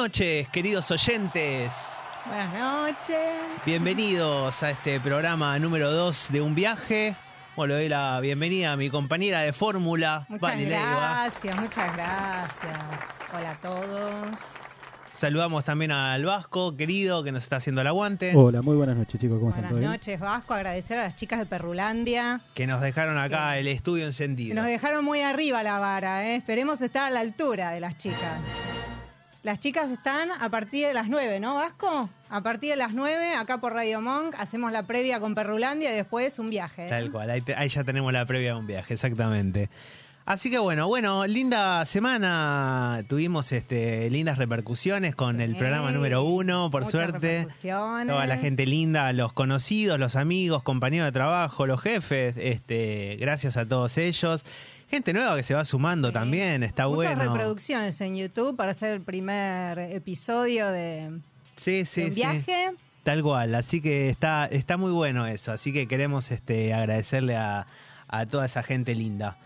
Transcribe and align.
Noches, 0.00 0.48
queridos 0.48 0.90
oyentes. 0.90 1.74
Buenas 2.24 2.54
noches. 2.54 3.18
Bienvenidos 3.66 4.62
a 4.62 4.70
este 4.70 4.98
programa 4.98 5.58
número 5.58 5.92
2 5.92 6.28
de 6.30 6.40
Un 6.40 6.54
Viaje. 6.54 7.14
Bueno, 7.54 7.74
le 7.74 7.80
doy 7.80 7.88
la 7.90 8.18
bienvenida 8.20 8.72
a 8.72 8.76
mi 8.78 8.88
compañera 8.88 9.40
de 9.42 9.52
fórmula, 9.52 10.24
Muchas 10.30 10.40
Vale 10.40 10.64
Leiva. 10.70 11.26
gracias, 11.28 11.60
muchas 11.60 11.94
gracias. 11.94 12.78
Hola 13.36 13.50
a 13.50 13.54
todos. 13.56 14.38
Saludamos 15.14 15.64
también 15.66 15.92
al 15.92 16.24
Vasco, 16.24 16.74
querido, 16.78 17.22
que 17.22 17.30
nos 17.30 17.42
está 17.42 17.56
haciendo 17.56 17.82
el 17.82 17.86
aguante. 17.86 18.32
Hola, 18.34 18.62
muy 18.62 18.76
buenas 18.76 18.96
noches 18.96 19.20
chicos, 19.20 19.38
¿cómo 19.38 19.50
están? 19.50 19.64
Buenas 19.64 19.70
¿Todo 19.70 19.80
bien? 19.80 19.90
noches, 19.92 20.18
Vasco. 20.18 20.54
Agradecer 20.54 20.96
a 20.98 21.02
las 21.02 21.16
chicas 21.16 21.40
de 21.40 21.44
Perrulandia. 21.44 22.40
Que 22.54 22.66
nos 22.66 22.80
dejaron 22.80 23.18
acá 23.18 23.58
el 23.58 23.68
estudio 23.68 24.06
encendido. 24.06 24.54
Nos 24.54 24.64
dejaron 24.64 25.04
muy 25.04 25.20
arriba 25.20 25.62
la 25.62 25.78
vara, 25.78 26.26
¿eh? 26.26 26.36
Esperemos 26.36 26.80
estar 26.80 27.04
a 27.04 27.10
la 27.10 27.20
altura 27.20 27.72
de 27.72 27.80
las 27.80 27.98
chicas. 27.98 28.40
Las 29.42 29.58
chicas 29.58 29.90
están 29.90 30.30
a 30.30 30.50
partir 30.50 30.86
de 30.86 30.92
las 30.92 31.08
9, 31.08 31.40
¿no, 31.40 31.54
Vasco? 31.54 32.10
A 32.28 32.42
partir 32.42 32.70
de 32.70 32.76
las 32.76 32.92
9, 32.92 33.34
acá 33.34 33.56
por 33.58 33.72
Radio 33.72 34.00
Monk, 34.02 34.34
hacemos 34.38 34.70
la 34.70 34.82
previa 34.82 35.18
con 35.18 35.34
Perrulandia 35.34 35.90
y 35.90 35.94
después 35.96 36.38
un 36.38 36.50
viaje. 36.50 36.86
¿eh? 36.86 36.90
Tal 36.90 37.10
cual, 37.10 37.30
ahí, 37.30 37.40
te- 37.40 37.54
ahí 37.54 37.70
ya 37.70 37.82
tenemos 37.82 38.12
la 38.12 38.26
previa 38.26 38.52
de 38.52 38.60
un 38.60 38.66
viaje, 38.66 38.92
exactamente. 38.94 39.70
Así 40.26 40.50
que 40.50 40.58
bueno, 40.58 40.86
bueno, 40.86 41.26
linda 41.26 41.82
semana. 41.86 43.02
Tuvimos 43.08 43.50
este, 43.52 44.10
lindas 44.10 44.36
repercusiones 44.36 45.14
con 45.16 45.40
el 45.40 45.56
programa 45.56 45.90
número 45.90 46.22
uno, 46.22 46.70
por 46.70 46.84
suerte. 46.84 47.46
Toda 48.06 48.26
la 48.26 48.36
gente 48.36 48.66
linda, 48.66 49.10
los 49.14 49.32
conocidos, 49.32 49.98
los 49.98 50.16
amigos, 50.16 50.62
compañeros 50.62 51.06
de 51.06 51.12
trabajo, 51.12 51.66
los 51.66 51.80
jefes, 51.80 52.36
este, 52.36 53.16
gracias 53.18 53.56
a 53.56 53.66
todos 53.66 53.96
ellos. 53.96 54.44
Gente 54.90 55.12
nueva 55.12 55.36
que 55.36 55.42
se 55.42 55.54
va 55.54 55.64
sumando 55.64 56.08
Sí. 56.08 56.14
también, 56.14 56.62
está 56.62 56.88
Muchas 56.88 57.16
bueno. 57.16 57.32
reproducciones 57.32 58.00
en 58.00 58.16
YouTube 58.16 58.56
para 58.56 58.72
hacer 58.72 58.92
el 58.92 59.00
primer 59.02 59.78
episodio 59.78 60.68
de, 60.70 61.20
Sí, 61.56 61.70
de 61.72 61.84
sí, 61.84 62.02
un 62.02 62.08
sí. 62.08 62.14
viaje. 62.14 62.70
Tal 63.04 63.22
cual, 63.22 63.54
así 63.54 63.80
que 63.80 64.08
está, 64.10 64.46
está 64.46 64.76
muy 64.76 64.90
bueno 64.92 65.26
eso, 65.26 65.52
así 65.52 65.72
que 65.72 65.86
queremos 65.86 66.30
este, 66.30 66.74
agradecerle 66.74 67.36
a, 67.36 67.66
a 68.08 68.26
toda 68.26 68.46
esa 68.46 68.62
gente 68.62 68.94
linda. 68.94 69.36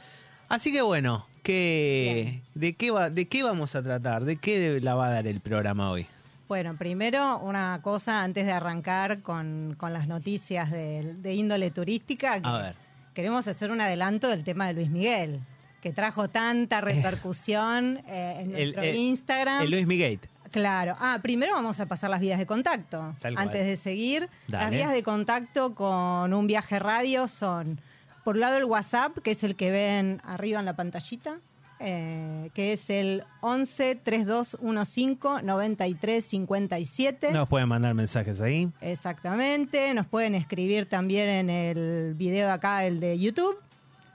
Así 0.49 0.72
que 0.72 0.83
bueno, 0.83 1.27
¿qué, 1.43 2.41
de, 2.54 2.75
qué 2.75 2.91
va, 2.91 3.10
¿de 3.10 3.27
qué 3.28 3.43
vamos 3.43 3.75
a 3.77 3.83
tratar? 3.83 4.25
¿De 4.25 4.37
qué 4.38 4.81
la 4.81 4.94
va 4.94 5.06
a 5.06 5.10
dar 5.10 5.27
el 5.27 5.41
programa 5.41 5.91
hoy? 5.91 6.06
Bueno, 6.49 6.77
primero 6.77 7.38
una 7.38 7.78
cosa 7.83 8.22
antes 8.22 8.44
de 8.44 8.53
arrancar 8.53 9.21
con, 9.22 9.75
con 9.78 9.93
las 9.93 10.09
noticias 10.09 10.71
de, 10.71 11.15
de 11.15 11.34
índole 11.34 11.71
turística. 11.71 12.41
que 12.41 12.49
A 12.49 12.59
ver. 12.59 12.75
Queremos 13.14 13.47
hacer 13.48 13.70
un 13.70 13.80
adelanto 13.80 14.28
del 14.28 14.42
tema 14.44 14.66
de 14.66 14.75
Luis 14.75 14.91
Miguel, 14.91 15.41
que 15.80 15.92
trajo 15.92 16.28
tanta 16.28 16.80
repercusión 16.80 18.00
eh, 18.08 18.36
en 18.41 18.54
El- 18.56 18.72
nuestro 18.72 18.82
el- 18.82 18.97
Instagram. 18.97 19.62
El 19.62 19.70
Luis 19.70 19.86
Miguel. 19.86 20.20
Claro. 20.50 20.94
Ah, 21.00 21.19
primero 21.22 21.53
vamos 21.54 21.80
a 21.80 21.86
pasar 21.86 22.10
las 22.10 22.20
vías 22.20 22.38
de 22.38 22.47
contacto. 22.47 23.14
Tal 23.20 23.34
cual. 23.34 23.47
Antes 23.47 23.66
de 23.66 23.76
seguir, 23.76 24.28
Dale. 24.47 24.64
las 24.64 24.70
vías 24.72 24.92
de 24.92 25.03
contacto 25.03 25.74
con 25.74 26.32
un 26.32 26.47
viaje 26.47 26.78
radio 26.78 27.26
son, 27.28 27.80
por 28.24 28.36
un 28.36 28.41
lado, 28.41 28.56
el 28.56 28.64
WhatsApp, 28.64 29.19
que 29.19 29.32
es 29.32 29.42
el 29.44 29.56
que 29.56 29.70
ven 29.70 30.20
arriba 30.24 30.60
en 30.60 30.66
la 30.66 30.74
pantallita, 30.74 31.38
eh, 31.80 32.50
que 32.54 32.72
es 32.72 32.88
el 32.90 33.24
11 33.40 33.96
3215 33.96 35.42
9357. 35.42 37.32
Nos 37.32 37.48
pueden 37.48 37.68
mandar 37.68 37.94
mensajes 37.94 38.40
ahí. 38.40 38.68
Exactamente. 38.80 39.92
Nos 39.94 40.06
pueden 40.06 40.34
escribir 40.34 40.86
también 40.86 41.28
en 41.28 41.50
el 41.50 42.14
video 42.14 42.46
de 42.46 42.52
acá, 42.52 42.84
el 42.84 43.00
de 43.00 43.18
YouTube, 43.18 43.56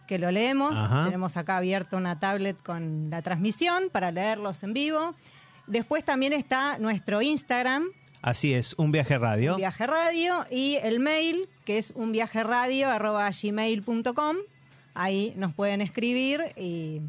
que 0.07 0.19
lo 0.19 0.31
leemos. 0.31 0.73
Ajá. 0.75 1.05
Tenemos 1.05 1.37
acá 1.37 1.57
abierto 1.57 1.97
una 1.97 2.19
tablet 2.19 2.57
con 2.63 3.09
la 3.09 3.21
transmisión 3.21 3.89
para 3.91 4.11
leerlos 4.11 4.63
en 4.63 4.73
vivo. 4.73 5.13
Después 5.67 6.03
también 6.03 6.33
está 6.33 6.77
nuestro 6.79 7.21
Instagram, 7.21 7.85
Así 8.21 8.53
es, 8.53 8.75
un 8.77 8.91
viaje 8.91 9.17
radio. 9.17 9.53
un 9.53 9.59
viaje 9.59 9.87
radio, 9.87 10.45
y 10.51 10.75
el 10.83 10.99
mail, 10.99 11.47
que 11.63 11.77
es 11.77 11.93
unviajeradio.gmail.com. 11.95 14.35
Ahí 14.93 15.33
nos 15.37 15.53
pueden 15.53 15.79
escribir 15.79 16.41
y 16.57 16.99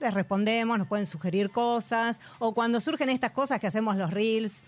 respondemos, 0.00 0.78
nos 0.78 0.86
pueden 0.88 1.06
sugerir 1.06 1.50
cosas. 1.50 2.20
O 2.38 2.54
cuando 2.54 2.80
surgen 2.80 3.08
estas 3.08 3.32
cosas 3.32 3.58
que 3.60 3.66
hacemos 3.66 3.96
los 3.96 4.10
reels 4.12 4.62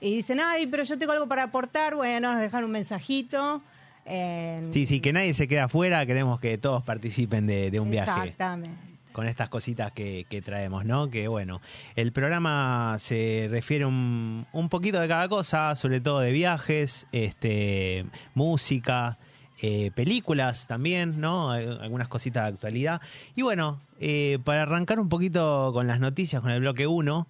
y 0.00 0.14
dicen, 0.16 0.40
ay, 0.40 0.66
pero 0.66 0.84
yo 0.84 0.96
tengo 0.98 1.12
algo 1.12 1.26
para 1.26 1.44
aportar, 1.44 1.94
bueno, 1.96 2.32
nos 2.32 2.40
dejan 2.40 2.64
un 2.64 2.70
mensajito. 2.70 3.62
en- 4.04 4.72
Sí, 4.72 4.86
sí, 4.86 5.00
que 5.00 5.12
nadie 5.12 5.34
se 5.34 5.46
quede 5.48 5.60
afuera, 5.60 6.04
queremos 6.06 6.40
que 6.40 6.56
todos 6.58 6.82
participen 6.82 7.46
de, 7.46 7.70
de 7.70 7.80
un 7.80 7.90
viaje. 7.90 8.10
Exactamente. 8.20 8.78
con 9.12 9.26
estas 9.26 9.48
cositas 9.48 9.90
que, 9.90 10.26
que 10.30 10.40
traemos, 10.42 10.84
¿no? 10.84 11.10
Que 11.10 11.26
bueno, 11.26 11.60
el 11.96 12.12
programa 12.12 12.96
se 13.00 13.48
refiere 13.50 13.84
un, 13.84 14.46
un 14.52 14.68
poquito 14.68 15.00
de 15.00 15.08
cada 15.08 15.28
cosa, 15.28 15.74
sobre 15.74 16.00
todo 16.00 16.20
de 16.20 16.30
viajes, 16.30 17.08
este, 17.10 18.06
música, 18.34 19.18
eh, 19.60 19.90
películas 19.94 20.66
también, 20.66 21.20
¿no? 21.20 21.50
Al- 21.50 21.80
Algunas 21.80 22.08
cositas 22.08 22.44
de 22.44 22.48
actualidad. 22.50 23.00
Y 23.34 23.42
bueno, 23.42 23.80
eh, 24.00 24.38
para 24.44 24.62
arrancar 24.62 25.00
un 25.00 25.08
poquito 25.08 25.70
con 25.72 25.86
las 25.86 26.00
noticias, 26.00 26.40
con 26.42 26.50
el 26.50 26.60
bloque 26.60 26.86
1, 26.86 27.26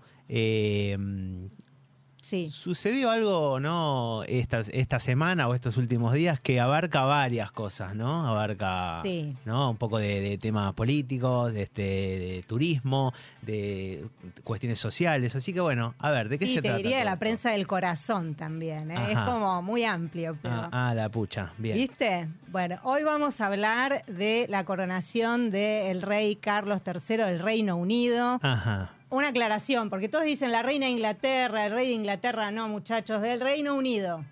Sí. 2.28 2.48
sucedió 2.50 3.10
algo, 3.10 3.58
¿no? 3.58 4.22
Esta, 4.24 4.60
esta 4.60 4.98
semana 4.98 5.48
o 5.48 5.54
estos 5.54 5.76
últimos 5.78 6.12
días 6.12 6.40
que 6.40 6.60
abarca 6.60 7.02
varias 7.04 7.50
cosas, 7.52 7.94
¿no? 7.94 8.26
Abarca, 8.26 9.00
Sí. 9.02 9.34
¿no? 9.46 9.70
Un 9.70 9.76
poco 9.76 9.98
de, 9.98 10.20
de 10.20 10.36
temas 10.38 10.74
políticos, 10.74 11.52
de, 11.54 11.62
este, 11.62 11.82
de 11.82 12.44
turismo, 12.46 13.14
de 13.42 14.04
cuestiones 14.44 14.78
sociales. 14.78 15.34
Así 15.34 15.52
que 15.54 15.60
bueno, 15.60 15.94
a 15.98 16.10
ver, 16.10 16.28
¿de 16.28 16.38
qué 16.38 16.46
Sí, 16.46 16.54
se 16.56 16.62
te 16.62 16.68
trata? 16.68 16.76
diría 16.82 16.98
de 16.98 17.04
la 17.04 17.16
prensa 17.18 17.50
del 17.52 17.66
corazón 17.66 18.34
también. 18.34 18.90
¿eh? 18.90 18.96
Es 19.12 19.19
como 19.20 19.62
muy 19.62 19.84
amplio. 19.84 20.36
Pero... 20.42 20.54
Ah, 20.54 20.88
ah, 20.90 20.94
la 20.94 21.08
pucha, 21.08 21.52
bien. 21.56 21.76
¿Viste? 21.78 22.28
Bueno, 22.48 22.76
hoy 22.82 23.02
vamos 23.04 23.40
a 23.40 23.46
hablar 23.46 24.04
de 24.06 24.46
la 24.48 24.64
coronación 24.64 25.50
del 25.50 26.02
rey 26.02 26.36
Carlos 26.36 26.82
III 26.86 27.16
del 27.16 27.38
Reino 27.40 27.76
Unido. 27.76 28.38
Ajá. 28.42 28.90
Una 29.10 29.28
aclaración, 29.28 29.88
porque 29.88 30.08
todos 30.08 30.25
dicen 30.25 30.52
la 30.52 30.62
reina 30.62 30.87
de 30.87 30.93
Inglaterra, 30.93 31.66
el 31.66 31.72
rey 31.72 31.88
de 31.88 31.94
Inglaterra, 31.94 32.50
no, 32.50 32.69
muchachos, 32.69 33.22
del 33.22 33.40
Reino 33.40 33.75
Unido. 33.75 34.25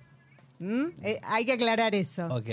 ¿Mm? 0.59 0.87
Eh, 1.03 1.21
hay 1.23 1.47
que 1.47 1.53
aclarar 1.53 1.95
eso. 1.95 2.27
Ok. 2.27 2.49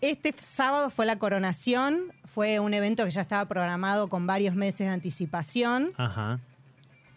Este 0.00 0.34
sábado 0.38 0.90
fue 0.90 1.06
la 1.06 1.18
coronación, 1.18 2.12
fue 2.24 2.58
un 2.58 2.74
evento 2.74 3.04
que 3.04 3.10
ya 3.10 3.22
estaba 3.22 3.46
programado 3.46 4.08
con 4.08 4.26
varios 4.26 4.54
meses 4.54 4.80
de 4.80 4.88
anticipación. 4.88 5.92
Ajá. 5.96 6.40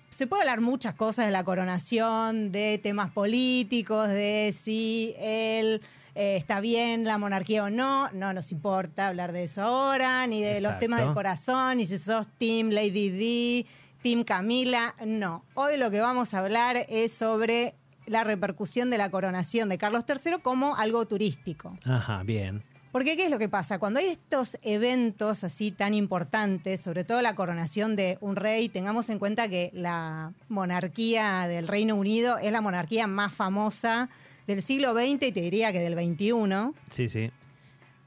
Se 0.09 0.25
puede 0.25 0.43
hablar 0.43 0.61
muchas 0.61 0.93
cosas 0.93 1.25
de 1.25 1.31
la 1.31 1.43
coronación, 1.43 2.51
de 2.51 2.79
temas 2.81 3.11
políticos, 3.11 4.07
de 4.07 4.55
si 4.57 5.13
él 5.19 5.81
eh, 6.15 6.37
está 6.37 6.59
bien 6.59 7.03
la 7.03 7.17
monarquía 7.17 7.63
o 7.63 7.69
no. 7.69 8.09
No 8.11 8.33
nos 8.33 8.51
importa 8.51 9.07
hablar 9.07 9.31
de 9.31 9.43
eso 9.43 9.61
ahora, 9.63 10.25
ni 10.25 10.41
de 10.41 10.61
los 10.61 10.79
temas 10.79 11.01
del 11.01 11.13
corazón, 11.13 11.77
ni 11.77 11.85
si 11.85 11.99
sos 11.99 12.27
Team 12.37 12.69
Lady 12.69 13.09
D, 13.09 13.65
Team 14.07 14.23
Camila, 14.23 14.95
no. 15.05 15.43
Hoy 15.53 15.75
lo 15.75 15.91
que 15.91 15.99
vamos 15.99 16.33
a 16.33 16.39
hablar 16.39 16.85
es 16.87 17.11
sobre 17.11 17.73
la 18.05 18.23
repercusión 18.23 18.89
de 18.89 18.97
la 18.97 19.11
coronación 19.11 19.67
de 19.67 19.77
Carlos 19.77 20.05
III 20.07 20.35
como 20.41 20.77
algo 20.77 21.05
turístico. 21.05 21.77
Ajá, 21.83 22.23
bien. 22.23 22.63
Porque 22.93 23.17
¿qué 23.17 23.25
es 23.25 23.31
lo 23.31 23.37
que 23.37 23.49
pasa? 23.49 23.79
Cuando 23.79 23.99
hay 23.99 24.05
estos 24.05 24.57
eventos 24.61 25.43
así 25.43 25.71
tan 25.71 25.93
importantes, 25.93 26.79
sobre 26.79 27.03
todo 27.03 27.21
la 27.21 27.35
coronación 27.35 27.97
de 27.97 28.17
un 28.21 28.37
rey, 28.37 28.69
tengamos 28.69 29.09
en 29.09 29.19
cuenta 29.19 29.49
que 29.49 29.71
la 29.73 30.31
monarquía 30.47 31.45
del 31.49 31.67
Reino 31.67 31.95
Unido 31.95 32.37
es 32.37 32.53
la 32.53 32.61
monarquía 32.61 33.07
más 33.07 33.33
famosa 33.33 34.07
del 34.47 34.63
siglo 34.63 34.93
XX 34.93 35.21
y 35.21 35.31
te 35.33 35.41
diría 35.41 35.73
que 35.73 35.81
del 35.81 35.95
XXI. 35.95 36.79
Sí, 36.93 37.09
sí. 37.09 37.29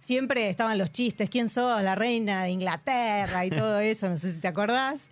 Siempre 0.00 0.48
estaban 0.48 0.78
los 0.78 0.92
chistes, 0.92 1.28
¿quién 1.28 1.50
sos? 1.50 1.82
La 1.82 1.94
reina 1.94 2.44
de 2.44 2.52
Inglaterra 2.52 3.44
y 3.44 3.50
todo 3.50 3.80
eso, 3.80 4.08
no 4.08 4.16
sé 4.16 4.32
si 4.32 4.38
te 4.38 4.48
acordás. 4.48 5.09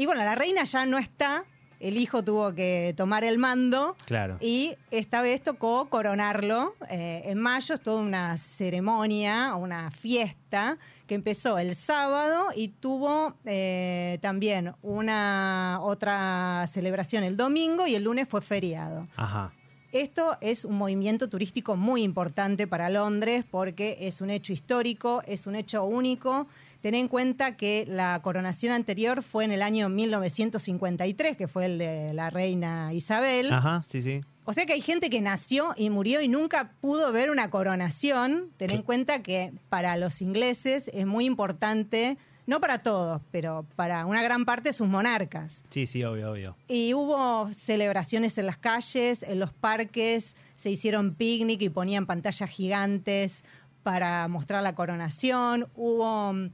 Y 0.00 0.06
bueno, 0.06 0.24
la 0.24 0.34
reina 0.34 0.64
ya 0.64 0.86
no 0.86 0.96
está, 0.96 1.44
el 1.78 1.98
hijo 1.98 2.24
tuvo 2.24 2.54
que 2.54 2.94
tomar 2.96 3.22
el 3.22 3.36
mando. 3.36 3.98
Claro. 4.06 4.38
Y 4.40 4.74
esta 4.90 5.20
vez 5.20 5.42
tocó 5.42 5.90
coronarlo. 5.90 6.74
eh, 6.88 7.20
en 7.26 7.38
mayo 7.38 7.74
es 7.74 7.82
toda 7.82 8.00
una 8.00 8.38
ceremonia, 8.38 9.54
una 9.56 9.90
fiesta 9.90 10.78
que 11.06 11.14
empezó 11.14 11.58
el 11.58 11.76
sábado 11.76 12.46
y 12.56 12.68
tuvo 12.68 13.34
eh, 13.44 14.18
también 14.22 14.72
una 14.80 15.80
otra 15.82 16.66
celebración 16.72 17.22
el 17.22 17.36
domingo 17.36 17.86
y 17.86 17.94
el 17.94 18.04
lunes 18.04 18.26
fue 18.26 18.40
feriado. 18.40 19.06
Ajá. 19.16 19.52
Esto 19.92 20.36
es 20.40 20.64
un 20.64 20.78
movimiento 20.78 21.28
turístico 21.28 21.76
muy 21.76 22.02
importante 22.04 22.68
para 22.68 22.88
Londres 22.90 23.44
porque 23.50 23.96
es 24.02 24.20
un 24.20 24.30
hecho 24.30 24.52
histórico, 24.52 25.22
es 25.26 25.48
un 25.48 25.56
hecho 25.56 25.84
único. 25.84 26.46
Ten 26.80 26.94
en 26.94 27.08
cuenta 27.08 27.56
que 27.56 27.86
la 27.88 28.20
coronación 28.22 28.72
anterior 28.72 29.24
fue 29.24 29.44
en 29.44 29.50
el 29.50 29.62
año 29.62 29.88
1953, 29.88 31.36
que 31.36 31.48
fue 31.48 31.66
el 31.66 31.78
de 31.78 32.14
la 32.14 32.30
reina 32.30 32.94
Isabel. 32.94 33.52
Ajá, 33.52 33.82
sí, 33.86 34.00
sí. 34.00 34.20
O 34.44 34.52
sea 34.52 34.64
que 34.64 34.72
hay 34.72 34.80
gente 34.80 35.10
que 35.10 35.20
nació 35.20 35.74
y 35.76 35.90
murió 35.90 36.20
y 36.20 36.28
nunca 36.28 36.72
pudo 36.80 37.10
ver 37.12 37.30
una 37.30 37.50
coronación. 37.50 38.50
Ten 38.56 38.70
en 38.70 38.82
cuenta 38.82 39.22
que 39.22 39.52
para 39.68 39.96
los 39.96 40.22
ingleses 40.22 40.88
es 40.94 41.06
muy 41.06 41.24
importante, 41.24 42.16
no 42.46 42.60
para 42.60 42.82
todos, 42.82 43.20
pero 43.30 43.64
para 43.76 44.06
una 44.06 44.22
gran 44.22 44.44
parte 44.44 44.72
sus 44.72 44.88
monarcas. 44.88 45.62
Sí, 45.70 45.86
sí, 45.86 46.02
obvio, 46.04 46.32
obvio. 46.32 46.56
Y 46.68 46.94
hubo 46.94 47.52
celebraciones 47.52 48.38
en 48.38 48.46
las 48.46 48.56
calles, 48.56 49.22
en 49.22 49.38
los 49.38 49.52
parques, 49.52 50.34
se 50.56 50.70
hicieron 50.70 51.14
picnic 51.14 51.62
y 51.62 51.68
ponían 51.68 52.06
pantallas 52.06 52.50
gigantes 52.50 53.44
para 53.82 54.28
mostrar 54.28 54.62
la 54.62 54.74
coronación. 54.74 55.68
Hubo 55.74 56.32
mm, 56.32 56.50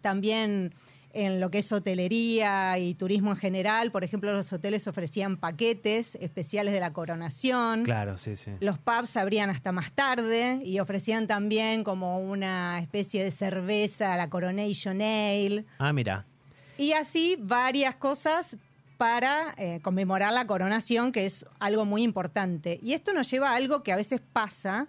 también 0.00 0.72
en 1.18 1.40
lo 1.40 1.50
que 1.50 1.58
es 1.58 1.72
hotelería 1.72 2.78
y 2.78 2.94
turismo 2.94 3.30
en 3.30 3.36
general, 3.36 3.90
por 3.90 4.04
ejemplo, 4.04 4.32
los 4.32 4.52
hoteles 4.52 4.86
ofrecían 4.86 5.36
paquetes 5.36 6.14
especiales 6.16 6.72
de 6.72 6.78
la 6.78 6.92
coronación. 6.92 7.82
Claro, 7.82 8.16
sí, 8.16 8.36
sí. 8.36 8.52
Los 8.60 8.78
pubs 8.78 9.16
abrían 9.16 9.50
hasta 9.50 9.72
más 9.72 9.90
tarde 9.92 10.60
y 10.64 10.78
ofrecían 10.78 11.26
también 11.26 11.82
como 11.82 12.20
una 12.20 12.78
especie 12.78 13.24
de 13.24 13.32
cerveza, 13.32 14.16
la 14.16 14.30
Coronation 14.30 15.02
Ale. 15.02 15.64
Ah, 15.78 15.92
mira. 15.92 16.24
Y 16.78 16.92
así 16.92 17.36
varias 17.40 17.96
cosas 17.96 18.56
para 18.96 19.54
eh, 19.58 19.80
conmemorar 19.82 20.32
la 20.32 20.46
coronación, 20.46 21.10
que 21.10 21.26
es 21.26 21.44
algo 21.58 21.84
muy 21.84 22.02
importante. 22.02 22.78
Y 22.80 22.92
esto 22.92 23.12
nos 23.12 23.28
lleva 23.28 23.50
a 23.50 23.56
algo 23.56 23.82
que 23.82 23.92
a 23.92 23.96
veces 23.96 24.20
pasa 24.32 24.86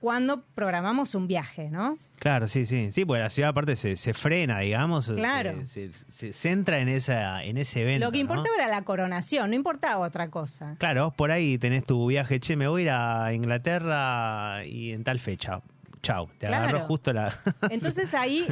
cuando 0.00 0.42
programamos 0.54 1.14
un 1.14 1.26
viaje, 1.26 1.70
¿no? 1.70 1.98
Claro, 2.18 2.48
sí, 2.48 2.64
sí. 2.64 2.90
Sí, 2.92 3.04
porque 3.04 3.22
la 3.22 3.30
ciudad 3.30 3.50
aparte 3.50 3.76
se, 3.76 3.96
se 3.96 4.14
frena, 4.14 4.60
digamos. 4.60 5.10
Claro. 5.10 5.64
Se, 5.66 5.92
se- 5.92 6.04
se 6.10 6.32
centra 6.32 6.78
en, 6.78 6.88
esa, 6.88 7.44
en 7.44 7.58
ese 7.58 7.82
evento. 7.82 8.06
Lo 8.06 8.12
que 8.12 8.18
¿no? 8.18 8.22
importaba 8.22 8.56
era 8.56 8.68
la 8.68 8.82
coronación, 8.82 9.50
no 9.50 9.56
importaba 9.56 9.98
otra 9.98 10.28
cosa. 10.30 10.76
Claro, 10.78 11.12
por 11.16 11.30
ahí 11.30 11.58
tenés 11.58 11.84
tu 11.84 12.06
viaje, 12.06 12.40
che, 12.40 12.56
me 12.56 12.68
voy 12.68 12.82
a 12.82 12.84
ir 12.84 12.90
a 12.90 13.32
Inglaterra 13.34 14.64
y 14.64 14.92
en 14.92 15.04
tal 15.04 15.18
fecha. 15.18 15.60
Chau, 16.02 16.28
te 16.38 16.46
Claro. 16.46 16.68
agarró 16.68 16.80
justo 16.86 17.12
la... 17.12 17.36
Entonces 17.70 18.14
ahí 18.14 18.46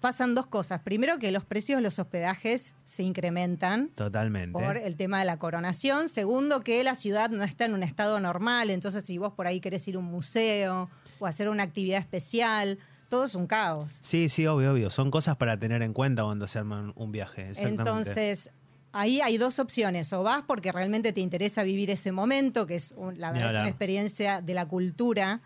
pasan 0.00 0.34
dos 0.34 0.46
cosas. 0.46 0.80
Primero, 0.82 1.18
que 1.18 1.30
los 1.32 1.44
precios 1.44 1.78
de 1.78 1.82
los 1.82 1.98
hospedajes 1.98 2.74
se 2.84 3.02
incrementan. 3.02 3.88
Totalmente. 3.94 4.52
por 4.52 4.76
el 4.76 4.96
tema 4.96 5.18
de 5.18 5.24
la 5.24 5.38
coronación. 5.38 6.08
Segundo, 6.08 6.60
que 6.60 6.82
la 6.84 6.94
ciudad 6.94 7.30
no 7.30 7.44
está 7.44 7.64
en 7.64 7.74
un 7.74 7.82
estado 7.82 8.20
normal, 8.20 8.70
entonces 8.70 9.04
si 9.04 9.18
vos 9.18 9.32
por 9.32 9.46
ahí 9.46 9.60
querés 9.60 9.86
ir 9.88 9.96
a 9.96 9.98
un 9.98 10.04
museo 10.06 10.88
o 11.18 11.26
hacer 11.26 11.48
una 11.48 11.62
actividad 11.64 11.98
especial, 11.98 12.78
todo 13.08 13.24
es 13.24 13.34
un 13.34 13.46
caos. 13.46 13.98
Sí, 14.02 14.28
sí, 14.28 14.46
obvio, 14.46 14.72
obvio. 14.72 14.90
Son 14.90 15.10
cosas 15.10 15.36
para 15.36 15.58
tener 15.58 15.82
en 15.82 15.92
cuenta 15.92 16.24
cuando 16.24 16.46
se 16.46 16.58
arma 16.58 16.92
un- 16.94 17.12
viaje. 17.12 17.52
Entonces, 17.56 18.50
ahí 18.92 19.20
hay 19.20 19.38
dos 19.38 19.58
opciones. 19.58 20.12
O 20.12 20.22
vas 20.22 20.44
porque 20.46 20.72
realmente 20.72 21.12
te 21.12 21.20
interesa 21.20 21.62
vivir 21.62 21.90
ese 21.90 22.12
momento, 22.12 22.66
que 22.66 22.76
es 22.76 22.92
un- 22.96 23.18
la 23.18 23.32
verdad 23.32 23.52
es 23.54 23.58
una 23.60 23.68
experiencia 23.68 24.42
de 24.42 24.54
la 24.54 24.66
cultura 24.66 25.40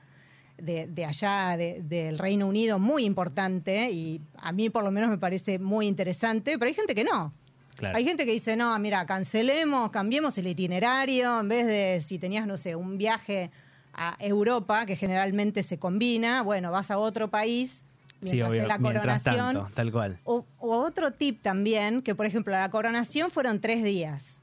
de, 0.64 0.87
de 0.87 1.05
allá, 1.05 1.56
de- 1.56 1.82
del 1.82 2.19
Reino 2.19 2.47
Unido, 2.47 2.79
muy 2.79 3.05
importante 3.05 3.91
y 3.91 4.20
a 4.37 4.53
mí 4.53 4.70
por 4.70 4.85
lo 4.85 4.91
menos 4.91 5.11
me 5.11 5.19
parece 5.19 5.59
muy 5.59 5.87
interesante, 5.87 6.59
pero 6.59 6.69
hay 6.69 6.75
gente 6.75 6.94
que 6.94 7.05
no. 7.05 7.32
Claro. 7.76 7.97
Hay 7.97 8.05
gente 8.05 8.25
que 8.26 8.32
dice, 8.32 8.56
no, 8.56 8.79
mira, 8.79 9.05
cancelemos, 9.06 9.91
cambiemos 9.91 10.37
el 10.38 10.47
itinerario, 10.47 11.41
en 11.41 11.49
vez 11.49 11.67
de 11.67 12.00
si 12.06 12.19
tenías, 12.19 12.47
no 12.47 12.56
sé, 12.56 12.76
un 12.76 12.97
viaje 12.99 13.50
a 13.94 14.17
Europa, 14.20 14.87
que 14.87 14.94
generalmente 14.97 15.62
se 15.62 15.79
combina, 15.79 16.43
bueno, 16.43 16.70
vas 16.70 16.91
a 16.91 16.99
otro 16.99 17.29
país, 17.29 17.82
sí, 18.20 18.29
mientras 18.32 18.50
obvio. 18.50 18.62
es 18.62 18.69
la 18.69 18.79
coronación. 18.79 19.37
tanto, 19.55 19.70
tal 19.75 19.91
cual. 19.91 20.19
O, 20.25 20.44
o 20.59 20.76
otro 20.76 21.11
tip 21.12 21.43
también, 21.43 22.03
que 22.03 22.14
por 22.14 22.25
ejemplo 22.26 22.53
la 22.53 22.70
coronación 22.70 23.31
fueron 23.31 23.61
tres 23.61 23.82
días, 23.82 24.41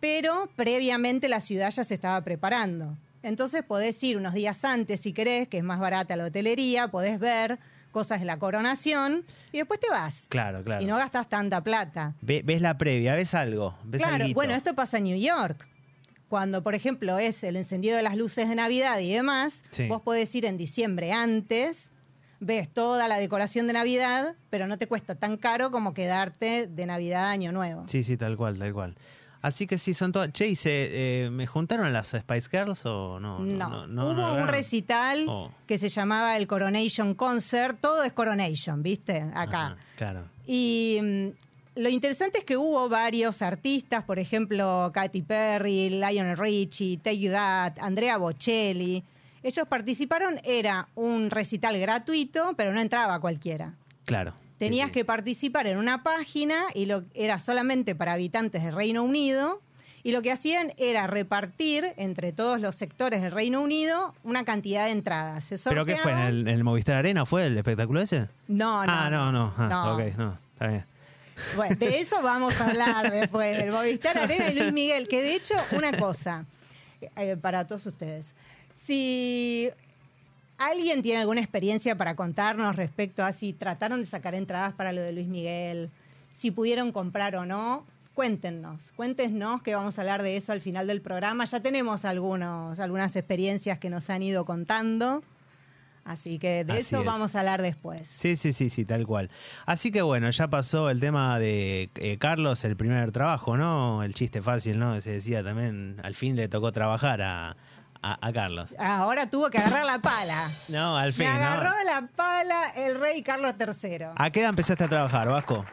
pero 0.00 0.48
previamente 0.56 1.28
la 1.28 1.40
ciudad 1.40 1.70
ya 1.70 1.84
se 1.84 1.94
estaba 1.94 2.20
preparando. 2.22 2.96
Entonces 3.22 3.62
podés 3.62 4.02
ir 4.02 4.16
unos 4.16 4.34
días 4.34 4.64
antes 4.64 5.00
si 5.00 5.12
querés, 5.12 5.48
que 5.48 5.58
es 5.58 5.64
más 5.64 5.78
barata 5.80 6.16
la 6.16 6.24
hotelería, 6.24 6.88
podés 6.88 7.18
ver 7.18 7.58
cosas 7.90 8.20
de 8.20 8.26
la 8.26 8.38
coronación 8.38 9.24
y 9.52 9.58
después 9.58 9.80
te 9.80 9.88
vas. 9.90 10.26
Claro, 10.28 10.62
claro. 10.62 10.82
Y 10.82 10.86
no 10.86 10.96
gastas 10.96 11.28
tanta 11.28 11.60
plata. 11.62 12.14
Ve- 12.22 12.42
ves 12.44 12.62
la 12.62 12.78
previa, 12.78 13.14
ves 13.14 13.34
algo. 13.34 13.76
Ves 13.84 14.00
Claro, 14.00 14.14
alguito. 14.16 14.34
bueno, 14.36 14.54
esto 14.54 14.74
pasa 14.74 14.98
en 14.98 15.04
New 15.04 15.18
York. 15.18 15.66
Cuando, 16.28 16.62
por 16.62 16.74
ejemplo, 16.76 17.18
es 17.18 17.42
el 17.42 17.56
encendido 17.56 17.96
de 17.96 18.02
las 18.02 18.16
luces 18.16 18.48
de 18.48 18.54
Navidad 18.54 19.00
y 19.00 19.12
demás, 19.12 19.64
Sí. 19.70 19.88
vos 19.88 20.00
podés 20.02 20.32
ir 20.36 20.44
en 20.46 20.56
diciembre 20.56 21.12
antes, 21.12 21.90
ves 22.38 22.68
toda 22.72 23.08
la 23.08 23.18
decoración 23.18 23.66
de 23.66 23.72
Navidad, 23.72 24.36
pero 24.48 24.68
no 24.68 24.78
te 24.78 24.86
cuesta 24.86 25.16
tan 25.16 25.36
caro 25.36 25.72
como 25.72 25.92
quedarte 25.92 26.68
de 26.68 26.86
Navidad 26.86 27.24
a 27.24 27.30
Año 27.32 27.50
Nuevo. 27.50 27.86
Sí, 27.88 28.04
sí, 28.04 28.16
tal 28.16 28.36
cual, 28.36 28.56
tal 28.58 28.72
cual. 28.72 28.94
Así 29.42 29.66
que 29.66 29.78
sí, 29.78 29.94
son 29.94 30.12
todas. 30.12 30.32
Che, 30.32 30.48
¿y 30.48 30.56
se, 30.56 31.24
eh, 31.24 31.30
¿me 31.30 31.46
juntaron 31.46 31.90
las 31.92 32.08
Spice 32.08 32.48
Girls 32.50 32.84
o 32.84 33.18
no? 33.18 33.38
No, 33.38 33.86
no 33.86 34.10
hubo 34.10 34.34
un 34.34 34.48
recital 34.48 35.24
Oh. 35.28 35.50
que 35.66 35.78
se 35.78 35.88
llamaba 35.88 36.36
el 36.36 36.46
Coronation 36.46 37.14
Concert, 37.14 37.78
todo 37.80 38.02
es 38.02 38.12
Coronation, 38.12 38.82
¿viste? 38.82 39.22
Acá. 39.34 39.66
Ajá, 39.68 39.76
claro. 39.96 40.24
Y 40.46 40.98
mm, 41.02 41.80
lo 41.80 41.88
interesante 41.88 42.40
es 42.40 42.44
que 42.44 42.58
hubo 42.58 42.88
varios 42.90 43.40
artistas, 43.40 44.04
por 44.04 44.18
ejemplo, 44.18 44.90
Katy 44.92 45.22
Perry, 45.22 45.88
Lionel 45.88 46.36
Richie, 46.36 46.98
Take 46.98 47.30
That, 47.30 47.78
Andrea 47.80 48.18
Bocelli. 48.18 49.02
Ellos 49.42 49.66
participaron, 49.66 50.38
era 50.44 50.86
un 50.96 51.30
recital 51.30 51.78
gratuito, 51.80 52.52
pero 52.58 52.74
no 52.74 52.80
entraba 52.82 53.18
cualquiera. 53.20 53.72
Claro. 54.04 54.34
Tenías 54.60 54.88
Sí, 54.88 54.92
sí. 54.92 55.00
que 55.00 55.04
participar 55.04 55.66
en 55.66 55.78
una 55.78 56.04
página 56.04 56.64
y 56.74 56.86
lo 56.86 57.02
era 57.14 57.38
solamente 57.40 57.96
para 57.96 58.12
habitantes 58.12 58.62
del 58.62 58.74
Reino 58.76 59.02
Unido. 59.02 59.60
Y 60.02 60.12
lo 60.12 60.22
que 60.22 60.30
hacían 60.32 60.72
era 60.78 61.06
repartir 61.06 61.92
entre 61.96 62.32
todos 62.32 62.60
los 62.60 62.74
sectores 62.74 63.20
del 63.22 63.32
Reino 63.32 63.60
Unido 63.60 64.14
una 64.22 64.44
cantidad 64.44 64.84
de 64.84 64.92
entradas. 64.92 65.44
Se 65.44 65.58
¿Pero 65.58 65.84
qué 65.84 65.96
fue? 65.96 66.12
¿En 66.12 66.18
el, 66.20 66.40
en 66.48 66.54
el 66.54 66.62
Movistar 66.64 66.94
Arena 66.96 67.26
fue 67.26 67.46
el 67.46 67.56
espectáculo 67.58 68.00
ese? 68.00 68.28
No, 68.48 68.84
no. 68.86 68.92
ah, 68.92 69.08
no, 69.10 69.32
no. 69.32 69.52
Ah, 69.58 69.66
No. 69.68 69.94
Ok, 69.96 70.16
no. 70.16 70.38
Está 70.52 70.68
bien. 70.68 70.84
Bueno, 71.56 71.76
de 71.76 72.00
eso 72.00 72.20
vamos 72.22 72.58
a 72.60 72.68
hablar 72.68 73.10
después, 73.20 73.56
del 73.56 73.72
Movistar 73.72 74.16
Arena 74.18 74.50
y 74.50 74.54
Luis 74.58 74.72
Miguel, 74.74 75.08
que 75.08 75.22
de 75.22 75.34
hecho, 75.36 75.54
una 75.72 75.96
cosa, 75.96 76.44
eh, 77.16 77.36
para 77.40 77.66
todos 77.66 77.86
ustedes, 77.86 78.26
si 78.86 79.70
alguien 80.60 81.00
tiene 81.00 81.20
alguna 81.20 81.40
experiencia 81.40 81.96
para 81.96 82.14
contarnos 82.14 82.76
respecto 82.76 83.24
a 83.24 83.32
si 83.32 83.54
trataron 83.54 84.00
de 84.00 84.06
sacar 84.06 84.34
entradas 84.34 84.74
para 84.74 84.92
lo 84.92 85.00
de 85.00 85.12
Luis 85.12 85.26
Miguel, 85.26 85.90
si 86.32 86.50
pudieron 86.50 86.92
comprar 86.92 87.34
o 87.34 87.46
no, 87.46 87.86
cuéntenos, 88.12 88.92
cuéntenos 88.92 89.62
que 89.62 89.74
vamos 89.74 89.98
a 89.98 90.02
hablar 90.02 90.22
de 90.22 90.36
eso 90.36 90.52
al 90.52 90.60
final 90.60 90.86
del 90.86 91.00
programa. 91.00 91.46
Ya 91.46 91.60
tenemos 91.60 92.04
algunos, 92.04 92.78
algunas 92.78 93.16
experiencias 93.16 93.78
que 93.78 93.88
nos 93.88 94.10
han 94.10 94.22
ido 94.22 94.44
contando, 94.44 95.22
así 96.04 96.38
que 96.38 96.64
de 96.64 96.74
Así 96.74 96.82
eso 96.82 97.00
es. 97.00 97.06
vamos 97.06 97.34
a 97.34 97.38
hablar 97.40 97.62
después. 97.62 98.06
Sí, 98.06 98.36
sí, 98.36 98.52
sí, 98.52 98.68
sí, 98.68 98.84
tal 98.84 99.06
cual. 99.06 99.30
Así 99.64 99.90
que 99.90 100.02
bueno, 100.02 100.28
ya 100.28 100.48
pasó 100.48 100.90
el 100.90 101.00
tema 101.00 101.38
de 101.38 101.88
eh, 101.94 102.18
Carlos, 102.18 102.64
el 102.64 102.76
primer 102.76 103.12
trabajo, 103.12 103.56
¿no? 103.56 104.02
El 104.02 104.12
chiste 104.12 104.42
fácil, 104.42 104.78
¿no? 104.78 105.00
Se 105.00 105.12
decía 105.12 105.42
también, 105.42 105.96
al 106.02 106.14
fin 106.14 106.36
le 106.36 106.48
tocó 106.48 106.70
trabajar 106.70 107.22
a, 107.22 107.56
a, 108.02 108.26
a 108.26 108.32
Carlos. 108.32 108.74
Ahora 108.78 109.28
tuvo 109.28 109.50
que 109.50 109.58
agarrar 109.58 109.84
la 109.84 109.98
pala. 110.00 110.48
No, 110.68 110.96
al 110.96 111.12
fin, 111.12 111.26
Me 111.26 111.34
¿no? 111.38 111.46
agarró 111.46 111.72
la 111.84 112.08
pala 112.16 112.70
el 112.76 112.98
rey 113.00 113.22
Carlos 113.22 113.54
III. 113.58 114.06
¿A 114.16 114.30
qué 114.30 114.40
edad 114.40 114.50
empezaste 114.50 114.84
a 114.84 114.88
trabajar, 114.88 115.28
Vasco? 115.28 115.64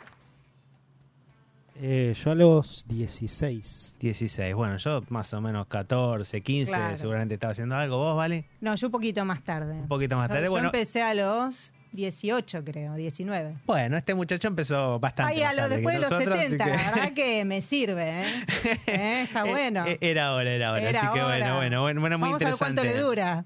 Eh, 1.79 2.13
yo 2.15 2.31
a 2.31 2.35
los 2.35 2.83
16. 2.87 3.95
16. 3.99 4.55
Bueno, 4.55 4.77
yo 4.77 5.03
más 5.09 5.31
o 5.33 5.41
menos 5.41 5.67
14, 5.67 6.41
15, 6.41 6.71
Claro. 6.71 6.97
seguramente 6.97 7.35
estaba 7.35 7.51
haciendo 7.51 7.75
algo. 7.75 7.97
¿Vos, 7.97 8.15
vale? 8.17 8.47
No, 8.61 8.73
yo 8.73 8.87
un 8.87 8.91
poquito 8.91 9.23
más 9.25 9.43
tarde. 9.43 9.73
Un 9.81 9.87
poquito 9.87 10.15
más 10.15 10.27
Yo- 10.27 10.33
tarde. 10.33 10.45
Yo, 10.45 10.51
Bueno, 10.51 10.67
empecé 10.69 11.03
a 11.03 11.13
los 11.13 11.71
18, 11.91 12.63
creo, 12.63 12.93
19. 12.95 13.55
bueno, 13.65 13.97
este 13.97 14.13
muchacho 14.13 14.47
empezó 14.47 14.99
bastante. 14.99 15.33
Ay, 15.33 15.41
a 15.43 15.53
lo 15.53 15.69
después 15.69 15.95
de 15.95 16.01
los 16.01 16.11
nosotros, 16.11 16.37
70, 16.39 16.63
así 16.65 16.71
que- 16.73 16.77
la 16.83 16.91
verdad 16.91 17.13
que 17.13 17.45
me 17.45 17.61
sirve, 17.61 18.21
¿eh? 18.21 18.45
¿Eh? 18.87 19.21
Está 19.23 19.43
bueno. 19.45 19.85
Eh, 19.85 19.93
eh, 19.93 19.97
Era 20.11 20.33
hora, 20.33 20.51
era 20.51 20.71
hora. 20.73 20.89
Era 20.89 21.01
así 21.01 21.17
que 21.19 21.23
bueno, 21.23 21.55
bueno, 21.57 21.81
bueno, 21.81 22.01
bueno, 22.01 22.17
muy 22.19 22.29
Vamos 22.29 22.41
a 22.41 22.45
ver 22.45 22.53
interesante. 22.53 22.81
cuánto 22.81 22.83
le 22.83 23.01
dura. 23.01 23.45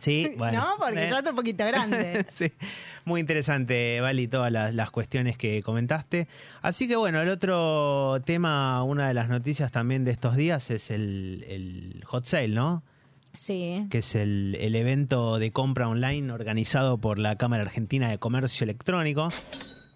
Sí, 0.00 0.32
bueno. 0.36 0.60
¿No? 0.60 0.68
Porque 0.78 1.06
Eh, 1.06 1.10
yo 1.10 1.16
estoy 1.18 1.30
un 1.30 1.36
poquito 1.36 1.64
grande. 1.64 2.26
sí, 2.34 2.52
muy 3.04 3.20
interesante, 3.20 4.00
Vali, 4.00 4.26
todas 4.26 4.50
las, 4.50 4.74
las 4.74 4.90
cuestiones 4.90 5.38
que 5.38 5.62
comentaste. 5.62 6.26
Así 6.60 6.88
que 6.88 6.96
bueno, 6.96 7.20
el 7.22 7.28
otro 7.28 8.20
tema, 8.26 8.82
una 8.82 9.06
de 9.06 9.14
las 9.14 9.28
noticias 9.28 9.70
también 9.70 10.04
de 10.04 10.10
estos 10.10 10.34
días 10.34 10.70
es 10.72 10.90
el, 10.90 11.44
el 11.48 12.02
hot 12.04 12.24
sale, 12.24 12.48
¿no? 12.48 12.82
Sí. 13.36 13.86
Que 13.90 13.98
es 13.98 14.14
el, 14.14 14.56
el 14.60 14.74
evento 14.74 15.38
de 15.38 15.52
compra 15.52 15.88
online 15.88 16.32
organizado 16.32 16.98
por 16.98 17.18
la 17.18 17.36
Cámara 17.36 17.62
Argentina 17.62 18.08
de 18.10 18.18
Comercio 18.18 18.64
Electrónico. 18.64 19.28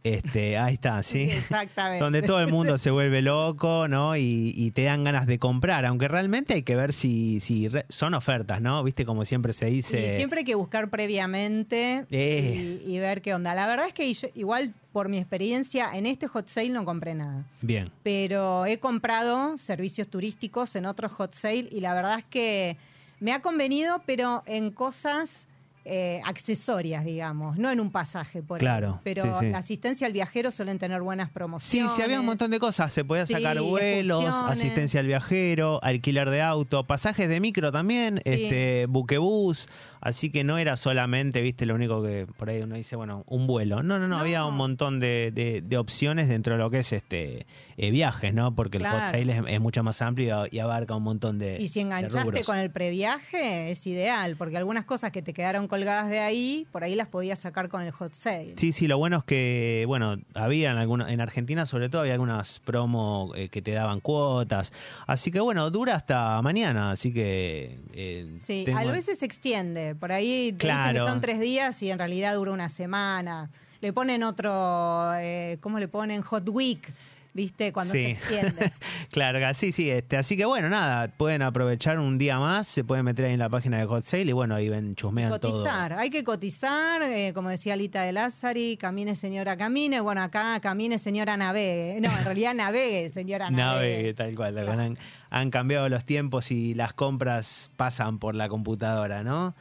Este, 0.03 0.57
ahí 0.57 0.75
está, 0.75 1.03
¿sí? 1.03 1.25
Exactamente. 1.25 2.03
Donde 2.03 2.23
todo 2.23 2.41
el 2.41 2.47
mundo 2.49 2.79
se 2.79 2.91
vuelve 2.91 3.21
loco, 3.21 3.87
¿no? 3.87 4.17
Y, 4.17 4.55
y 4.57 4.71
te 4.71 4.85
dan 4.85 5.05
ganas 5.05 5.27
de 5.27 5.39
comprar, 5.39 5.85
aunque 5.85 6.09
realmente 6.09 6.55
hay 6.55 6.63
que 6.63 6.75
ver 6.75 6.95
si, 6.95 7.39
si 7.41 7.69
re- 7.69 7.85
son 7.91 8.15
ofertas, 8.15 8.63
¿no? 8.63 8.83
Viste 8.83 9.05
como 9.05 9.27
siempre 9.27 9.53
se 9.53 9.67
dice. 9.67 10.15
Y 10.15 10.17
siempre 10.17 10.39
hay 10.39 10.45
que 10.47 10.55
buscar 10.55 10.89
previamente 10.89 12.07
Eh. 12.11 12.81
y, 12.87 12.95
y 12.95 12.99
ver 12.99 13.21
qué 13.21 13.35
onda. 13.35 13.55
La 13.55 13.67
verdad 13.67 13.89
es 13.89 13.93
que 13.93 14.13
yo- 14.15 14.29
igual 14.35 14.73
por 14.93 15.09
mi 15.11 15.19
experiencia 15.19 15.91
en 15.95 16.07
este 16.07 16.27
hot 16.29 16.47
sale 16.49 16.71
no 16.71 16.85
compré 16.87 17.15
nada. 17.15 17.45
Bien. 17.61 17.91
Pero 18.03 18.65
he 18.67 18.79
comprado 18.79 19.59
servicios 19.59 20.09
turísticos 20.09 20.75
en 20.77 20.87
otros 20.87 21.13
hot 21.13 21.35
sale 21.35 21.69
y 21.71 21.81
la 21.81 21.93
verdad 21.95 22.21
es 22.21 22.25
que 22.25 22.77
me 23.21 23.33
ha 23.33 23.41
convenido, 23.43 24.03
pero 24.07 24.43
en 24.47 24.71
cosas 24.71 25.47
eh, 25.87 26.21
accesorias, 26.27 27.05
digamos, 27.07 27.57
no 27.57 27.71
en 27.71 27.81
un 27.81 27.91
pasaje. 27.91 28.43
Por 28.43 28.59
ahí. 28.59 28.61
Claro, 28.61 29.01
Pero 29.03 29.23
sí, 29.25 29.31
sí. 29.41 29.47
la 29.51 29.59
asistencia 29.59 30.07
al 30.07 30.13
viajero 30.13 30.51
suelen 30.51 30.79
tener 30.79 31.01
buenas 31.01 31.29
Sí, 31.29 31.35
promociones. 31.35 31.93
sí, 31.95 32.03
había 32.03 32.21
un 32.21 32.27
montón 32.27 32.51
de 32.51 32.61
cosas. 32.61 32.93
Se 32.93 33.03
podía 33.03 33.25
Sí, 33.25 33.33
sacar 33.33 33.59
vuelos, 33.63 34.25
asistencia 34.47 35.01
al 35.01 35.07
viajero, 35.07 35.83
alquiler 35.83 36.29
de 36.29 36.43
auto, 36.43 36.85
pasajes 36.85 37.29
de 37.31 37.41
micro 37.41 37.73
también, 37.73 38.17
Sí. 38.25 38.31
este 38.31 38.87
buquebús. 38.87 39.69
Así 40.01 40.31
que 40.31 40.45
no 40.45 40.57
era 40.59 40.77
solamente, 40.77 41.43
viste, 41.43 41.67
lo 41.67 41.75
único 41.75 42.03
que 42.03 42.27
por 42.39 42.49
ahí 42.49 42.63
uno 42.63 42.75
dice, 42.77 42.97
bueno, 42.97 43.23
un 43.27 43.47
vuelo. 43.47 43.83
No, 43.83 43.99
no, 43.99 44.09
no, 44.09 44.17
No. 44.17 44.19
había 44.19 44.45
un 44.47 44.57
montón 44.57 44.99
de, 44.99 45.31
de- 45.35 45.61
de 45.61 45.77
opciones 45.79 46.29
dentro 46.29 46.55
de 46.55 46.59
lo 46.59 46.71
que 46.71 46.79
es 46.79 46.93
este 46.93 47.47
eh, 47.77 47.91
viajes, 47.91 48.33
¿no? 48.35 48.55
Porque 48.55 48.79
el 48.79 48.87
hot 48.87 49.05
sale 49.11 49.33
es, 49.33 49.43
es 49.47 49.61
mucho 49.61 49.83
más 49.83 50.01
amplio 50.03 50.47
y 50.51 50.59
abarca 50.59 50.95
un 50.95 51.03
montón 51.03 51.39
de. 51.39 51.57
Y 51.61 51.69
si 51.69 51.81
enganchaste 51.81 52.45
con 52.45 52.59
el 52.59 52.71
previaje, 52.71 53.71
es 53.71 53.87
ideal, 53.87 54.37
porque 54.37 54.57
algunas 54.57 54.85
cosas 54.85 55.11
que 55.13 55.23
te 55.23 55.33
quedaron 55.33 55.69
colgadas 55.69 56.09
de 56.09 56.21
ahí, 56.21 56.67
por 56.73 56.85
ahí 56.85 56.95
las 56.95 57.09
podías 57.09 57.39
sacar 57.39 57.69
con 57.69 57.83
el 57.83 57.91
hot 57.91 58.13
sale. 58.13 58.55
Sí, 58.57 58.73
sí, 58.73 58.87
lo 58.87 58.99
bueno 58.99 59.19
es 59.19 59.25
que, 59.25 59.85
bueno, 59.87 60.17
había 60.35 60.71
en, 60.71 60.77
alguna- 60.79 61.13
en 61.13 61.21
Argentina 61.21 61.67
sobre 61.67 61.89
todo 61.89 62.03
había 62.03 62.15
algunas 62.15 62.61
promo 62.61 63.33
eh, 63.35 63.49
que 63.49 63.63
te 63.63 63.73
daban 63.73 64.01
cuotas. 64.01 64.73
Así 65.07 65.31
que 65.31 65.41
bueno, 65.41 65.71
dura 65.71 65.95
hasta 65.95 66.41
mañana, 66.43 66.91
así 66.93 67.13
que... 67.13 67.79
eh, 67.93 68.35
Sí, 68.45 68.63
tengo- 68.65 68.79
a 68.79 68.85
veces 68.93 69.19
se 69.19 69.27
extiende. 69.27 69.90
Por 69.95 70.13
ahí 70.13 70.53
te 70.53 70.67
dicen 70.67 70.93
que 70.93 70.99
son 70.99 71.21
tres 71.21 71.41
días 71.41 71.83
y 71.83 71.91
en 71.91 71.99
realidad 71.99 72.35
dura 72.35 72.53
una 72.53 72.69
semana. 72.69 73.51
Le 73.81 73.93
ponen 73.93 74.23
otro, 74.23 75.15
eh, 75.17 75.57
¿cómo 75.61 75.79
le 75.79 75.89
ponen? 75.89 76.21
Hot 76.21 76.47
Week, 76.51 76.87
¿viste? 77.33 77.73
Cuando 77.73 77.93
se 77.93 78.11
extiende. 78.13 78.73
Claro, 79.11 79.41
sí, 79.55 79.73
sí. 79.73 79.91
Este, 79.91 80.17
así 80.17 80.37
que 80.37 80.45
bueno, 80.45 80.69
nada, 80.69 81.09
pueden 81.09 81.43
aprovechar 81.43 81.99
un 81.99 82.17
día 82.17 82.39
más, 82.39 82.69
se 82.69 82.85
pueden 82.85 83.05
meter 83.05 83.25
ahí 83.25 83.33
en 83.33 83.39
la 83.39 83.49
página 83.49 83.79
de 83.79 83.87
Hot 83.87 84.05
Sale 84.05 84.27
y 84.27 84.33
bueno, 84.33 84.55
ahí 84.55 84.69
ven, 84.69 84.95
chusmean 84.95 85.41
todo. 85.41 85.53
Cotizar, 85.53 85.95
hay 85.95 86.11
que 86.11 86.23
cotizar, 86.23 87.03
eh, 87.03 87.33
como 87.35 87.49
decía 87.49 87.75
Lita 87.75 88.03
de 88.03 88.13
Lázari, 88.13 88.77
camine 88.77 89.17
señora, 89.17 89.57
camine. 89.57 90.01
Bueno, 90.01 90.23
acá 90.23 90.61
camine 90.61 90.99
señora, 90.99 91.37
navegue. 91.37 92.01
No, 92.01 92.17
en 92.17 92.25
realidad 92.25 92.55
navegue 92.55 93.11
señora, 93.11 93.51
navegue. 93.51 94.13
Navegue, 94.13 94.15
tal 94.15 94.37
cual, 94.37 94.95
han 95.31 95.51
cambiado 95.51 95.89
los 95.89 96.05
tiempos 96.05 96.51
y 96.51 96.75
las 96.75 96.93
compras 96.93 97.71
pasan 97.77 98.19
por 98.19 98.35
la 98.35 98.49
computadora, 98.49 99.23
¿no? 99.23 99.55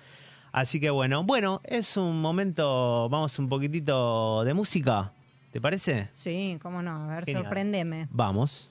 Así 0.59 0.81
que 0.81 0.89
bueno, 0.89 1.23
bueno, 1.23 1.61
es 1.63 1.95
un 1.95 2.19
momento, 2.19 3.07
vamos 3.07 3.39
un 3.39 3.47
poquitito 3.47 4.43
de 4.43 4.53
música, 4.53 5.13
¿te 5.53 5.61
parece? 5.61 6.09
Sí, 6.11 6.59
cómo 6.61 6.81
no, 6.81 7.05
a 7.09 7.15
ver, 7.15 7.23
Genial. 7.23 7.45
sorprendeme. 7.45 8.09
Vamos. 8.11 8.68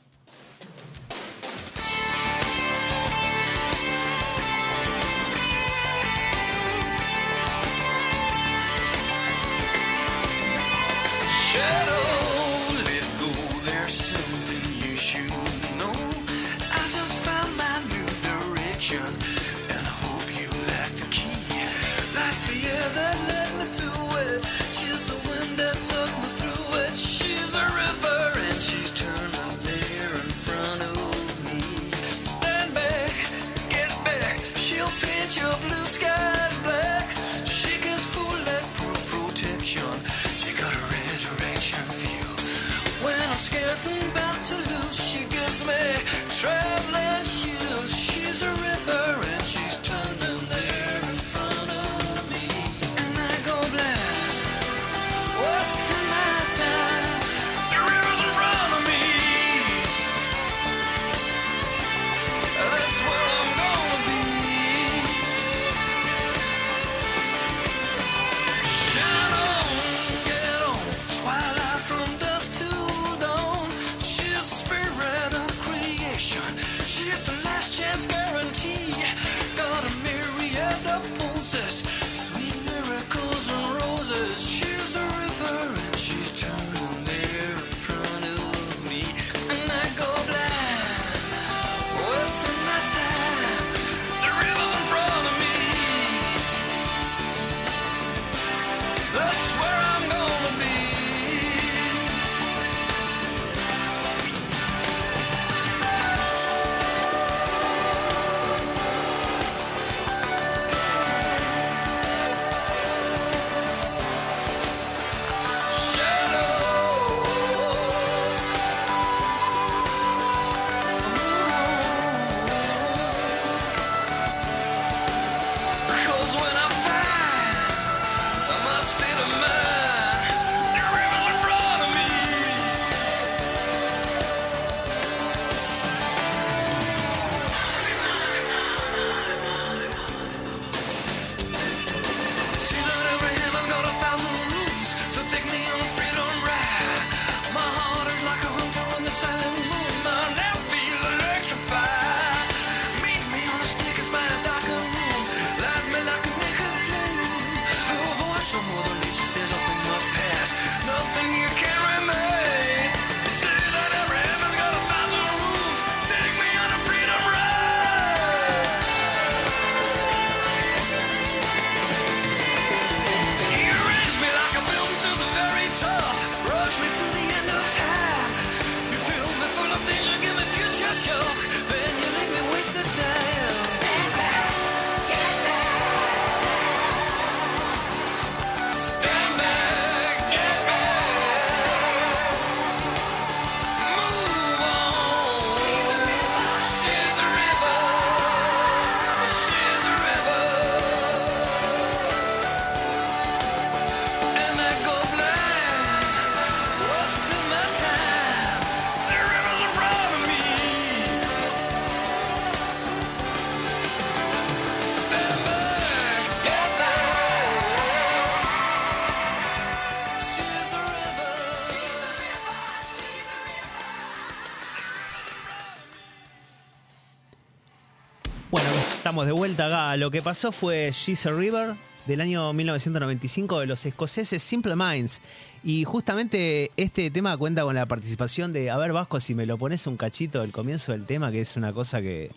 Lo 229.96 230.10
que 230.10 230.20
pasó 230.20 230.52
fue 230.52 230.92
She's 230.92 231.24
a 231.24 231.32
River 231.32 231.74
del 232.06 232.20
año 232.20 232.52
1995 232.52 233.60
de 233.60 233.66
los 233.66 233.86
escoceses 233.86 234.42
Simple 234.42 234.76
Minds. 234.76 235.20
Y 235.64 235.84
justamente 235.84 236.70
este 236.76 237.10
tema 237.10 237.36
cuenta 237.36 237.62
con 237.62 237.74
la 237.74 237.86
participación 237.86 238.52
de, 238.52 238.70
a 238.70 238.76
ver 238.76 238.92
Vasco, 238.92 239.20
si 239.20 239.34
me 239.34 239.46
lo 239.46 239.56
pones 239.56 239.86
un 239.86 239.96
cachito 239.96 240.42
del 240.42 240.52
comienzo 240.52 240.92
del 240.92 241.06
tema, 241.06 241.32
que 241.32 241.40
es 241.40 241.56
una 241.56 241.72
cosa 241.72 242.02
que... 242.02 242.30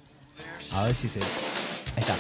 A 0.74 0.84
ver 0.86 0.96
si 0.96 1.10
se... 1.10 1.20
Ahí 1.20 2.00
está. 2.00 2.16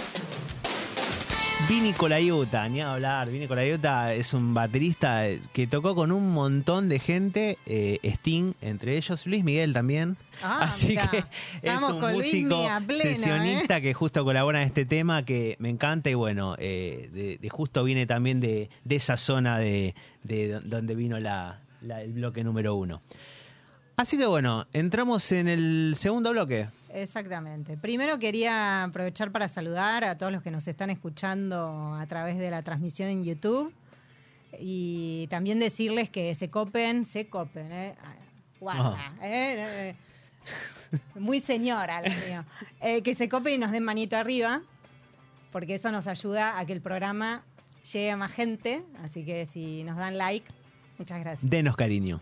Vini 1.71 1.93
Colaiuta, 1.93 2.67
ni 2.67 2.81
a 2.81 2.91
hablar. 2.93 3.29
Vini 3.29 3.47
Colaiuta 3.47 4.13
es 4.13 4.33
un 4.33 4.53
baterista 4.53 5.23
que 5.53 5.67
tocó 5.67 5.95
con 5.95 6.11
un 6.11 6.29
montón 6.33 6.89
de 6.89 6.99
gente, 6.99 7.57
eh, 7.65 7.97
Sting 8.03 8.51
entre 8.61 8.97
ellos, 8.97 9.25
Luis 9.25 9.45
Miguel 9.45 9.71
también. 9.71 10.17
Ah, 10.43 10.59
Así 10.63 10.87
mirá. 10.89 11.07
que 11.09 11.17
es 11.19 11.25
Estamos 11.63 11.93
un 11.93 12.11
músico 12.11 12.67
pleno, 12.85 13.01
sesionista 13.01 13.77
¿eh? 13.77 13.81
que 13.83 13.93
justo 13.93 14.25
colabora 14.25 14.61
en 14.61 14.67
este 14.67 14.83
tema 14.85 15.23
que 15.23 15.55
me 15.59 15.69
encanta 15.69 16.09
y 16.09 16.13
bueno, 16.13 16.55
eh, 16.59 17.09
de, 17.13 17.37
de 17.37 17.49
justo 17.49 17.85
viene 17.85 18.05
también 18.05 18.41
de, 18.41 18.69
de 18.83 18.95
esa 18.97 19.15
zona 19.15 19.57
de, 19.57 19.95
de 20.23 20.59
donde 20.59 20.93
vino 20.93 21.19
la, 21.19 21.61
la- 21.81 22.01
el 22.01 22.11
bloque 22.11 22.43
número 22.43 22.75
uno. 22.75 23.01
Así 23.95 24.17
que 24.17 24.25
bueno, 24.25 24.67
entramos 24.73 25.31
en 25.31 25.47
el 25.47 25.93
segundo 25.97 26.31
bloque. 26.31 26.67
Exactamente. 26.93 27.77
Primero 27.77 28.19
quería 28.19 28.83
aprovechar 28.83 29.31
para 29.31 29.47
saludar 29.47 30.03
a 30.03 30.17
todos 30.17 30.31
los 30.31 30.43
que 30.43 30.51
nos 30.51 30.67
están 30.67 30.89
escuchando 30.89 31.95
a 31.95 32.05
través 32.07 32.37
de 32.37 32.49
la 32.49 32.63
transmisión 32.63 33.09
en 33.09 33.23
YouTube 33.23 33.73
y 34.59 35.27
también 35.29 35.59
decirles 35.59 36.09
que 36.09 36.35
se 36.35 36.49
copen, 36.49 37.05
se 37.05 37.27
copen, 37.27 37.71
¿eh? 37.71 37.95
Ah, 38.03 38.13
Guarda, 38.59 39.13
¿eh? 39.23 39.55
Eh, 39.89 39.95
Muy 41.15 41.39
señora, 41.39 42.01
lo 42.01 42.09
mío. 42.09 42.45
Eh, 42.81 43.01
que 43.01 43.15
se 43.15 43.29
copen 43.29 43.53
y 43.53 43.57
nos 43.57 43.71
den 43.71 43.83
manito 43.83 44.17
arriba, 44.17 44.61
porque 45.51 45.75
eso 45.75 45.91
nos 45.91 46.07
ayuda 46.07 46.59
a 46.59 46.65
que 46.65 46.73
el 46.73 46.81
programa 46.81 47.43
llegue 47.91 48.11
a 48.11 48.17
más 48.17 48.31
gente. 48.31 48.83
Así 49.03 49.25
que 49.25 49.45
si 49.45 49.83
nos 49.83 49.97
dan 49.97 50.17
like, 50.17 50.51
muchas 50.97 51.19
gracias. 51.21 51.49
Denos 51.49 51.75
cariño. 51.75 52.21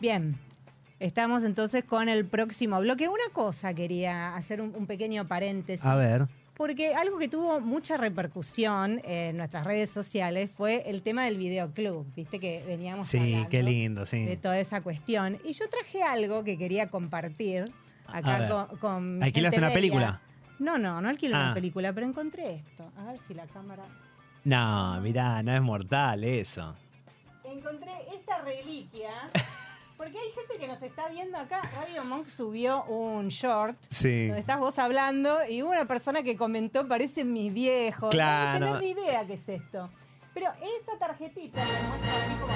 Bien, 0.00 0.38
estamos 1.00 1.42
entonces 1.44 1.84
con 1.84 2.08
el 2.08 2.24
próximo 2.26 2.80
bloque. 2.80 3.08
Una 3.08 3.32
cosa 3.32 3.74
quería 3.74 4.34
hacer 4.36 4.60
un, 4.60 4.74
un 4.76 4.86
pequeño 4.86 5.26
paréntesis. 5.26 5.84
A 5.84 5.94
ver. 5.96 6.26
Porque 6.56 6.94
algo 6.96 7.18
que 7.18 7.28
tuvo 7.28 7.60
mucha 7.60 7.96
repercusión 7.96 9.00
en 9.04 9.36
nuestras 9.36 9.64
redes 9.64 9.90
sociales 9.90 10.50
fue 10.56 10.82
el 10.90 11.02
tema 11.02 11.24
del 11.24 11.36
videoclub. 11.36 12.04
Viste 12.16 12.40
que 12.40 12.64
veníamos 12.66 13.06
Sí, 13.06 13.18
hablando 13.18 13.48
qué 13.48 13.62
lindo, 13.62 14.04
de 14.04 14.36
toda 14.36 14.58
esa 14.58 14.80
cuestión. 14.80 15.38
Y 15.44 15.52
yo 15.52 15.68
traje 15.68 16.02
algo 16.02 16.42
que 16.42 16.58
quería 16.58 16.88
compartir 16.90 17.70
acá 18.08 18.48
con, 18.48 18.78
con 18.78 19.22
¿Alquilaste 19.22 19.58
una 19.58 19.72
película? 19.72 20.20
No, 20.58 20.78
no, 20.78 21.00
no 21.00 21.08
alquilé 21.08 21.36
Ah. 21.36 21.44
una 21.44 21.54
película, 21.54 21.92
pero 21.92 22.06
encontré 22.08 22.56
esto. 22.56 22.90
A 22.98 23.04
ver 23.04 23.20
si 23.28 23.34
la 23.34 23.46
cámara... 23.46 23.84
No, 24.42 25.00
mirá, 25.00 25.40
no 25.44 25.54
es 25.54 25.62
mortal 25.62 26.24
eso. 26.24 26.74
Encontré 27.44 27.92
esta 28.12 28.40
reliquia. 28.42 29.10
Porque 29.98 30.16
hay 30.18 30.30
gente 30.30 30.56
que 30.58 30.66
nos 30.68 30.80
está 30.80 31.08
viendo 31.08 31.36
acá. 31.36 31.60
Radio 31.76 32.04
Monk 32.04 32.28
subió 32.28 32.84
un 32.84 33.28
short 33.28 33.76
Sí. 33.90 34.28
donde 34.28 34.40
estás 34.40 34.58
vos 34.60 34.78
hablando 34.78 35.38
y 35.48 35.62
hubo 35.62 35.72
una 35.72 35.84
persona 35.86 36.22
que 36.22 36.36
comentó, 36.36 36.86
parece 36.88 37.24
mi 37.24 37.50
viejo. 37.50 38.08
Claro. 38.08 38.60
No 38.60 38.78
tenés 38.78 38.80
ni 38.96 39.02
idea 39.02 39.26
qué 39.26 39.34
es 39.34 39.48
esto. 39.48 39.90
Pero 40.32 40.50
esta 40.78 40.96
tarjetita, 40.98 41.58
me 41.64 41.88
muestra 41.88 42.24
así 42.24 42.34
como. 42.40 42.52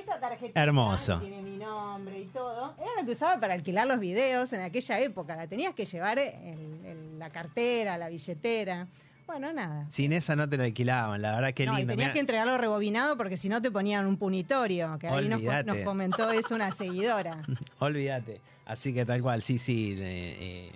Esta 0.00 0.20
tarjetita 0.20 0.62
Hermoso. 0.62 1.18
que 1.20 1.26
tiene 1.26 1.42
mi 1.42 1.56
nombre 1.56 2.20
y 2.20 2.26
todo, 2.26 2.74
era 2.78 2.90
lo 3.00 3.04
que 3.06 3.12
usaba 3.12 3.40
para 3.40 3.54
alquilar 3.54 3.86
los 3.88 3.98
videos 4.00 4.52
en 4.52 4.60
aquella 4.62 4.98
época. 5.00 5.34
La 5.36 5.46
tenías 5.46 5.74
que 5.74 5.84
llevar 5.84 6.18
en, 6.18 6.84
en 6.84 7.18
la 7.18 7.30
cartera, 7.30 7.96
la 7.98 8.08
billetera. 8.08 8.86
Bueno, 9.30 9.52
nada. 9.52 9.88
Sin 9.88 10.12
esa 10.12 10.34
no 10.34 10.48
te 10.48 10.56
la 10.56 10.64
alquilaban, 10.64 11.22
la 11.22 11.30
verdad 11.36 11.54
que 11.54 11.64
no, 11.64 11.74
y 11.74 11.76
lindo. 11.78 11.92
tenías 11.92 12.08
Mirá, 12.08 12.12
que 12.14 12.18
entregarlo 12.18 12.58
rebobinado 12.58 13.16
porque 13.16 13.36
si 13.36 13.48
no 13.48 13.62
te 13.62 13.70
ponían 13.70 14.06
un 14.06 14.16
punitorio, 14.16 14.98
que 14.98 15.06
ahí 15.06 15.28
nos, 15.28 15.40
nos 15.64 15.76
comentó 15.84 16.32
eso 16.32 16.52
una 16.56 16.72
seguidora. 16.72 17.40
Olvídate. 17.78 18.40
Así 18.66 18.92
que 18.92 19.06
tal 19.06 19.22
cual, 19.22 19.42
sí, 19.42 19.58
sí. 19.58 19.92
eh, 20.00 20.36
eh, 20.40 20.72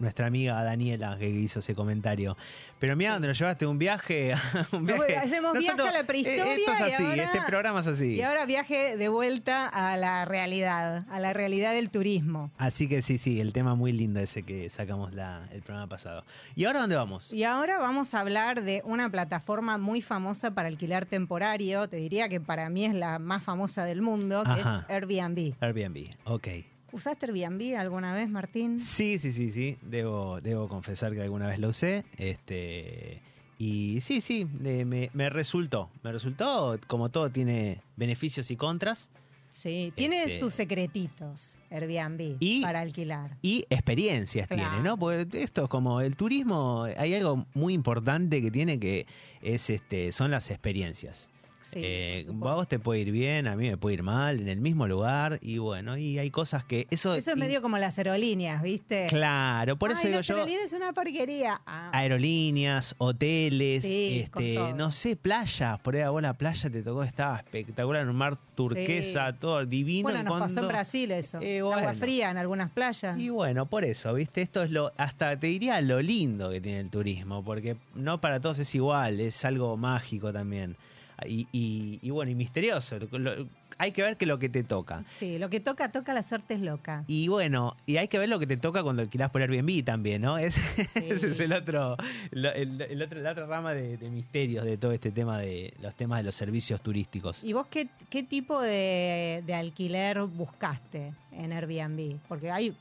nuestra 0.00 0.26
amiga 0.26 0.62
Daniela 0.62 1.16
que 1.18 1.28
hizo 1.28 1.60
ese 1.60 1.74
comentario. 1.74 2.36
Pero 2.78 2.96
mira, 2.96 3.12
donde 3.14 3.28
nos 3.28 3.38
llevaste 3.38 3.66
un 3.66 3.78
viaje. 3.78 4.34
un 4.72 4.90
hacemos 4.90 5.58
viaje 5.58 5.80
a 5.82 5.92
la 5.92 6.00
eh, 6.00 6.04
prehistoria 6.04 6.54
Esto 6.54 6.72
es 6.72 6.80
y 6.80 6.92
así, 6.92 7.02
ahora- 7.04 7.24
este 7.24 7.40
programa 7.46 7.80
es 7.80 7.86
así. 7.86 8.06
Y 8.14 8.22
ahora 8.22 8.46
viaje 8.46 8.96
de 8.96 9.08
vuelta 9.08 9.68
a 9.68 9.96
la 9.96 10.24
realidad, 10.24 11.06
a 11.08 11.20
la 11.20 11.32
realidad 11.32 11.72
del 11.72 11.90
turismo. 11.90 12.50
Así 12.58 12.88
que 12.88 13.02
sí, 13.02 13.18
sí, 13.18 13.40
el 13.40 13.52
tema 13.52 13.74
muy 13.74 13.92
lindo 13.92 14.20
ese 14.20 14.42
que 14.42 14.68
sacamos 14.70 15.14
la, 15.14 15.48
el 15.52 15.62
programa 15.62 15.88
pasado. 15.88 16.24
¿Y 16.56 16.64
ahora 16.64 16.80
dónde 16.80 16.96
vamos? 16.96 17.32
Y 17.32 17.44
ahora 17.44 17.78
vamos 17.78 18.14
a 18.14 18.20
hablar 18.20 18.62
de 18.62 18.82
una 18.84 19.08
plataforma 19.10 19.78
muy 19.78 20.02
famosa 20.02 20.50
para 20.52 20.68
alquilar 20.68 21.06
temporario. 21.06 21.88
Te 21.88 21.96
diría 21.96 22.28
que 22.28 22.40
para 22.40 22.68
mí 22.68 22.84
es 22.84 22.94
la 22.94 23.18
más 23.18 23.42
famosa 23.42 23.84
del 23.84 24.02
mundo, 24.02 24.42
que 24.44 24.50
Ajá. 24.60 24.84
es 24.88 24.94
Airbnb. 24.94 25.54
Airbnb, 25.60 26.08
ok. 26.24 26.48
¿Usaste 26.94 27.26
Airbnb 27.26 27.76
alguna 27.76 28.14
vez, 28.14 28.28
Martín? 28.30 28.78
Sí, 28.78 29.18
sí, 29.18 29.32
sí, 29.32 29.50
sí. 29.50 29.76
Debo, 29.82 30.40
debo 30.40 30.68
confesar 30.68 31.12
que 31.12 31.22
alguna 31.22 31.48
vez 31.48 31.58
lo 31.58 31.70
usé. 31.70 32.04
Este. 32.16 33.20
Y 33.58 34.00
sí, 34.00 34.20
sí, 34.20 34.44
me, 34.44 35.10
me 35.12 35.28
resultó. 35.28 35.90
Me 36.04 36.12
resultó, 36.12 36.78
como 36.86 37.08
todo 37.08 37.30
tiene 37.30 37.80
beneficios 37.96 38.48
y 38.52 38.56
contras. 38.56 39.10
Sí, 39.48 39.92
tiene 39.96 40.22
Este- 40.24 40.38
sus 40.38 40.54
secretitos 40.54 41.58
Airbnb 41.70 42.36
Y- 42.38 42.62
para 42.62 42.80
alquilar. 42.80 43.36
y 43.42 43.64
experiencias 43.70 44.46
Claro. 44.46 44.62
tiene, 44.70 44.82
¿no? 44.84 44.96
Porque 44.96 45.42
esto 45.42 45.64
es 45.64 45.68
como 45.68 46.00
el 46.00 46.14
turismo, 46.16 46.84
hay 46.96 47.14
algo 47.14 47.44
muy 47.54 47.72
importante 47.74 48.40
que 48.40 48.50
tiene 48.52 48.78
que 48.78 49.06
es 49.42 49.68
este 49.70 50.12
son 50.12 50.30
las 50.30 50.50
experiencias. 50.50 51.28
Sí, 51.64 51.80
Eh, 51.82 52.26
vos 52.28 52.68
te 52.68 52.78
puede 52.78 53.00
ir 53.00 53.10
bien, 53.10 53.46
a 53.46 53.56
mí 53.56 53.68
me 53.68 53.76
puede 53.76 53.94
ir 53.94 54.02
mal, 54.02 54.38
en 54.40 54.48
el 54.48 54.60
mismo 54.60 54.86
lugar 54.86 55.38
y 55.40 55.58
bueno, 55.58 55.96
y 55.96 56.18
hay 56.18 56.30
cosas 56.30 56.64
que 56.64 56.86
eso 56.90 57.14
Eso 57.14 57.30
es 57.32 57.36
y- 57.36 57.40
medio 57.40 57.62
como 57.62 57.78
las 57.78 57.96
aerolíneas, 57.98 58.62
¿viste? 58.62 59.06
claro, 59.08 59.76
por 59.76 59.90
eso 59.90 60.06
digo 60.06 60.20
yo 60.20 60.34
aerolíneas 60.36 60.66
es 60.66 60.72
una 60.74 60.92
porquería. 60.92 61.60
Ah, 61.66 61.90
aerolíneas, 61.92 62.94
hoteles, 62.98 63.82
Sí, 63.82 64.20
este, 64.24 64.58
no 64.74 64.90
sé, 64.92 65.16
playas, 65.16 65.78
por 65.80 65.94
ahí 65.96 66.02
a 66.02 66.10
vos 66.10 66.22
la 66.22 66.34
playa 66.34 66.70
te 66.70 66.82
tocó, 66.82 67.02
estaba 67.02 67.38
espectacular, 67.38 68.02
en 68.02 68.08
un 68.10 68.16
mar 68.16 68.36
turquesa, 68.54 69.32
Sí. 69.32 69.38
todo 69.40 69.64
divino. 69.66 70.04
bueno, 70.04 70.22
nos 70.22 70.32
pasó 70.32 70.44
en 70.46 70.54
cuando- 70.54 70.68
Brasil 70.68 71.10
eso. 71.12 71.38
Eh, 71.40 71.58
Agua 71.60 71.94
fría 71.94 72.30
en 72.30 72.36
algunas 72.36 72.70
playas. 72.70 73.18
Y 73.18 73.28
bueno, 73.30 73.66
por 73.66 73.84
eso, 73.84 74.12
¿viste? 74.14 74.42
Esto 74.42 74.62
es 74.62 74.70
lo, 74.70 74.92
hasta 74.96 75.36
te 75.38 75.46
diría 75.48 75.80
lo 75.80 76.00
lindo 76.00 76.50
que 76.50 76.60
tiene 76.60 76.80
el 76.80 76.90
turismo, 76.90 77.42
porque 77.44 77.76
no 77.94 78.20
para 78.20 78.40
todos 78.40 78.58
es 78.58 78.74
igual, 78.74 79.20
es 79.20 79.44
algo 79.44 79.76
mágico 79.76 80.32
también. 80.32 80.76
Y, 81.26 81.46
y- 81.52 81.98
y 82.02 82.10
bueno, 82.10 82.30
y 82.30 82.34
misterioso. 82.34 82.98
Lo- 83.12 83.46
hay 83.76 83.90
que 83.90 84.02
ver 84.02 84.16
que 84.16 84.24
lo 84.26 84.38
que 84.38 84.48
te 84.48 84.62
toca. 84.62 85.04
Sí, 85.18 85.36
lo 85.38 85.50
que 85.50 85.58
toca, 85.58 85.90
toca, 85.90 86.14
la 86.14 86.22
suerte 86.22 86.54
es 86.54 86.60
loca. 86.60 87.02
Y 87.08 87.26
bueno, 87.26 87.76
y 87.86 87.96
hay 87.96 88.06
que 88.06 88.18
ver 88.18 88.28
lo 88.28 88.38
que 88.38 88.46
te 88.46 88.56
toca 88.56 88.84
cuando 88.84 89.02
alquilás 89.02 89.30
por 89.30 89.42
Airbnb 89.42 89.84
también, 89.84 90.22
¿no? 90.22 90.38
Es- 90.38 90.56
Ese 90.94 91.30
es 91.30 91.40
el 91.40 91.52
otro, 91.52 91.96
lo- 92.30 92.52
el, 92.52 92.80
el 92.80 93.02
otro, 93.02 93.20
la 93.20 93.32
otra 93.32 93.46
rama 93.46 93.74
de, 93.74 93.96
de 93.96 94.10
misterios 94.10 94.64
de 94.64 94.76
todo 94.78 94.92
este 94.92 95.10
tema 95.10 95.38
de 95.40 95.74
los 95.82 95.94
temas 95.96 96.20
de 96.20 96.24
los 96.24 96.34
servicios 96.36 96.80
turísticos. 96.82 97.42
¿Y 97.42 97.52
vos 97.52 97.66
qué, 97.68 97.88
qué 98.10 98.22
tipo 98.22 98.60
de, 98.62 99.42
de 99.44 99.54
alquiler 99.54 100.20
buscaste 100.22 101.12
en 101.32 101.52
Airbnb? 101.52 102.16
Porque 102.28 102.50
hay 102.52 102.76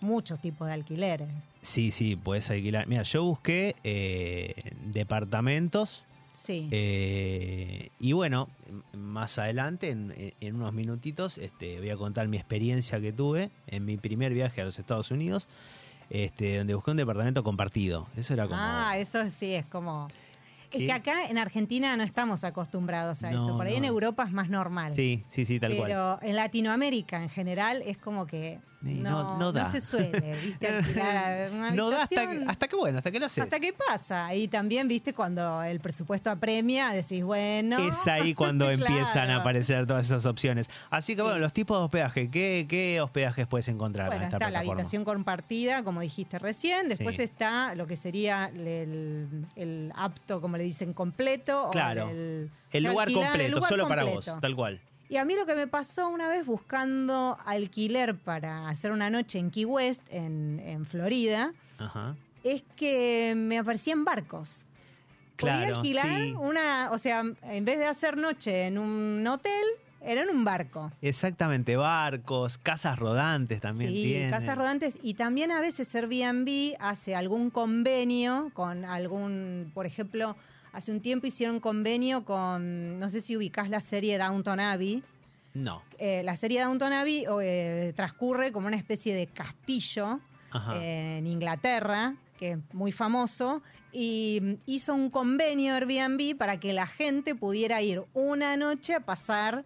muchos 0.00 0.40
tipos 0.40 0.68
de 0.68 0.74
alquileres. 0.74 1.28
Sí, 1.62 1.90
sí, 1.90 2.14
puedes 2.14 2.48
alquilar. 2.50 2.86
Mira, 2.86 3.02
yo 3.02 3.24
busqué 3.24 3.74
eh, 3.82 4.54
departamentos 4.92 6.04
Sí. 6.36 6.68
Eh, 6.70 7.88
y 7.98 8.12
bueno, 8.12 8.48
más 8.92 9.38
adelante, 9.38 9.90
en, 9.90 10.14
en 10.40 10.54
unos 10.54 10.72
minutitos, 10.72 11.38
este, 11.38 11.78
voy 11.78 11.90
a 11.90 11.96
contar 11.96 12.28
mi 12.28 12.36
experiencia 12.36 13.00
que 13.00 13.12
tuve 13.12 13.50
en 13.66 13.84
mi 13.84 13.96
primer 13.96 14.32
viaje 14.32 14.60
a 14.60 14.64
los 14.64 14.78
Estados 14.78 15.10
Unidos, 15.10 15.48
este, 16.10 16.58
donde 16.58 16.74
busqué 16.74 16.92
un 16.92 16.98
departamento 16.98 17.42
compartido. 17.42 18.06
Eso 18.16 18.34
era 18.34 18.44
como... 18.44 18.58
Ah, 18.60 18.96
eso 18.98 19.28
sí, 19.30 19.54
es 19.54 19.66
como... 19.66 20.08
Es 20.72 20.80
que 20.80 20.92
acá 20.92 21.26
en 21.26 21.38
Argentina 21.38 21.96
no 21.96 22.02
estamos 22.02 22.44
acostumbrados 22.44 23.22
a 23.22 23.30
No, 23.30 23.46
eso. 23.46 23.56
Por 23.56 23.66
ahí 23.66 23.76
en. 23.76 23.84
Europa 23.84 24.24
es 24.24 24.32
más 24.32 24.50
normal. 24.50 24.94
sí, 24.94 25.24
sí, 25.28 25.44
sí, 25.44 25.58
tal 25.60 25.74
cual. 25.76 25.88
Pero 25.88 26.18
en 26.22 26.36
Latinoamérica 26.36 27.22
en 27.22 27.30
general 27.30 27.82
es 27.86 27.96
como 27.98 28.26
que 28.26 28.58
No, 28.82 29.22
no- 29.24 29.38
no 29.38 29.52
da. 29.52 29.72
se 29.72 29.80
suele, 29.80 30.36
¿viste? 30.44 30.68
Alquilar 30.76 31.50
una 31.52 31.70
No 31.72 31.90
da 31.90 32.02
hasta 32.04 32.30
que, 32.30 32.44
hasta 32.46 32.68
que, 32.68 32.76
bueno, 32.76 32.98
hasta 32.98 33.10
que 33.10 33.18
lo 33.18 33.26
haces. 33.26 33.42
Hasta 33.42 33.58
que 33.58 33.72
pasa. 33.72 34.34
Y 34.34 34.48
también, 34.48 34.86
viste, 34.86 35.12
cuando 35.12 35.62
el 35.62 35.80
presupuesto 35.80 36.30
apremia, 36.30 36.90
decís, 36.90 37.24
bueno. 37.24 37.78
Es 37.78 38.06
ahí 38.06 38.34
cuando 38.34 38.66
Claro. 38.66 38.80
empiezan 38.86 39.30
a 39.30 39.36
aparecer 39.38 39.86
todas 39.86 40.06
esas 40.06 40.24
opciones. 40.26 40.68
Así 40.90 41.16
que 41.16 41.22
bueno, 41.22 41.36
Sí. 41.36 41.40
los 41.40 41.52
tipos 41.52 41.78
de 41.78 41.84
hospedaje, 41.84 42.30
¿qué, 42.30 42.66
qué 42.68 43.00
hospedajes 43.00 43.46
puedes 43.46 43.66
encontrar 43.68 44.06
Bueno, 44.08 44.22
en 44.22 44.26
esta 44.26 44.36
está 44.36 44.50
la 44.50 44.58
habitación 44.60 45.04
compartida, 45.04 45.82
como 45.82 46.00
dijiste 46.00 46.38
recién. 46.38 46.88
Después 46.88 47.16
Sí. 47.16 47.22
está 47.22 47.74
lo 47.74 47.86
que 47.86 47.96
sería 47.96 48.50
el, 48.54 49.46
el 49.56 49.92
apto, 49.96 50.40
como 50.40 50.56
le 50.56 50.62
dicen, 50.64 50.92
completo. 50.92 51.68
o 51.68 51.70
Claro. 51.70 52.08
el, 52.10 52.50
El 52.72 52.84
lugar 52.84 53.08
alquilar, 53.08 53.24
el 53.24 53.30
completo, 53.30 53.56
lugar 53.56 53.68
solo 53.70 53.88
para 53.88 54.02
completo. 54.02 54.32
vos, 54.32 54.40
tal 54.40 54.54
cual. 54.54 54.80
Y 55.08 55.18
a 55.18 55.24
mí 55.24 55.34
lo 55.36 55.46
que 55.46 55.54
me 55.54 55.66
pasó 55.68 56.08
una 56.08 56.28
vez 56.28 56.44
buscando 56.46 57.36
alquiler 57.46 58.16
para 58.16 58.68
hacer 58.68 58.90
una 58.92 59.08
noche 59.10 59.38
en 59.38 59.50
Key 59.50 59.64
West, 59.64 60.02
en, 60.10 60.60
en 60.64 60.84
Florida, 60.84 61.52
Ajá. 61.78 62.16
es 62.42 62.64
que 62.76 63.34
me 63.36 63.58
aparecían 63.58 64.04
barcos. 64.04 64.66
Podía 65.36 65.58
Claro, 65.58 65.76
alquilar 65.76 66.06
sí. 66.22 66.32
una, 66.38 66.90
o 66.92 66.98
sea, 66.98 67.22
en 67.42 67.64
vez 67.64 67.78
de 67.78 67.86
hacer 67.86 68.16
noche 68.16 68.66
en 68.66 68.78
un 68.78 69.24
hotel, 69.26 69.64
era 70.06 70.22
en 70.22 70.30
un 70.30 70.44
barco. 70.44 70.92
Exactamente, 71.02 71.76
barcos, 71.76 72.58
casas 72.58 72.98
rodantes 72.98 73.60
también 73.60 73.92
sí, 73.92 74.26
casas 74.30 74.56
rodantes 74.56 74.98
y 75.02 75.14
también 75.14 75.50
a 75.50 75.60
veces 75.60 75.92
Airbnb 75.94 76.76
hace 76.78 77.14
algún 77.14 77.50
convenio 77.50 78.50
con 78.54 78.84
algún, 78.84 79.70
por 79.74 79.84
ejemplo, 79.86 80.36
hace 80.72 80.92
un 80.92 81.00
tiempo 81.00 81.26
hicieron 81.26 81.58
convenio 81.58 82.24
con, 82.24 82.98
no 82.98 83.10
sé 83.10 83.20
si 83.20 83.36
ubicás 83.36 83.68
la 83.68 83.80
serie 83.80 84.18
Downton 84.18 84.60
Abbey. 84.60 85.02
No. 85.54 85.82
Eh, 85.98 86.22
la 86.22 86.36
serie 86.36 86.60
Downton 86.60 86.92
Abbey 86.92 87.24
eh, 87.42 87.92
transcurre 87.96 88.52
como 88.52 88.66
una 88.66 88.76
especie 88.76 89.14
de 89.14 89.26
castillo 89.26 90.20
eh, 90.74 91.16
en 91.18 91.26
Inglaterra, 91.26 92.14
que 92.38 92.52
es 92.52 92.58
muy 92.74 92.92
famoso, 92.92 93.62
y 93.90 94.38
mm, 94.42 94.54
hizo 94.66 94.94
un 94.94 95.08
convenio 95.08 95.74
Airbnb 95.74 96.36
para 96.36 96.60
que 96.60 96.74
la 96.74 96.86
gente 96.86 97.34
pudiera 97.34 97.80
ir 97.80 98.02
una 98.12 98.56
noche 98.58 98.94
a 98.94 99.00
pasar 99.00 99.64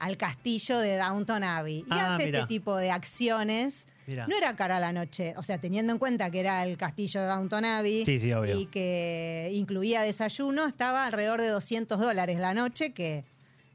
al 0.00 0.16
castillo 0.16 0.78
de 0.78 0.96
Downton 0.96 1.42
Abbey. 1.44 1.78
Y 1.78 1.86
Ah, 1.90 2.14
hace 2.16 2.26
este 2.26 2.46
tipo 2.46 2.76
de 2.76 2.90
acciones. 2.90 3.86
Mirá. 4.06 4.26
No 4.26 4.36
era 4.38 4.56
cara 4.56 4.80
la 4.80 4.90
noche, 4.92 5.34
o 5.36 5.42
sea, 5.42 5.58
teniendo 5.58 5.92
en 5.92 5.98
cuenta 5.98 6.30
que 6.30 6.40
era 6.40 6.64
el 6.64 6.78
castillo 6.78 7.20
de 7.20 7.26
Downton 7.26 7.64
Abbey 7.66 8.06
Sí, 8.06 8.18
sí, 8.18 8.32
obvio. 8.32 8.58
y 8.58 8.64
que 8.66 9.50
incluía 9.52 10.00
desayuno, 10.00 10.66
estaba 10.66 11.04
alrededor 11.04 11.42
de 11.42 11.48
200 11.48 12.00
dólares 12.00 12.38
la 12.38 12.54
noche, 12.54 12.92
que 12.94 13.24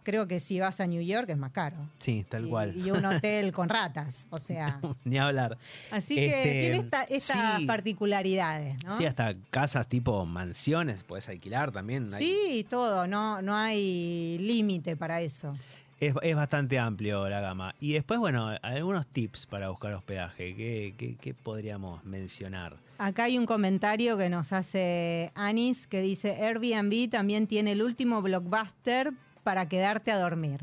creo 0.01 0.27
que 0.27 0.39
si 0.39 0.59
vas 0.59 0.79
a 0.79 0.87
New 0.87 1.03
York 1.03 1.29
es 1.29 1.37
más 1.37 1.51
caro. 1.51 1.77
Sí, 1.99 2.25
tal 2.27 2.47
Y- 2.47 2.49
cual. 2.49 2.75
Y 2.75 2.89
un 2.89 3.05
hotel 3.05 3.51
con 3.53 3.69
ratas, 3.69 4.25
o 4.31 4.39
sea. 4.39 4.79
Ni 5.05 5.19
hablar. 5.19 5.55
Así 5.91 6.15
que 6.15 6.25
Este, 6.25 6.61
tiene 6.61 6.77
esta- 6.77 7.03
estas 7.03 7.59
sí. 7.59 7.65
particularidades, 7.67 8.83
¿no? 8.83 8.97
Sí, 8.97 9.05
hasta 9.05 9.33
casas 9.51 9.87
tipo 9.87 10.25
mansiones 10.25 11.03
puedes 11.03 11.29
alquilar 11.29 11.71
también. 11.71 12.11
hay- 12.13 12.25
Sí, 12.25 12.65
todo, 12.69 13.05
no, 13.07 13.41
no 13.43 13.55
hay 13.55 14.37
límite 14.39 14.97
para 14.97 15.21
eso. 15.21 15.55
Es, 16.07 16.15
es 16.21 16.35
bastante 16.35 16.79
amplio 16.79 17.27
la 17.29 17.39
gama. 17.39 17.75
Y 17.79 17.93
después, 17.93 18.19
bueno, 18.19 18.49
algunos 18.61 19.07
tips 19.07 19.45
para 19.45 19.69
buscar 19.69 19.93
hospedaje. 19.93 20.55
¿Qué, 20.55 20.93
qué- 20.97 21.15
qué 21.15 21.33
podríamos 21.33 22.03
mencionar? 22.03 22.77
Acá 22.97 23.23
hay 23.25 23.37
un 23.37 23.45
comentario 23.45 24.17
que 24.17 24.29
nos 24.29 24.53
hace 24.53 25.31
Anis 25.35 25.87
que 25.87 26.01
dice 26.01 26.31
Airbnb 26.43 27.09
también 27.09 27.47
tiene 27.47 27.73
el 27.73 27.81
último 27.81 28.21
blockbuster 28.21 29.11
para 29.43 29.67
quedarte 29.67 30.11
a 30.11 30.19
dormir. 30.19 30.61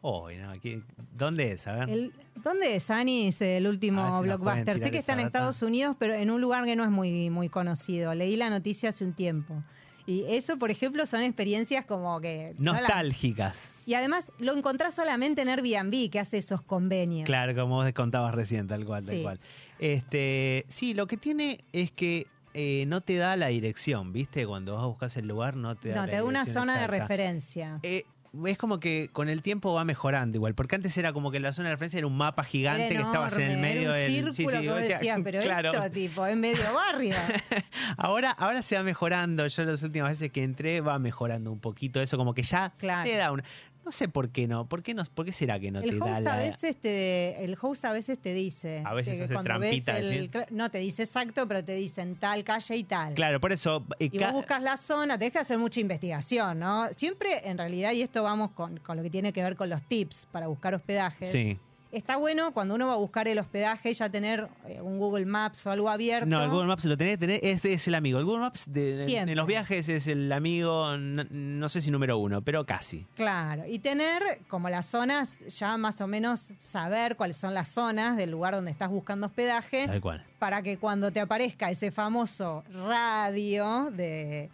Oh, 0.00 0.28
no, 0.30 0.52
¿qué- 0.60 0.82
¿Dónde 1.12 1.52
es? 1.52 1.66
A 1.66 1.72
ver. 1.76 1.90
El- 1.90 2.12
¿Dónde 2.42 2.74
es 2.74 2.90
Anis 2.90 3.40
el 3.40 3.66
último 3.68 4.18
si 4.20 4.26
blockbuster? 4.26 4.78
Sé 4.80 4.90
que 4.90 4.98
está 4.98 5.12
en. 5.12 5.20
Estados 5.20 5.62
Unidos, 5.62 5.94
pero 5.98 6.14
en 6.14 6.30
un 6.30 6.40
lugar 6.40 6.64
que 6.64 6.74
no 6.74 6.82
es 6.82 6.90
muy, 6.90 7.30
muy 7.30 7.48
conocido. 7.48 8.12
Leí 8.14 8.36
la 8.36 8.50
noticia 8.50 8.88
hace 8.88 9.04
un 9.04 9.12
tiempo. 9.12 9.62
Y 10.06 10.24
eso, 10.28 10.58
por 10.58 10.72
ejemplo, 10.72 11.06
son 11.06 11.22
experiencias 11.22 11.84
como 11.84 12.20
que... 12.20 12.54
Nostálgicas. 12.58 13.71
Y 13.86 13.94
además 13.94 14.30
lo 14.38 14.54
encontrás 14.56 14.94
solamente 14.94 15.42
en 15.42 15.48
Airbnb, 15.48 16.10
que 16.10 16.20
hace 16.20 16.38
esos 16.38 16.62
convenios. 16.62 17.26
Claro, 17.26 17.54
como 17.54 17.76
vos 17.76 17.92
contabas 17.92 18.34
recién, 18.34 18.66
tal 18.68 18.84
cual, 18.84 19.04
tal 19.06 19.16
Sí. 19.16 19.22
cual. 19.22 19.40
Este, 19.78 20.64
sí, 20.68 20.94
lo 20.94 21.06
que 21.06 21.16
tiene 21.16 21.64
es 21.72 21.90
que 21.90 22.26
eh, 22.54 22.84
no 22.86 23.00
te 23.00 23.16
da 23.16 23.34
la 23.36 23.46
dirección, 23.48 24.12
¿viste? 24.12 24.46
Cuando 24.46 24.74
vas 24.74 24.82
a 24.84 24.86
buscar 24.86 25.10
el 25.16 25.26
lugar 25.26 25.56
no 25.56 25.74
te 25.74 25.88
da 25.88 25.94
No, 25.96 26.00
la 26.02 26.10
te 26.10 26.16
da 26.16 26.24
una 26.24 26.44
zona 26.46 26.78
de 26.80 26.86
referencia. 26.86 27.80
Eh, 27.82 28.04
es 28.46 28.56
como 28.56 28.78
que 28.80 29.10
con 29.12 29.28
el 29.28 29.42
tiempo 29.42 29.74
va 29.74 29.84
mejorando 29.84 30.38
igual, 30.38 30.54
porque 30.54 30.76
antes 30.76 30.96
era 30.96 31.12
como 31.12 31.30
que 31.30 31.40
la 31.40 31.52
zona 31.52 31.68
de 31.68 31.74
referencia 31.74 31.98
era 31.98 32.06
un 32.06 32.16
mapa 32.16 32.44
gigante 32.44 32.88
que 32.90 32.94
estabas 33.02 33.34
en 33.34 33.42
el 33.42 33.58
medio 33.58 33.88
un 33.88 33.94
del 33.94 34.32
círculo 34.34 34.56
vos 34.64 34.76
decías, 34.80 35.00
decías, 35.00 35.20
pero 35.24 35.42
claro. 35.42 35.72
esto, 35.72 35.90
tipo, 35.90 36.26
en 36.26 36.40
medio 36.40 36.72
barrio. 36.74 37.14
Ahora, 37.98 38.30
ahora 38.30 38.62
se 38.62 38.76
va 38.76 38.82
mejorando. 38.82 39.46
Yo 39.46 39.64
las 39.64 39.82
últimas 39.82 40.12
veces 40.12 40.30
que 40.32 40.42
entré 40.42 40.80
va 40.80 40.98
mejorando 40.98 41.52
un 41.52 41.60
poquito 41.60 42.00
eso, 42.00 42.16
como 42.16 42.32
que 42.32 42.42
ya 42.42 42.70
Claro. 42.78 43.08
te 43.10 43.16
da 43.16 43.32
una. 43.32 43.44
No 43.84 43.90
sé 43.90 44.08
por 44.08 44.28
qué 44.30 44.46
no. 44.46 44.66
¿Por 44.66 44.82
qué, 44.82 44.94
no, 44.94 45.02
por 45.06 45.26
qué 45.26 45.32
será 45.32 45.58
que 45.58 45.70
no 45.72 45.80
el 45.80 45.90
te 45.90 45.96
da 45.98 46.20
la. 46.20 46.34
a 46.34 46.38
veces 46.38 46.76
te, 46.76 47.44
el 47.44 47.56
host 47.60 47.84
a 47.84 47.92
veces 47.92 48.18
te 48.18 48.32
dice. 48.32 48.80
A 48.84 48.94
veces 48.94 49.20
hace 49.20 49.32
cuando 49.32 49.48
trampita, 49.48 49.92
ves 49.94 50.04
el- 50.10 50.30
cla- 50.30 50.46
no 50.50 50.70
te 50.70 50.78
dice 50.78 51.02
exacto, 51.02 51.48
pero 51.48 51.64
te 51.64 51.74
dicen 51.74 52.14
tal 52.16 52.44
calle 52.44 52.76
y 52.76 52.84
tal. 52.84 53.14
Claro, 53.14 53.40
por 53.40 53.50
eso. 53.50 53.84
eh, 53.98 54.08
Y 54.12 54.18
vos 54.18 54.32
buscas 54.32 54.62
la 54.62 54.76
zona, 54.76 55.18
tenés 55.18 55.32
que 55.32 55.40
hacer 55.40 55.58
mucha 55.58 55.80
investigación, 55.80 56.60
¿no? 56.60 56.88
Siempre, 56.96 57.48
en 57.48 57.58
realidad, 57.58 57.92
y 57.92 58.02
esto 58.02 58.22
vamos 58.22 58.52
con, 58.52 58.78
con 58.78 58.96
lo 58.96 59.02
que 59.02 59.10
tiene 59.10 59.32
que 59.32 59.42
ver 59.42 59.56
con 59.56 59.68
los 59.68 59.82
tips 59.82 60.28
para 60.30 60.46
buscar 60.46 60.74
hospedaje. 60.74 61.26
Sí. 61.32 61.58
Está 61.92 62.16
bueno 62.16 62.52
cuando 62.52 62.74
uno 62.74 62.86
va 62.86 62.94
a 62.94 62.96
buscar 62.96 63.28
el 63.28 63.38
hospedaje 63.38 63.92
ya 63.92 64.08
tener 64.08 64.48
eh, 64.66 64.80
un 64.80 64.98
Google 64.98 65.26
Maps 65.26 65.66
o 65.66 65.70
algo 65.70 65.90
abierto. 65.90 66.26
No, 66.26 66.42
el 66.42 66.48
Google 66.48 66.66
Maps 66.68 66.86
lo 66.86 66.96
tenés 66.96 67.18
tener, 67.18 67.38
es, 67.44 67.62
es 67.66 67.86
el 67.86 67.94
amigo. 67.94 68.18
El 68.18 68.24
Google 68.24 68.40
Maps 68.40 68.64
de, 68.66 68.96
de- 68.96 69.04
Siempre. 69.06 69.32
en 69.32 69.36
los 69.36 69.46
viajes 69.46 69.88
es 69.90 70.06
el 70.06 70.32
amigo, 70.32 70.96
no, 70.96 71.24
no 71.30 71.68
sé 71.68 71.82
si 71.82 71.90
número 71.90 72.16
uno, 72.16 72.40
pero 72.40 72.64
casi. 72.64 73.06
Claro, 73.14 73.64
y 73.66 73.78
tener 73.78 74.22
como 74.48 74.70
las 74.70 74.86
zonas, 74.86 75.38
ya 75.40 75.76
más 75.76 76.00
o 76.00 76.06
menos 76.06 76.40
saber 76.70 77.14
cuáles 77.16 77.36
son 77.36 77.52
las 77.52 77.68
zonas 77.68 78.16
del 78.16 78.30
lugar 78.30 78.54
donde 78.54 78.70
estás 78.70 78.88
buscando 78.88 79.26
hospedaje, 79.26 79.86
Tal 79.86 80.00
cual. 80.00 80.24
para 80.38 80.62
que 80.62 80.78
cuando 80.78 81.10
te 81.10 81.20
aparezca 81.20 81.70
ese 81.70 81.90
famoso 81.90 82.64
radio 82.72 83.90
de, 83.92 84.48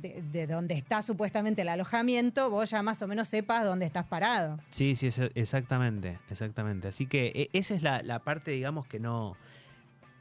de, 0.00 0.22
de 0.22 0.46
donde 0.46 0.74
está 0.74 1.02
supuestamente 1.02 1.62
el 1.62 1.68
alojamiento, 1.68 2.50
vos 2.50 2.70
ya 2.70 2.82
más 2.82 3.02
o 3.02 3.06
menos 3.08 3.28
sepas 3.28 3.64
dónde 3.64 3.86
estás 3.86 4.06
parado. 4.06 4.58
Sí, 4.70 4.94
sí, 4.94 5.08
es- 5.08 5.20
exactamente, 5.34 6.18
exactamente. 6.30 6.88
Así 6.88 7.06
que 7.06 7.32
eh, 7.34 7.48
esa 7.52 7.74
es 7.74 7.82
la, 7.82 8.02
la 8.02 8.20
parte, 8.20 8.50
digamos, 8.52 8.86
que 8.86 9.00
no... 9.00 9.36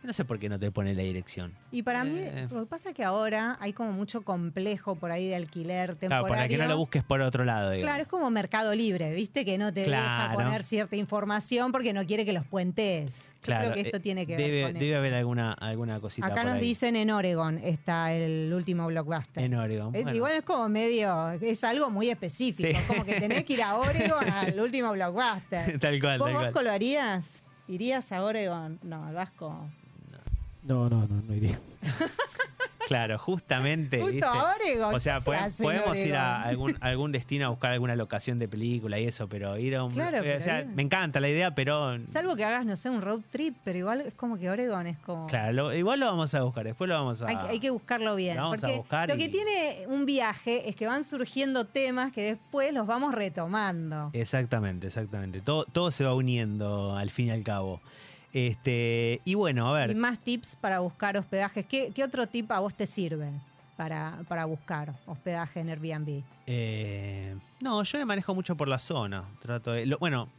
No 0.04 0.13
sé 0.13 0.24
por 0.26 0.38
qué 0.40 0.48
no 0.48 0.60
te 0.60 0.72
pone 0.72 0.94
la 0.94 1.02
dirección. 1.02 1.54
Y 1.72 1.82
para 1.82 2.04
mí, 2.04 2.20
Eh. 2.20 2.48
lo 2.52 2.62
que 2.62 2.66
pasa 2.68 2.90
es 2.90 2.96
que 2.96 3.04
ahora 3.04 3.58
hay 3.60 3.74
como 3.74 3.92
mucho 3.92 4.22
complejo 4.22 4.96
por 4.96 5.12
ahí 5.12 5.28
de 5.28 5.36
alquiler 5.36 5.96
temporario. 5.96 6.28
Claro, 6.28 6.28
para 6.28 6.48
que 6.48 6.58
no 6.58 6.68
lo 6.68 6.78
busques 6.78 7.04
por 7.04 7.20
otro 7.20 7.44
lado, 7.44 7.72
digamos. 7.72 7.90
Claro, 7.90 8.04
es 8.04 8.08
como 8.08 8.30
Mercado 8.30 8.74
Libre, 8.76 9.13
¿viste? 9.16 9.44
Que 9.44 9.58
no 9.58 9.74
te 9.74 9.82
deja 9.90 10.32
poner 10.36 10.63
cierta 10.63 10.96
información 10.96 11.72
porque 11.72 11.94
no 11.94 12.06
quiere 12.06 12.26
que 12.26 12.32
los 12.32 12.46
puentes. 12.46 13.12
Claro, 13.41 13.71
creo 13.71 13.73
que 13.76 13.82
esto 13.82 13.97
eh, 13.97 14.00
tiene 14.00 14.26
que 14.26 14.36
debe, 14.38 14.52
ver 14.52 14.63
con 14.65 14.73
Debe 14.73 14.89
eso. 14.89 14.97
haber 14.97 15.13
alguna, 15.13 15.54
alguna 15.54 16.00
cosita 16.00 16.28
Acá 16.28 16.36
por 16.38 16.45
nos 16.45 16.54
ahí. 16.56 16.60
dicen 16.62 16.95
en 16.95 17.12
Oregon 17.12 17.58
está 17.60 18.12
el 18.13 18.52
último 18.54 18.88
blockbuster. 18.88 19.43
En 19.43 19.54
Oregon. 19.56 19.95
Es- 19.95 20.04
bueno. 20.04 20.15
Igual 20.15 20.34
es 20.34 20.41
como 20.43 20.67
medio, 20.69 21.30
es 21.32 21.63
algo 21.63 21.89
muy 21.89 22.10
específico, 22.10 22.69
Sí. 22.69 22.86
como 22.88 23.06
que 23.06 23.19
tenés 23.19 23.43
que 23.45 23.54
ir 23.54 23.62
a 23.63 23.76
Oregon 23.76 24.28
al 24.32 24.60
último 24.60 24.91
blockbuster. 24.93 25.80
tal 25.80 26.00
cual, 26.02 26.19
¿Vos 26.19 26.28
tal 26.28 26.34
Vasco 26.36 26.52
cual. 26.54 26.65
lo 26.65 26.71
harías? 26.71 27.26
¿Irías 27.67 28.12
a 28.12 28.23
Oregon? 28.23 28.80
No, 28.84 29.06
al 29.06 29.13
Vasco. 29.13 29.69
No, 30.67 30.89
no, 30.89 31.08
no, 31.08 31.21
no 31.27 31.34
iría. 31.34 31.58
Claro, 32.88 33.19
justamente. 33.19 33.97
Justo 33.99 34.13
¿viste? 34.13 34.25
a 34.25 34.56
Oregon. 34.56 34.95
O 34.95 34.99
sea, 35.01 35.15
¿qué 35.15 35.23
se 35.25 35.30
pode- 35.32 35.36
hace 35.39 35.62
en 35.63 35.69
podemos 35.69 35.97
ir 35.97 36.15
a 36.15 36.41
algún, 36.43 36.77
algún 36.80 37.12
destino 37.12 37.45
a 37.47 37.49
buscar 37.49 37.73
alguna 37.73 37.97
locación 37.97 38.39
de 38.39 38.47
película 38.47 38.97
y 38.97 39.03
eso, 39.06 39.27
pero 39.27 39.58
ir 39.58 39.75
a 39.75 39.84
un... 39.84 39.91
Claro, 39.91 40.19
eh, 40.19 40.21
pero 40.23 40.38
o 40.38 40.39
sea, 40.39 40.63
me 40.73 40.84
encanta 40.84 41.19
la 41.19 41.27
idea, 41.27 41.53
pero... 41.53 41.97
Salvo 42.13 42.38
que 42.38 42.45
hagas, 42.45 42.65
no 42.65 42.77
sé, 42.77 42.89
un 42.89 43.01
road 43.01 43.19
trip, 43.30 43.58
pero 43.65 43.77
igual 43.77 43.99
es 43.99 44.13
como 44.13 44.38
que 44.38 44.49
Oregon 44.49 44.88
es 44.88 44.97
como... 44.99 45.27
Claro, 45.27 45.51
lo- 45.51 45.73
igual 45.75 45.99
lo 45.99 46.06
vamos 46.06 46.34
a 46.34 46.43
buscar, 46.43 46.63
después 46.63 46.88
lo 46.88 46.93
vamos 46.95 47.21
a... 47.21 47.27
Hay, 47.27 47.36
que- 47.36 47.47
hay 47.49 47.60
que 47.60 47.69
buscarlo 47.71 48.15
bien. 48.15 48.38
Lo 48.38 48.43
vamos 48.43 48.60
a 48.60 48.62
porque 48.67 48.77
buscar 48.77 49.10
lo 49.10 49.17
que 49.17 49.27
tiene 49.27 49.84
un 49.88 50.06
viaje 50.06 50.69
es 50.69 50.77
que 50.77 50.88
van 50.88 51.03
surgiendo 51.03 51.65
temas 51.65 52.13
que 52.13 52.21
después 52.21 52.73
los 52.73 52.88
vamos 52.88 53.13
retomando. 53.13 54.12
Exactamente, 54.13 54.88
exactamente. 54.88 55.41
Todo, 55.41 55.65
todo 55.65 55.91
se 55.91 56.06
va 56.06 56.13
uniendo 56.13 56.95
al 56.95 57.10
fin 57.12 57.27
y 57.27 57.32
al 57.32 57.43
cabo. 57.43 57.82
Este, 58.47 59.19
y 59.26 59.34
bueno, 59.34 59.73
a 59.76 59.84
Y 59.84 59.88
ver, 59.88 59.95
más 59.97 60.19
tips 60.19 60.56
para 60.62 60.78
buscar 60.80 61.17
hospedajes. 61.17 61.65
¿Qué, 61.65 61.91
qué 61.95 62.04
otro 62.04 62.28
tip 62.28 62.52
a 62.52 62.60
vos 62.60 62.76
te 62.76 62.86
sirve 62.86 63.30
para, 63.76 64.19
para 64.28 64.45
buscar 64.45 64.93
hospedaje 65.08 65.60
en 65.62 65.69
Airbnb? 65.69 66.21
eh, 66.45 67.36
no, 67.62 67.82
yo 67.82 67.97
me 67.97 68.06
manejo 68.06 68.36
mucho 68.36 68.56
por 68.56 68.67
la 68.67 68.78
zona. 68.78 69.23
Trato 69.41 69.71
de, 69.71 69.88
lo- 69.88 69.97
bueno, 69.97 70.30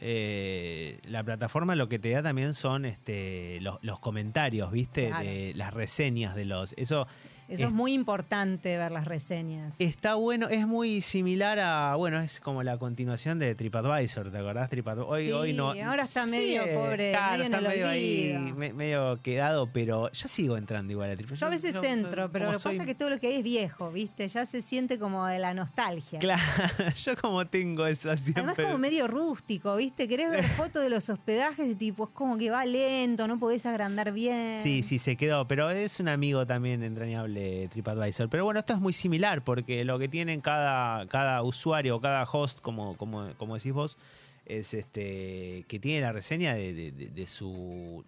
eh, 0.00 0.98
la 1.04 1.22
plataforma 1.22 1.74
lo 1.74 1.86
que 1.88 1.98
te 1.98 2.10
da 2.12 2.22
también 2.22 2.54
son 2.54 2.86
este, 2.86 3.60
los, 3.60 3.78
los 3.82 4.00
comentarios, 4.00 4.72
¿viste? 4.72 5.08
Claro. 5.08 5.24
De 5.26 5.52
las 5.54 5.74
reseñas 5.74 6.34
de 6.34 6.46
los. 6.46 6.72
Eso 6.78 7.06
Eso 7.48 7.66
es, 7.66 7.72
muy 7.72 7.92
importante 7.92 8.76
ver 8.78 8.90
las 8.92 9.06
reseñas. 9.06 9.74
está 9.78 10.14
bueno, 10.14 10.48
es 10.48 10.66
muy 10.66 11.00
similar 11.00 11.58
a. 11.58 11.94
Bueno, 11.96 12.18
es 12.20 12.40
como 12.40 12.62
la 12.62 12.78
continuación 12.78 13.38
de 13.38 13.54
TripAdvisor, 13.54 14.30
¿te 14.30 14.38
acordás? 14.38 14.70
TripAdvisor. 14.70 15.12
Hoy, 15.12 15.26
Sí, 15.26 15.32
hoy 15.32 15.52
no. 15.52 15.70
ahora 15.70 16.04
está 16.04 16.26
medio 16.26 16.62
pobre, 16.74 17.10
claro, 17.10 17.32
medio 17.32 17.44
en 17.46 17.52
está 17.54 17.58
el 17.58 17.68
medio 17.68 17.88
ahí, 17.88 18.32
olvido. 18.36 18.56
me- 18.56 18.72
medio 18.72 19.18
quedado, 19.22 19.68
pero 19.72 20.10
yo 20.12 20.28
sigo 20.28 20.56
entrando 20.56 20.92
igual 20.92 21.10
a 21.10 21.16
TripAdvisor. 21.16 21.38
Yo 21.40 21.46
a 21.46 21.50
veces 21.50 21.74
entro, 21.82 22.30
pero 22.32 22.46
lo 22.46 22.52
que 22.52 22.62
pasa 22.64 22.80
es 22.82 22.86
que 22.86 22.94
todo 22.94 23.10
lo 23.10 23.18
que 23.20 23.26
hay 23.28 23.34
es 23.36 23.44
viejo, 23.44 23.90
¿viste? 23.92 24.26
Ya 24.28 24.46
se 24.46 24.62
siente 24.62 24.98
como 24.98 25.26
de 25.26 25.38
la 25.38 25.54
nostalgia. 25.54 26.18
Claro, 26.18 26.42
yo 27.04 27.16
como 27.16 27.46
tengo 27.46 27.86
esa 27.86 28.16
siempre. 28.16 28.42
Además 28.42 28.56
como 28.56 28.78
medio 28.78 29.06
rústico, 29.08 29.76
¿viste? 29.76 30.08
Querés 30.08 30.30
ver 30.30 30.44
fotos 30.56 30.82
de 30.82 30.90
los 30.90 31.08
hospedajes 31.10 31.68
y 31.70 31.74
tipo, 31.74 32.04
es 32.04 32.10
como 32.10 32.38
que 32.38 32.50
va 32.50 32.64
lento, 32.64 33.26
no 33.28 33.38
podés 33.38 33.66
agrandar 33.66 34.12
bien. 34.12 34.60
Sí, 34.62 34.82
sí, 34.82 34.98
se 34.98 35.16
quedó, 35.16 35.46
pero 35.46 35.70
es 35.70 36.00
un 36.00 36.08
amigo 36.08 36.46
también 36.46 36.82
entrañable 36.82 37.33
TripAdvisor. 37.70 38.28
Pero 38.28 38.44
bueno, 38.44 38.60
esto 38.60 38.72
es 38.72 38.80
muy 38.80 38.92
similar 38.92 39.42
porque 39.44 39.84
lo 39.84 39.98
que 39.98 40.08
tienen 40.08 40.40
cada, 40.40 41.06
cada 41.08 41.42
usuario 41.42 41.96
o 41.96 42.00
cada 42.00 42.24
host, 42.24 42.60
como, 42.60 42.96
como, 42.96 43.32
como 43.36 43.54
decís 43.56 43.72
vos, 43.72 43.98
es 44.46 44.74
este 44.74 45.64
que 45.68 45.78
tiene 45.80 46.00
la 46.00 46.12
reseña 46.12 46.54
de, 46.54 46.72
de- 46.74 46.92
de- 46.92 47.08
de 47.08 47.26
su... 47.26 48.04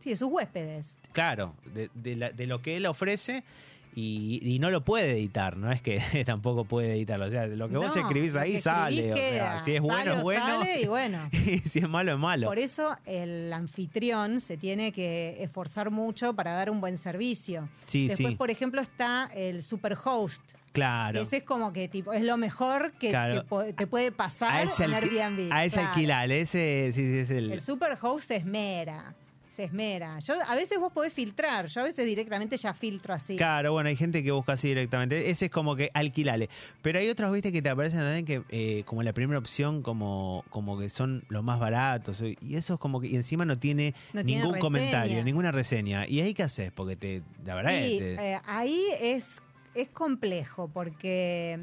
Sí, 0.00 0.10
de 0.10 0.16
sus 0.16 0.28
huéspedes. 0.30 0.96
Claro, 1.12 1.54
de, 1.74 1.88
de 1.94 2.16
la- 2.16 2.30
de 2.30 2.46
lo 2.46 2.60
que 2.62 2.76
él 2.76 2.86
ofrece. 2.86 3.44
Y, 3.94 4.40
y 4.42 4.58
no 4.58 4.70
lo 4.70 4.82
puede 4.84 5.10
editar, 5.12 5.56
no 5.58 5.70
es 5.70 5.82
que 5.82 6.00
tampoco 6.26 6.64
puede 6.64 6.92
editarlo. 6.94 7.26
O 7.26 7.30
sea, 7.30 7.46
lo 7.46 7.68
que 7.68 7.76
vos 7.76 7.94
escribís 7.94 8.34
ahí 8.36 8.60
sale. 8.60 9.08
escribís 9.08 9.30
o 9.32 9.34
sea, 9.34 9.60
si 9.64 9.74
es 9.74 9.80
bueno, 9.82 10.04
Sale 10.04 10.16
es 10.16 10.22
bueno. 10.22 10.44
sale 10.46 10.80
y 10.80 10.86
bueno. 10.86 11.28
y 11.32 11.58
si 11.58 11.78
es 11.80 11.88
malo, 11.88 12.12
es 12.12 12.18
malo. 12.18 12.46
Por 12.46 12.58
eso 12.58 12.96
el 13.04 13.52
anfitrión 13.52 14.40
se 14.40 14.56
tiene 14.56 14.92
que 14.92 15.36
esforzar 15.42 15.90
mucho 15.90 16.32
para 16.34 16.52
dar 16.52 16.70
un 16.70 16.80
buen 16.80 16.96
servicio. 16.96 17.68
Sí, 17.84 18.08
Después, 18.08 18.30
sí. 18.30 18.36
por 18.36 18.50
ejemplo, 18.50 18.80
está 18.80 19.28
el 19.34 19.62
superhost. 19.62 20.42
Claro. 20.72 21.20
Ese 21.20 21.36
es 21.38 21.42
como 21.44 21.70
que 21.74 21.86
tipo 21.88 22.14
es 22.14 22.22
lo 22.22 22.38
mejor 22.38 22.92
que 22.92 23.10
Claro. 23.10 23.44
te, 23.76 23.86
puede 23.86 24.10
pasar 24.10 24.54
a 24.54 24.62
ese, 24.62 24.84
en 24.84 24.94
Airbnb. 24.94 25.52
a 25.52 25.66
ese 25.66 25.74
claro. 25.76 25.88
alquilar, 25.90 26.32
ese 26.32 26.88
sí, 26.92 27.10
sí, 27.10 27.18
es 27.18 27.30
el... 27.30 27.52
El 27.52 27.60
superhost 27.60 28.28
se 28.28 28.36
esmera, 28.36 29.14
se 29.54 29.64
esmera. 29.64 30.18
Yo 30.20 30.34
a 30.46 30.54
veces 30.54 30.78
vos 30.78 30.92
podés 30.92 31.12
filtrar, 31.12 31.66
yo 31.66 31.80
a 31.82 31.84
veces 31.84 32.06
directamente 32.06 32.56
ya 32.56 32.72
filtro 32.74 33.14
así. 33.14 33.36
Claro, 33.36 33.72
bueno, 33.72 33.88
hay 33.88 33.96
gente 33.96 34.22
que 34.22 34.30
busca 34.32 34.54
así 34.54 34.68
directamente. 34.68 35.30
Ese 35.30 35.46
es 35.46 35.50
como 35.52 35.76
que 35.76 35.90
alquilale. 35.94 36.48
Pero 36.80 36.98
hay 36.98 37.08
otros, 37.08 37.32
viste, 37.32 37.52
que 37.52 37.62
te 37.62 37.68
aparecen 37.68 38.00
también 38.00 38.24
que 38.24 38.42
eh, 38.48 38.82
como 38.84 39.02
la 39.02 39.12
primera 39.12 39.38
opción, 39.38 39.82
como, 39.82 40.44
como 40.50 40.78
que 40.78 40.88
son 40.88 41.24
los 41.28 41.44
más 41.44 41.58
baratos. 41.60 42.22
Y 42.40 42.56
eso 42.56 42.74
es 42.74 42.80
como 42.80 43.00
que 43.00 43.08
y 43.08 43.16
encima 43.16 43.44
no 43.44 43.58
tiene 43.58 43.94
No 44.12 44.22
ningún 44.22 44.58
comentario, 44.58 45.22
ninguna 45.24 45.52
reseña. 45.52 46.06
¿Y 46.08 46.20
ahí 46.20 46.34
qué 46.34 46.44
haces? 46.44 46.72
Porque 46.72 46.96
te, 46.96 47.22
la 47.44 47.54
verdad 47.54 47.74
es 47.74 47.98
te- 47.98 48.14
eh, 48.32 48.38
ahí 48.46 48.84
es, 49.00 49.26
es 49.74 49.88
complejo 49.90 50.68
porque 50.72 51.58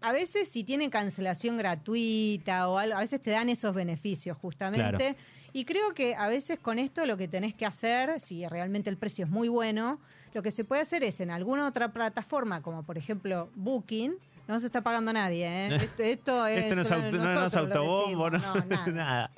a 0.00 0.12
veces 0.12 0.48
si 0.48 0.64
tienen 0.64 0.90
cancelación 0.90 1.56
gratuita 1.56 2.68
o 2.68 2.78
algo, 2.78 2.96
a 2.96 3.00
veces 3.00 3.22
te 3.22 3.30
dan 3.30 3.48
esos 3.48 3.74
beneficios 3.74 4.36
justamente. 4.36 4.96
Claro. 4.96 5.16
Y 5.52 5.64
creo 5.64 5.94
que 5.94 6.14
a 6.14 6.28
veces 6.28 6.58
con 6.58 6.78
esto 6.78 7.04
lo 7.06 7.16
que 7.16 7.26
tenés 7.26 7.54
que 7.54 7.66
hacer, 7.66 8.20
si 8.20 8.46
realmente 8.46 8.90
el 8.90 8.96
precio 8.96 9.24
es 9.24 9.30
muy 9.30 9.48
bueno, 9.48 9.98
lo 10.34 10.42
que 10.42 10.50
se 10.50 10.64
puede 10.64 10.82
hacer 10.82 11.02
es 11.04 11.20
en 11.20 11.30
alguna 11.30 11.66
otra 11.66 11.88
plataforma, 11.88 12.60
como 12.62 12.82
por 12.82 12.98
ejemplo 12.98 13.48
Booking, 13.54 14.14
no 14.46 14.60
se 14.60 14.66
está 14.66 14.82
pagando 14.82 15.12
nadie, 15.12 15.46
¿eh? 15.46 15.74
Esto, 15.98 16.02
esto 16.02 16.46
es 16.46 16.58
Esto 16.64 16.76
no 16.76 16.82
es, 16.82 16.92
auto- 16.92 17.16
no, 17.16 17.46
es 17.46 17.56
autobombo, 17.56 18.30
no, 18.30 18.38
no, 18.38 18.54
nada. 18.66 18.86
nada. 18.92 19.30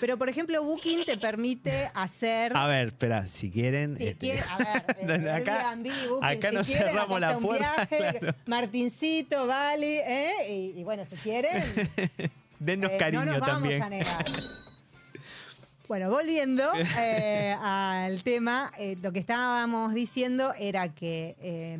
Pero 0.00 0.16
por 0.18 0.28
ejemplo 0.28 0.62
Booking 0.62 1.04
te 1.04 1.16
permite 1.16 1.90
hacer 1.94 2.56
A 2.56 2.66
ver, 2.66 2.88
espera, 2.88 3.26
si 3.26 3.50
quieren... 3.50 3.96
Si 3.96 4.06
este, 4.08 4.18
quiere- 4.18 4.42
a 4.48 4.58
ver, 4.58 4.96
eh, 5.26 5.30
acá, 5.30 5.70
Airbnb, 5.70 6.08
Booking, 6.08 6.24
acá 6.28 6.48
si 6.50 6.54
nos 6.56 6.66
quieren, 6.66 6.86
cerramos 6.88 7.20
la 7.20 7.38
puerta. 7.38 7.74
viaje, 7.88 8.18
claro. 8.18 8.36
Martincito, 8.46 9.46
Bali, 9.46 9.98
¿eh? 9.98 10.32
Y, 10.48 10.80
y 10.80 10.84
bueno, 10.84 11.04
si 11.04 11.16
quieren, 11.16 11.62
Dennos 12.58 12.90
eh, 12.92 12.96
cariño 12.98 13.24
no 13.24 13.32
nos 13.32 13.40
vamos 13.40 13.60
también. 13.62 13.82
a 13.82 13.88
negar. 13.88 14.24
Bueno, 15.88 16.08
volviendo 16.08 16.70
eh, 17.00 17.56
al 17.60 18.22
tema, 18.22 18.70
eh, 18.78 18.96
lo 19.02 19.10
que 19.10 19.18
estábamos 19.18 19.92
diciendo 19.92 20.52
era 20.56 20.90
que 20.94 21.34
eh, 21.42 21.76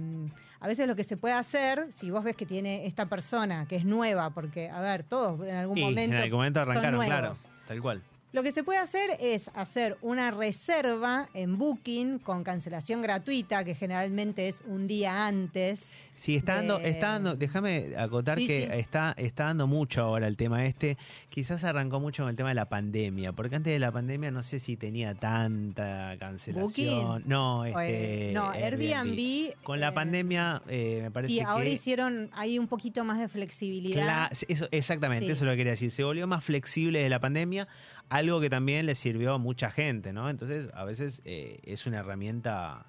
a 0.58 0.66
veces 0.66 0.88
lo 0.88 0.96
que 0.96 1.04
se 1.04 1.16
puede 1.16 1.34
hacer, 1.34 1.86
si 1.92 2.10
vos 2.10 2.24
ves 2.24 2.34
que 2.34 2.44
tiene 2.44 2.86
esta 2.86 3.06
persona 3.06 3.66
que 3.68 3.76
es 3.76 3.84
nueva, 3.84 4.30
porque, 4.30 4.68
a 4.68 4.80
ver, 4.80 5.04
todos 5.04 5.46
en 5.46 5.54
algún 5.54 5.78
Y 5.78 5.82
momento. 5.82 6.16
en 6.16 6.22
algún 6.22 6.38
momento 6.38 6.58
son 6.60 6.70
arrancaron, 6.70 7.04
claro. 7.06 7.32
Tal 7.70 7.80
cual. 7.80 8.09
Lo 8.32 8.42
que 8.44 8.52
se 8.52 8.62
puede 8.62 8.78
hacer 8.78 9.10
es 9.20 9.48
hacer 9.54 9.96
una 10.02 10.30
reserva 10.30 11.26
en 11.34 11.58
Booking 11.58 12.18
con 12.20 12.44
cancelación 12.44 13.02
gratuita, 13.02 13.64
que 13.64 13.74
generalmente 13.74 14.46
es 14.48 14.62
un 14.66 14.86
día 14.86 15.26
antes. 15.26 15.80
Sí, 16.14 16.36
está 16.36 16.56
dando, 16.56 16.78
de- 16.78 16.90
está 16.90 17.12
dando, 17.12 17.34
déjame 17.34 17.94
acotar 17.96 18.36
Sí, 18.38 18.46
que 18.46 18.66
sí. 18.66 18.78
está, 18.78 19.14
está 19.16 19.44
dando 19.44 19.66
mucho 19.66 20.02
ahora 20.02 20.26
el 20.28 20.36
tema 20.36 20.66
este. 20.66 20.98
Quizás 21.30 21.64
arrancó 21.64 21.98
mucho 21.98 22.22
con 22.24 22.30
el 22.30 22.36
tema 22.36 22.50
de 22.50 22.56
la 22.56 22.68
pandemia, 22.68 23.32
porque 23.32 23.56
antes 23.56 23.72
de 23.72 23.78
la 23.78 23.90
pandemia 23.90 24.30
no 24.30 24.42
sé 24.42 24.60
si 24.60 24.76
tenía 24.76 25.14
tanta 25.14 26.14
cancelación. 26.18 26.66
¿Booking? 26.66 27.22
No, 27.28 27.64
Eh, 27.64 27.70
este, 27.70 28.32
no, 28.34 28.50
Airbnb. 28.50 29.54
Con 29.64 29.80
la 29.80 29.88
eh, 29.88 29.92
pandemia 29.92 30.62
eh, 30.68 31.00
me 31.04 31.10
parece 31.10 31.32
Sí, 31.32 31.38
que 31.38 31.44
ahora 31.44 31.68
hicieron 31.68 32.28
ahí 32.34 32.58
un 32.58 32.68
poquito 32.68 33.02
más 33.02 33.18
de 33.18 33.28
flexibilidad. 33.28 34.28
Cla- 34.30 34.44
eso, 34.46 34.68
exactamente, 34.72 35.24
Sí. 35.26 35.32
eso 35.32 35.44
es 35.44 35.46
lo 35.46 35.52
que 35.52 35.56
quería 35.56 35.72
decir. 35.72 35.90
Se 35.90 36.04
volvió 36.04 36.26
más 36.26 36.44
flexible 36.44 37.00
de 37.02 37.08
la 37.08 37.18
pandemia, 37.18 37.66
algo 38.10 38.40
que 38.40 38.50
también 38.50 38.86
le 38.86 38.94
sirvió 38.94 39.34
a 39.34 39.38
mucha 39.38 39.70
gente, 39.70 40.12
¿no? 40.12 40.28
Entonces, 40.28 40.68
a 40.74 40.84
veces 40.84 41.22
eh, 41.24 41.60
es 41.64 41.86
una 41.86 42.00
herramienta. 42.00 42.84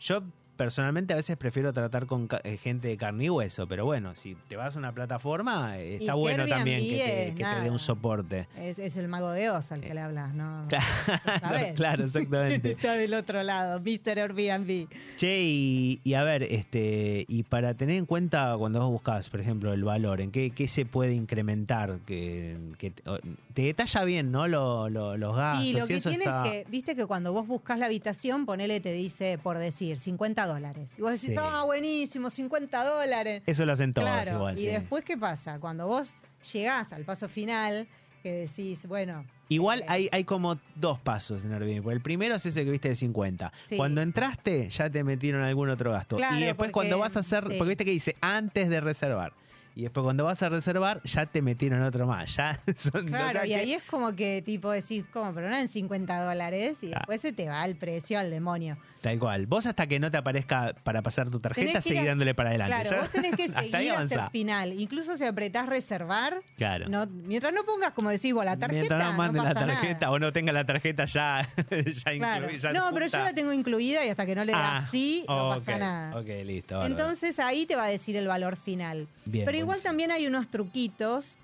Yo 0.00 0.22
personalmente 0.58 1.14
a 1.14 1.16
veces 1.16 1.38
prefiero 1.38 1.72
tratar 1.72 2.04
con 2.06 2.28
eh, 2.44 2.58
gente 2.58 2.88
de 2.88 2.98
carne 2.98 3.24
y 3.24 3.30
hueso, 3.30 3.66
pero 3.66 3.86
bueno, 3.86 4.14
si 4.14 4.34
te 4.48 4.56
vas 4.56 4.76
a 4.76 4.78
una 4.78 4.92
plataforma, 4.92 5.78
eh, 5.78 5.92
Y 5.92 5.94
está 6.00 6.12
bueno 6.14 6.42
Airbnb 6.42 6.54
también 6.56 6.80
que 6.80 6.84
te, 6.96 7.28
es 7.28 7.34
que 7.36 7.44
te 7.44 7.60
dé 7.62 7.70
un 7.70 7.78
soporte. 7.78 8.46
Es, 8.58 8.78
es 8.78 8.96
el 8.98 9.08
mago 9.08 9.30
de 9.30 9.48
Oz 9.50 9.72
al 9.72 9.80
que 9.80 9.94
le 9.94 10.00
hablas, 10.00 10.34
¿no? 10.34 10.66
Claro, 11.76 12.04
exactamente. 12.04 12.72
Está 12.72 12.94
del 12.94 13.14
otro 13.14 13.42
lado, 13.42 13.80
Mr. 13.80 14.18
Airbnb. 14.18 14.88
Che, 15.16 15.40
y, 15.42 16.00
y 16.04 16.14
a 16.14 16.24
ver, 16.24 16.42
este, 16.42 17.24
y 17.28 17.44
para 17.44 17.74
tener 17.74 17.96
en 17.96 18.06
cuenta 18.06 18.54
cuando 18.58 18.80
vos 18.80 18.90
buscas, 18.90 19.30
por 19.30 19.40
ejemplo, 19.40 19.72
el 19.72 19.84
valor, 19.84 20.20
¿en 20.20 20.30
qué, 20.32 20.50
qué 20.50 20.66
se 20.68 20.84
puede 20.84 21.14
incrementar? 21.14 21.98
Que, 22.04 22.56
que 22.78 22.90
te, 22.90 23.62
detalla 23.62 24.04
bien, 24.04 24.32
¿no? 24.32 24.48
Lo- 24.48 24.88
lo- 24.88 25.16
los 25.16 25.36
gastos. 25.36 25.64
Y 25.64 25.72
lo 25.72 25.84
y 25.84 25.88
que 25.88 26.00
tiene 26.00 26.24
está... 26.24 26.44
es 26.46 26.64
que, 26.64 26.70
viste 26.70 26.96
que 26.96 27.06
cuando 27.06 27.32
vos 27.32 27.46
buscas 27.46 27.78
la 27.78 27.86
habitación, 27.86 28.44
ponele, 28.44 28.80
te 28.80 28.92
dice, 28.92 29.38
por 29.40 29.58
decir, 29.58 29.98
50 29.98 30.47
dólares. 30.48 30.90
Y 30.98 31.02
vos 31.02 31.12
decís, 31.12 31.30
Sí. 31.30 31.36
ah, 31.38 31.62
buenísimo, 31.64 32.30
50 32.30 32.84
dólares. 32.84 33.42
Eso 33.46 33.64
lo 33.64 33.72
hacen 33.72 33.92
todos 33.92 34.08
claro, 34.08 34.32
igual. 34.36 34.58
y 34.58 34.62
sí. 34.62 34.66
después, 34.68 35.04
¿qué 35.04 35.16
pasa? 35.16 35.58
Cuando 35.60 35.86
vos 35.86 36.12
llegás 36.52 36.92
al 36.92 37.04
paso 37.04 37.28
final, 37.28 37.86
que 38.22 38.32
decís, 38.32 38.86
bueno... 38.86 39.24
Igual 39.50 39.80
eh, 39.80 39.84
hay, 39.88 40.08
hay 40.12 40.24
como 40.24 40.58
dos 40.74 40.98
pasos 41.00 41.44
en 41.44 41.52
Airbnb. 41.54 41.82
porque 41.82 41.94
El 41.96 42.02
primero 42.02 42.34
es 42.34 42.44
ese 42.44 42.64
que 42.64 42.70
viste 42.70 42.88
de 42.88 42.96
50. 42.96 43.50
Sí. 43.68 43.76
Cuando 43.76 44.02
entraste, 44.02 44.68
ya 44.68 44.90
te 44.90 45.02
metieron 45.04 45.42
algún 45.42 45.70
otro 45.70 45.92
gasto. 45.92 46.16
Claro, 46.16 46.36
y 46.36 46.40
después 46.40 46.56
porque- 46.70 46.72
cuando 46.72 46.98
vas 46.98 47.16
a 47.16 47.20
hacer, 47.20 47.44
sí. 47.48 47.54
porque 47.56 47.68
viste 47.70 47.84
que 47.84 47.92
dice 47.92 48.16
antes 48.20 48.68
de 48.68 48.80
reservar. 48.80 49.32
Y 49.78 49.82
después 49.82 50.02
cuando 50.02 50.24
vas 50.24 50.42
a 50.42 50.48
reservar, 50.48 51.00
ya 51.04 51.26
te 51.26 51.40
metieron 51.40 51.80
otro 51.82 52.04
más. 52.04 52.34
Ya 52.34 52.58
son, 52.76 53.04
o 53.04 53.06
Claro, 53.06 53.38
sea 53.38 53.46
y 53.46 53.50
que- 53.50 53.54
ahí 53.54 53.72
es 53.74 53.82
como 53.84 54.12
que 54.16 54.42
tipo 54.42 54.72
decís, 54.72 55.04
¿cómo? 55.12 55.32
Pero 55.32 55.48
no 55.48 55.56
en 55.56 55.68
50 55.68 56.20
dólares 56.24 56.78
y 56.82 56.88
Ah. 56.92 56.96
después 56.98 57.20
se 57.20 57.32
te 57.32 57.46
va 57.48 57.64
el 57.64 57.76
precio 57.76 58.18
al 58.18 58.28
demonio. 58.28 58.76
Tal 59.00 59.16
cual. 59.20 59.46
Vos 59.46 59.64
hasta 59.66 59.86
que 59.86 60.00
no 60.00 60.10
te 60.10 60.16
aparezca 60.16 60.74
para 60.82 61.02
pasar 61.02 61.30
tu 61.30 61.38
tarjeta, 61.38 61.80
seguí 61.80 61.98
a- 62.00 62.06
dándole 62.06 62.34
para 62.34 62.48
adelante. 62.48 62.74
Claro, 62.88 62.90
Ya- 62.90 63.00
vos 63.02 63.10
tenés 63.12 63.36
que 63.36 63.46
seguir 63.48 63.92
hasta 63.92 64.24
el 64.24 64.30
final. 64.32 64.72
Incluso 64.80 65.16
si 65.16 65.22
apretás 65.24 65.68
reservar, 65.68 66.40
Claro. 66.56 66.88
no, 66.88 67.06
mientras 67.06 67.52
no 67.54 67.62
pongas, 67.62 67.92
como 67.92 68.10
decís 68.10 68.34
vos, 68.34 68.44
la 68.44 68.56
tarjeta, 68.56 68.80
Mientras 68.96 69.12
no 69.12 69.12
mande 69.16 69.40
la 69.40 69.54
tarjeta 69.54 70.00
nada. 70.06 70.10
o 70.10 70.18
no 70.18 70.32
tenga 70.32 70.50
la 70.50 70.64
tarjeta 70.64 71.04
ya, 71.04 71.48
ya 71.70 72.12
Claro. 72.16 72.46
incluida. 72.50 72.72
No, 72.72 72.90
pero 72.92 73.06
yo 73.06 73.18
la 73.22 73.32
tengo 73.32 73.52
incluida 73.52 74.04
y 74.04 74.08
hasta 74.08 74.26
que 74.26 74.34
no 74.34 74.44
le 74.44 74.50
das 74.50 74.60
Ah, 74.82 74.88
sí, 74.90 75.24
no 75.28 75.50
pasa 75.50 75.78
nada. 75.78 76.18
Ok, 76.18 76.26
listo. 76.44 76.78
bárbaro. 76.78 76.92
Entonces 76.92 77.38
ahí 77.38 77.64
te 77.66 77.76
va 77.76 77.84
a 77.84 77.88
decir 77.88 78.16
el 78.16 78.26
valor 78.26 78.56
final. 78.56 79.06
Bien, 79.24 79.44
Pero 79.44 79.58
igual 79.68 79.82
también 79.82 80.10
hay 80.10 80.26
unos 80.26 80.48
truquitos 80.48 81.36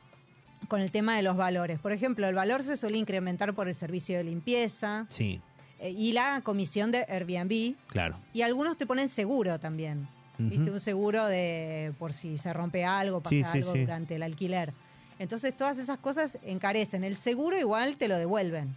con 0.69 0.81
el 0.81 0.91
tema 0.91 1.15
de 1.17 1.23
los 1.23 1.37
valores. 1.37 1.79
Por 1.79 1.93
ejemplo, 1.93 2.27
el 2.27 2.35
valor 2.35 2.63
se 2.63 2.79
suele 2.79 2.97
incrementar 2.97 3.53
por 3.53 3.69
el 3.69 3.75
servicio 3.75 4.17
de 4.17 4.25
limpieza 4.25 5.07
Sí, 5.11 5.43
eh, 5.79 5.91
y 5.91 6.13
la 6.13 6.41
comisión 6.43 6.91
de 6.91 7.05
Airbnb. 7.07 7.75
claro. 7.89 8.17
Y 8.33 8.41
algunos 8.41 8.79
te 8.79 8.87
ponen 8.87 9.11
seguro 9.11 9.61
también. 9.61 10.09
¿Viste? 10.39 10.71
Un 10.71 10.81
seguro 10.81 11.27
de 11.27 11.93
por 11.99 12.13
si 12.15 12.39
se 12.39 12.53
rompe 12.55 12.85
algo, 12.85 13.21
pasa 13.21 13.31
Sí, 13.37 13.45
sí, 13.45 13.59
algo 13.59 13.73
sí. 13.75 13.81
durante 13.83 14.15
el 14.17 14.23
alquiler. 14.25 14.73
Entonces 15.21 15.55
todas 15.57 15.77
esas 15.79 15.99
cosas 15.99 16.39
encarecen. 16.45 17.05
El 17.05 17.15
seguro 17.17 17.57
igual 17.59 17.97
te 17.99 18.09
lo 18.09 18.17
devuelven. 18.17 18.75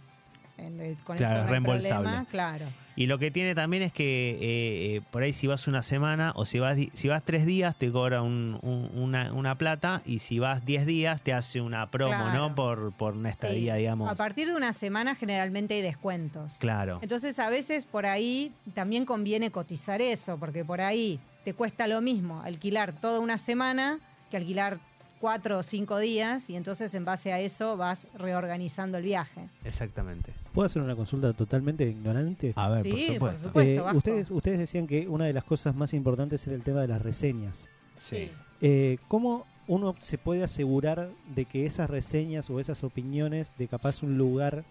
En- 0.58 0.94
con 1.04 1.16
Claro, 1.16 1.42
hay 1.42 1.48
reembolsable. 1.48 2.02
problema, 2.08 2.26
Claro. 2.30 2.66
Y 2.96 3.06
lo 3.06 3.18
que 3.18 3.30
tiene 3.30 3.54
también 3.54 3.84
es 3.84 3.92
que 3.92 4.30
eh, 4.32 4.96
eh, 4.96 5.00
por 5.12 5.22
ahí 5.22 5.32
si 5.32 5.46
vas 5.46 5.68
una 5.68 5.82
semana 5.82 6.32
o 6.34 6.44
si 6.44 6.58
vas 6.58 6.76
si 6.94 7.06
vas 7.06 7.22
tres 7.22 7.46
días 7.46 7.76
te 7.76 7.92
cobra 7.92 8.22
un- 8.22 8.58
un- 8.62 8.90
una, 9.00 9.32
una 9.32 9.54
plata 9.56 10.02
y 10.04 10.18
si 10.18 10.40
vas 10.40 10.66
diez 10.66 10.84
días 10.84 11.22
te 11.22 11.32
hace 11.32 11.60
una 11.60 11.86
promo, 11.86 12.10
Claro. 12.24 12.32
¿no? 12.48 12.54
Por, 12.56 12.92
por 12.92 13.14
una 13.14 13.30
estadía, 13.30 13.74
Sí. 13.74 13.80
digamos. 13.82 14.10
A 14.10 14.16
partir 14.16 14.48
de 14.48 14.56
una 14.56 14.72
semana 14.72 15.14
generalmente 15.14 15.74
hay 15.74 15.82
descuentos. 15.82 16.56
Claro. 16.58 16.98
Entonces 17.00 17.38
a 17.38 17.48
veces 17.50 17.84
por 17.84 18.04
ahí 18.04 18.52
también 18.74 19.04
conviene 19.04 19.52
cotizar 19.52 20.02
eso, 20.02 20.36
porque 20.38 20.64
por 20.64 20.80
ahí 20.80 21.20
te 21.44 21.54
cuesta 21.54 21.86
lo 21.86 22.00
mismo 22.00 22.42
alquilar 22.42 22.92
toda 22.94 23.20
una 23.20 23.38
semana 23.38 24.00
que 24.28 24.36
alquilar 24.38 24.80
cuatro 25.20 25.58
o 25.58 25.62
cinco 25.62 25.98
días 25.98 26.48
y 26.48 26.56
entonces 26.56 26.94
en 26.94 27.04
base 27.04 27.32
a 27.32 27.40
eso 27.40 27.76
vas 27.76 28.06
reorganizando 28.14 28.98
el 28.98 29.04
viaje. 29.04 29.48
Exactamente. 29.64 30.32
¿Puedo 30.52 30.66
hacer 30.66 30.82
una 30.82 30.96
consulta 30.96 31.32
totalmente 31.32 31.84
ignorante? 31.88 32.52
A 32.56 32.68
ver, 32.68 32.84
Sí, 32.84 33.16
por 33.18 33.32
por 33.32 33.40
supuesto. 33.42 33.88
Eh, 33.90 33.96
ustedes, 33.96 34.30
ustedes 34.30 34.58
decían 34.58 34.86
que 34.86 35.08
una 35.08 35.24
de 35.26 35.32
las 35.32 35.44
cosas 35.44 35.74
más 35.76 35.92
importantes 35.94 36.46
era 36.46 36.56
el 36.56 36.62
tema 36.62 36.80
de 36.80 36.88
las 36.88 37.02
reseñas. 37.02 37.68
Sí. 37.98 38.30
Eh, 38.60 38.98
¿Cómo 39.08 39.46
uno 39.66 39.94
se 40.00 40.18
puede 40.18 40.42
asegurar 40.42 41.10
de 41.34 41.44
que 41.44 41.66
esas 41.66 41.90
reseñas 41.90 42.48
o 42.50 42.58
esas 42.58 42.82
opiniones 42.84 43.52
de 43.58 43.68
capaz 43.68 44.02
un 44.02 44.16
lugar 44.16 44.64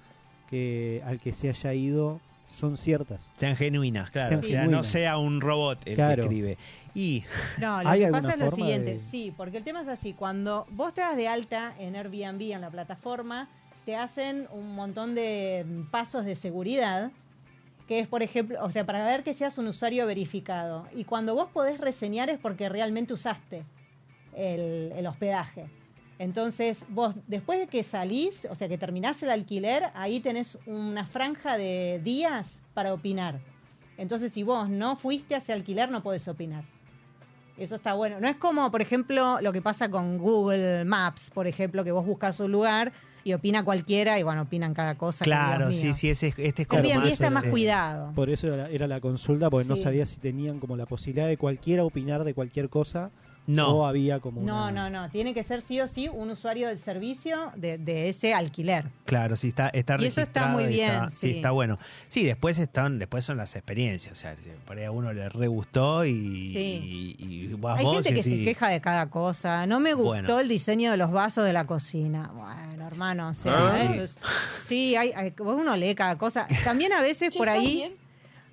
que 0.50 1.02
al 1.06 1.20
que 1.20 1.34
se 1.34 1.50
haya 1.50 1.74
ido 1.74 2.20
son 2.48 2.78
ciertas. 2.78 3.22
Sean 3.38 3.56
genuinas, 3.56 4.10
claro. 4.10 4.30
Sean 4.30 4.40
O 4.44 4.48
sea, 4.48 4.68
no 4.68 4.84
sea 4.84 5.18
un 5.18 5.42
robot 5.42 5.80
el 5.86 5.96
Claro. 5.96 6.16
que 6.16 6.22
escribe. 6.22 6.58
Y 6.96 7.24
No, 7.60 7.84
lo 7.84 7.90
¿Hay 7.90 8.02
que 8.06 8.08
pasa 8.12 8.34
es 8.34 8.40
lo 8.40 8.52
siguiente, 8.52 8.94
de- 8.94 9.00
sí, 9.00 9.34
porque 9.36 9.58
el 9.58 9.64
tema 9.64 9.82
es 9.82 9.88
así, 9.88 10.14
cuando 10.14 10.66
vos 10.72 10.94
te 10.94 11.02
das 11.02 11.16
de 11.16 11.28
alta 11.28 11.74
en 11.80 11.96
Airbnb, 11.96 12.42
en 12.54 12.62
la 12.62 12.70
plataforma, 12.72 13.48
te 13.86 13.96
hacen 13.96 14.48
un 14.52 14.74
montón 14.76 15.14
de 15.16 15.66
mm, 15.68 15.82
pasos 15.92 16.26
de 16.26 16.36
seguridad, 16.36 17.12
que 17.88 18.00
es, 18.00 18.08
por 18.08 18.22
ejemplo, 18.24 18.58
o 18.64 18.70
sea, 18.72 18.86
para 18.86 19.06
ver 19.06 19.24
que 19.24 19.34
seas 19.34 19.58
un 19.58 19.68
usuario 19.68 20.06
verificado. 20.06 20.88
Y 20.96 21.06
cuando 21.06 21.36
vos 21.36 21.50
podés 21.54 21.80
reseñar 21.80 22.30
es 22.30 22.38
porque 22.38 22.68
realmente 22.68 23.14
usaste 23.14 23.64
el, 24.36 24.92
el 24.96 25.08
hospedaje. 25.08 25.66
Entonces, 26.20 26.84
vos, 26.90 27.16
después 27.28 27.60
de 27.60 27.68
que 27.68 27.84
salís, 27.84 28.48
o 28.50 28.56
sea, 28.56 28.68
que 28.68 28.78
terminás 28.78 29.22
el 29.22 29.30
alquiler, 29.30 29.84
ahí 29.94 30.20
tenés 30.20 30.58
una 30.66 31.06
franja 31.06 31.58
de 31.58 32.02
días 32.04 32.62
para 32.74 32.94
opinar. 32.94 33.40
Entonces, 33.98 34.32
si 34.34 34.44
vos 34.44 34.70
no 34.70 34.96
fuiste 34.96 35.36
a 35.36 35.38
ese 35.40 35.54
alquiler, 35.54 35.90
no 35.92 36.02
podés 36.02 36.28
opinar. 36.28 36.64
Eso 37.58 37.76
está 37.76 37.94
bueno. 37.94 38.20
No 38.20 38.28
es 38.28 38.36
como, 38.38 38.70
por 38.70 38.82
ejemplo, 38.82 39.42
lo 39.42 39.52
que 39.52 39.62
pasa 39.62 39.90
con 39.90 40.18
Google 40.18 40.86
Maps, 40.86 41.32
por 41.32 41.48
ejemplo, 41.48 41.84
que 41.84 41.92
vos 41.92 42.06
buscas 42.06 42.40
un 42.40 42.52
lugar 42.52 42.92
y 43.24 43.34
opina 43.34 43.64
cualquiera 43.64 44.20
y 44.20 44.24
bueno, 44.24 44.44
opinan 44.44 44.74
cada 44.74 44.96
cosa. 44.96 45.26
claro, 45.26 45.72
sí, 45.72 45.94
sí, 45.94 46.10
ese, 46.10 46.34
este 46.38 46.62
es 46.62 46.68
como 46.68 46.84
Claro, 46.84 47.02
más, 47.02 47.12
está 47.12 47.30
más 47.30 47.46
eh, 47.46 47.50
cuidado. 47.50 48.14
Por 48.14 48.30
eso 48.30 48.54
era, 48.54 48.70
era 48.70 48.88
la 48.88 49.02
consulta, 49.02 49.50
porque 49.50 49.68
no 49.68 49.76
sabía 49.76 50.06
si 50.06 50.18
tenían 50.18 50.60
como 50.60 50.78
la 50.78 50.86
posibilidad 50.86 51.28
de 51.28 51.38
cualquiera 51.38 51.84
opinar 51.84 52.24
de 52.24 52.34
cualquier 52.34 52.70
cosa 52.70 53.12
No. 53.48 53.70
o 53.78 53.86
había 53.86 54.20
como 54.20 54.42
No, 54.42 54.68
una... 54.68 54.90
no, 54.90 55.02
no. 55.04 55.10
Tiene 55.10 55.34
que 55.34 55.42
ser 55.44 55.62
sí 55.62 55.80
o 55.82 55.88
sí 55.88 56.10
un 56.10 56.30
usuario 56.30 56.68
del 56.68 56.78
servicio 56.80 57.52
de, 57.56 57.78
de 57.78 58.10
ese 58.10 58.34
alquiler. 58.34 58.86
Claro, 59.06 59.36
sí 59.38 59.48
está, 59.48 59.70
está 59.70 59.96
Y 60.00 60.06
eso 60.08 60.22
está 60.22 60.48
muy 60.48 60.66
bien, 60.68 60.92
está- 60.92 61.10
sí. 61.10 61.32
está 61.38 61.52
bueno. 61.52 61.80
Sí, 62.10 62.26
después 62.26 62.58
están, 62.60 63.00
después 63.00 63.24
son 63.26 63.38
las 63.38 63.56
experiencias. 63.56 64.12
O 64.12 64.16
sea, 64.16 64.36
por 64.66 64.78
ahí 64.78 64.84
a 64.84 64.92
uno 64.92 65.14
le 65.14 65.30
re 65.30 65.48
gustó 65.48 66.04
y, 66.06 66.12
Sí. 66.54 67.16
y, 67.20 67.26
y 67.26 67.54
vas 67.54 67.80
Hay 67.80 67.86
vos 67.86 67.96
gente 68.04 68.10
y 68.10 68.14
que 68.16 68.24
se 68.24 68.44
queja 68.44 68.68
de 68.70 68.82
cada 68.82 69.10
cosa. 69.10 69.66
No 69.66 69.80
me 69.80 69.94
gustó 69.94 70.10
Bueno. 70.10 70.40
el 70.40 70.48
diseño 70.50 70.92
de 70.92 70.98
los 70.98 71.12
vasos 71.12 71.46
de 71.46 71.54
la 71.54 71.66
cocina. 71.66 72.32
Bueno, 72.36 72.86
hermano, 72.86 73.30
o 73.30 73.34
sea, 73.34 73.54
Ah. 73.56 73.84
eso 73.94 74.04
es- 74.04 74.18
sí, 74.66 74.96
hay, 74.96 75.12
hay- 75.16 75.34
uno 75.40 75.76
lee 75.78 75.96
cada 75.96 76.18
cosa. 76.18 76.46
También 76.66 76.92
a 76.94 77.02
veces 77.02 77.36
por 77.36 77.48
ahí, 77.50 77.96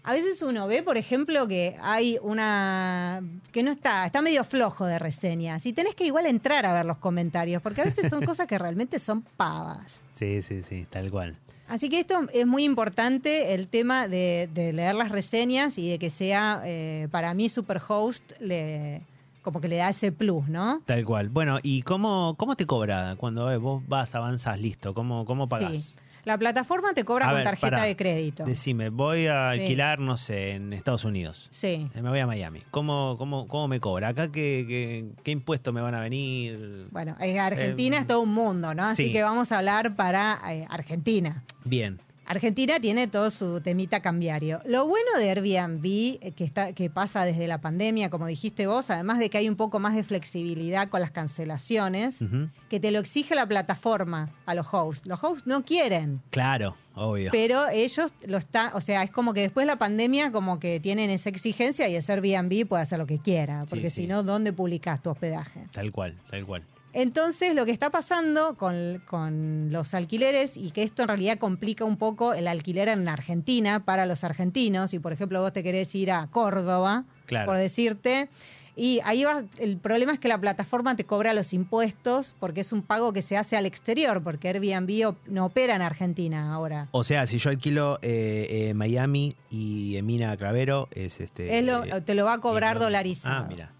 a 0.05 0.13
veces 0.13 0.43
uno 0.43 0.67
ve, 0.67 0.83
por 0.83 0.99
ejemplo, 0.99 1.49
que 1.49 1.77
hay 1.81 2.19
una 2.21 3.23
que 3.53 3.63
no 3.63 3.71
está, 3.71 4.05
está 4.05 4.21
medio 4.21 4.45
flojo 4.45 4.85
de 4.85 4.99
reseñas 4.99 5.65
y 5.65 5.73
tenés 5.73 5.95
que 5.95 6.05
igual 6.05 6.27
entrar 6.27 6.67
a 6.67 6.75
ver 6.75 6.85
los 6.85 6.99
comentarios, 6.99 7.63
porque 7.63 7.81
a 7.81 7.85
veces 7.85 8.11
son 8.11 8.23
cosas 8.27 8.47
que 8.47 8.59
realmente 8.59 8.99
son 8.99 9.23
pavas. 9.23 10.03
Sí, 10.15 10.43
sí, 10.43 10.61
sí, 10.61 10.87
tal 10.91 11.11
cual. 11.11 11.37
Así 11.69 11.89
que 11.89 12.01
esto 12.01 12.27
es 12.35 12.47
muy 12.47 12.65
importante, 12.65 13.55
el 13.55 13.69
tema 13.69 14.07
de, 14.07 14.51
de 14.53 14.75
leer 14.75 14.95
las 14.95 15.11
reseñas 15.11 15.79
y 15.79 15.89
de 15.89 15.99
que 15.99 16.11
sea, 16.11 16.61
eh, 16.65 17.09
para 17.11 17.33
mí, 17.33 17.49
Superhost 17.49 18.33
le, 18.41 19.01
como 19.41 19.63
que 19.63 19.69
le 19.69 19.77
da 19.77 19.89
ese 19.89 20.13
plus, 20.13 20.49
¿no? 20.49 20.83
Tal 20.85 21.03
cual. 21.07 21.31
Bueno, 21.31 21.61
¿y 21.63 21.81
cómo, 21.81 22.35
cómo 22.37 22.57
te 22.57 22.67
cobra 22.67 23.17
cuando 23.17 23.51
eh, 23.51 23.57
vos 23.57 23.83
vas, 23.89 24.15
avanzas, 24.15 24.61
listo? 24.61 24.93
¿Cómo, 24.93 25.25
cómo 25.25 25.47
pagás? 25.47 25.77
Sí. 25.77 26.04
La 26.25 26.39
plataforma 26.39 26.93
te 26.95 27.05
cobra 27.05 27.27
A 27.27 27.29
con 27.31 27.37
ver, 27.37 27.45
tarjeta 27.45 27.71
pará. 27.71 27.85
de 27.85 27.97
crédito. 27.97 28.45
Decime, 28.45 28.89
voy 28.89 29.27
a 29.27 29.53
Sí. 29.55 29.61
alquilar, 29.61 29.99
no 29.99 30.17
sé, 30.17 30.53
en 30.53 30.73
Estados 30.73 31.05
Unidos. 31.05 31.49
Sí. 31.51 31.89
Eh, 31.95 32.03
Me 32.03 32.09
voy 32.09 32.19
a 32.21 32.27
Miami. 32.27 32.61
¿Cómo, 32.71 33.17
cómo, 33.19 33.47
cómo 33.47 33.69
me 33.69 33.79
cobra? 33.81 34.09
¿Acá 34.09 34.33
qué, 34.33 34.65
qué, 34.67 35.05
qué 35.23 35.31
impuestos 35.33 35.73
me 35.75 35.81
van 35.83 35.95
a 35.95 36.01
venir? 36.01 36.87
Bueno, 36.91 37.15
en 37.21 37.39
Argentina 37.39 37.99
Eh, 37.99 38.01
es 38.01 38.07
todo 38.07 38.21
un 38.23 38.33
mundo, 38.33 38.75
¿no? 38.75 38.85
Así 38.85 39.07
sí. 39.07 39.13
que 39.13 39.23
vamos 39.23 39.53
a 39.53 39.59
hablar 39.59 39.95
para 39.97 40.39
eh, 40.51 40.67
Argentina. 40.71 41.43
Bien. 41.65 42.01
Argentina 42.27 42.81
tiene 42.81 43.07
todo 43.09 43.31
su 43.31 43.61
temita 43.61 44.01
cambiario. 44.01 44.61
Lo 44.65 44.87
bueno 44.87 45.11
de 45.19 45.31
Airbnb, 45.31 45.85
eh, 45.85 46.33
que, 46.37 46.45
está, 46.45 46.73
que 46.73 46.91
pasa 46.91 47.25
desde 47.25 47.47
la 47.47 47.61
pandemia, 47.61 48.11
como 48.11 48.27
dijiste 48.27 48.67
vos, 48.67 48.91
además 48.91 49.19
de 49.19 49.31
que 49.31 49.39
hay 49.39 49.49
un 49.49 49.57
poco 49.57 49.79
más 49.79 49.95
de 49.95 50.03
flexibilidad 50.03 50.89
con 50.89 51.01
las 51.01 51.11
cancelaciones, 51.11 52.17
que 52.69 52.81
te 52.81 52.91
lo 52.91 52.99
exige 52.99 53.35
la 53.35 53.47
plataforma 53.47 54.31
a 54.47 54.55
los 54.55 54.67
hosts. 54.73 55.07
Los 55.07 55.23
hosts 55.23 55.47
no 55.47 55.65
quieren, 55.65 56.21
Claro, 56.31 56.77
obvio. 56.95 57.31
pero 57.31 57.69
ellos 57.69 58.13
lo 58.27 58.39
están, 58.39 58.71
o 58.75 58.81
sea, 58.81 59.03
es 59.03 59.11
como 59.11 59.35
que 59.35 59.41
después 59.43 59.67
de 59.67 59.73
la 59.73 59.79
pandemia 59.79 60.33
como 60.33 60.59
que 60.59 60.81
tienen 60.81 61.11
esa 61.11 61.29
exigencia 61.29 61.89
y 61.89 61.95
ese 61.95 62.13
Airbnb 62.13 62.67
puede 62.67 62.83
hacer 62.83 62.99
lo 62.99 63.07
que 63.07 63.19
quiera, 63.19 63.65
porque 63.69 63.91
sí. 63.91 64.03
si 64.03 64.07
no, 64.07 64.23
¿dónde 64.23 64.53
publicas 64.53 65.03
tu 65.03 65.11
hospedaje? 65.11 65.67
Tal 65.73 65.93
cual, 65.93 66.19
tal 66.31 66.45
cual. 66.47 66.63
Entonces, 66.95 67.55
lo 67.57 67.67
que 67.67 67.73
está 67.73 67.91
pasando 67.91 68.55
con, 68.55 69.03
con 69.07 69.73
los 69.73 69.95
alquileres, 69.95 70.57
y 70.57 70.71
que 70.71 70.85
esto 70.85 71.03
en 71.03 71.09
realidad 71.09 71.39
complica 71.39 71.85
un 71.85 71.97
poco 71.97 72.35
el 72.35 72.47
alquiler 72.47 72.89
en 72.89 73.09
Argentina 73.09 73.85
para 73.85 74.07
los 74.07 74.23
argentinos, 74.25 74.91
si 74.93 75.01
por 75.01 75.13
ejemplo 75.13 75.41
vos 75.43 75.53
te 75.53 75.63
querés 75.65 75.93
ir 75.95 76.13
a 76.13 76.29
Córdoba, 76.29 77.05
Claro. 77.27 77.47
por 77.47 77.57
decirte, 77.57 78.29
y 78.77 79.01
ahí 79.05 79.25
va, 79.25 79.43
el 79.59 79.77
problema 79.79 80.13
es 80.13 80.19
que 80.21 80.29
la 80.29 80.39
plataforma 80.39 80.95
te 80.95 81.05
cobra 81.05 81.33
los 81.33 81.53
impuestos 81.53 82.35
porque 82.39 82.61
es 82.61 82.73
un 82.73 82.83
pago 82.83 83.13
que 83.13 83.23
se 83.23 83.37
hace 83.37 83.57
al 83.57 83.67
exterior, 83.67 84.23
porque 84.23 84.49
Airbnb 84.49 85.07
op- 85.09 85.27
no 85.27 85.47
opera 85.47 85.75
en 85.77 85.83
Argentina 85.83 86.53
ahora. 86.55 86.89
O 86.93 87.03
sea, 87.05 87.27
si 87.27 87.39
yo 87.39 87.51
alquilo 87.51 87.99
eh, 88.03 88.47
eh, 88.71 88.75
Miami 88.75 89.35
y 89.51 89.97
Emina 89.97 90.37
Cravero, 90.37 90.89
es 90.93 91.21
este. 91.21 91.59
Es 91.59 91.65
lo- 91.65 91.85
eh, 91.85 92.01
te 92.03 92.15
lo 92.15 92.25
va 92.25 92.35
a 92.35 92.39
cobrar 92.41 92.79
dolarizado. 92.79 93.45
Ah, 93.45 93.47
mira. 93.49 93.71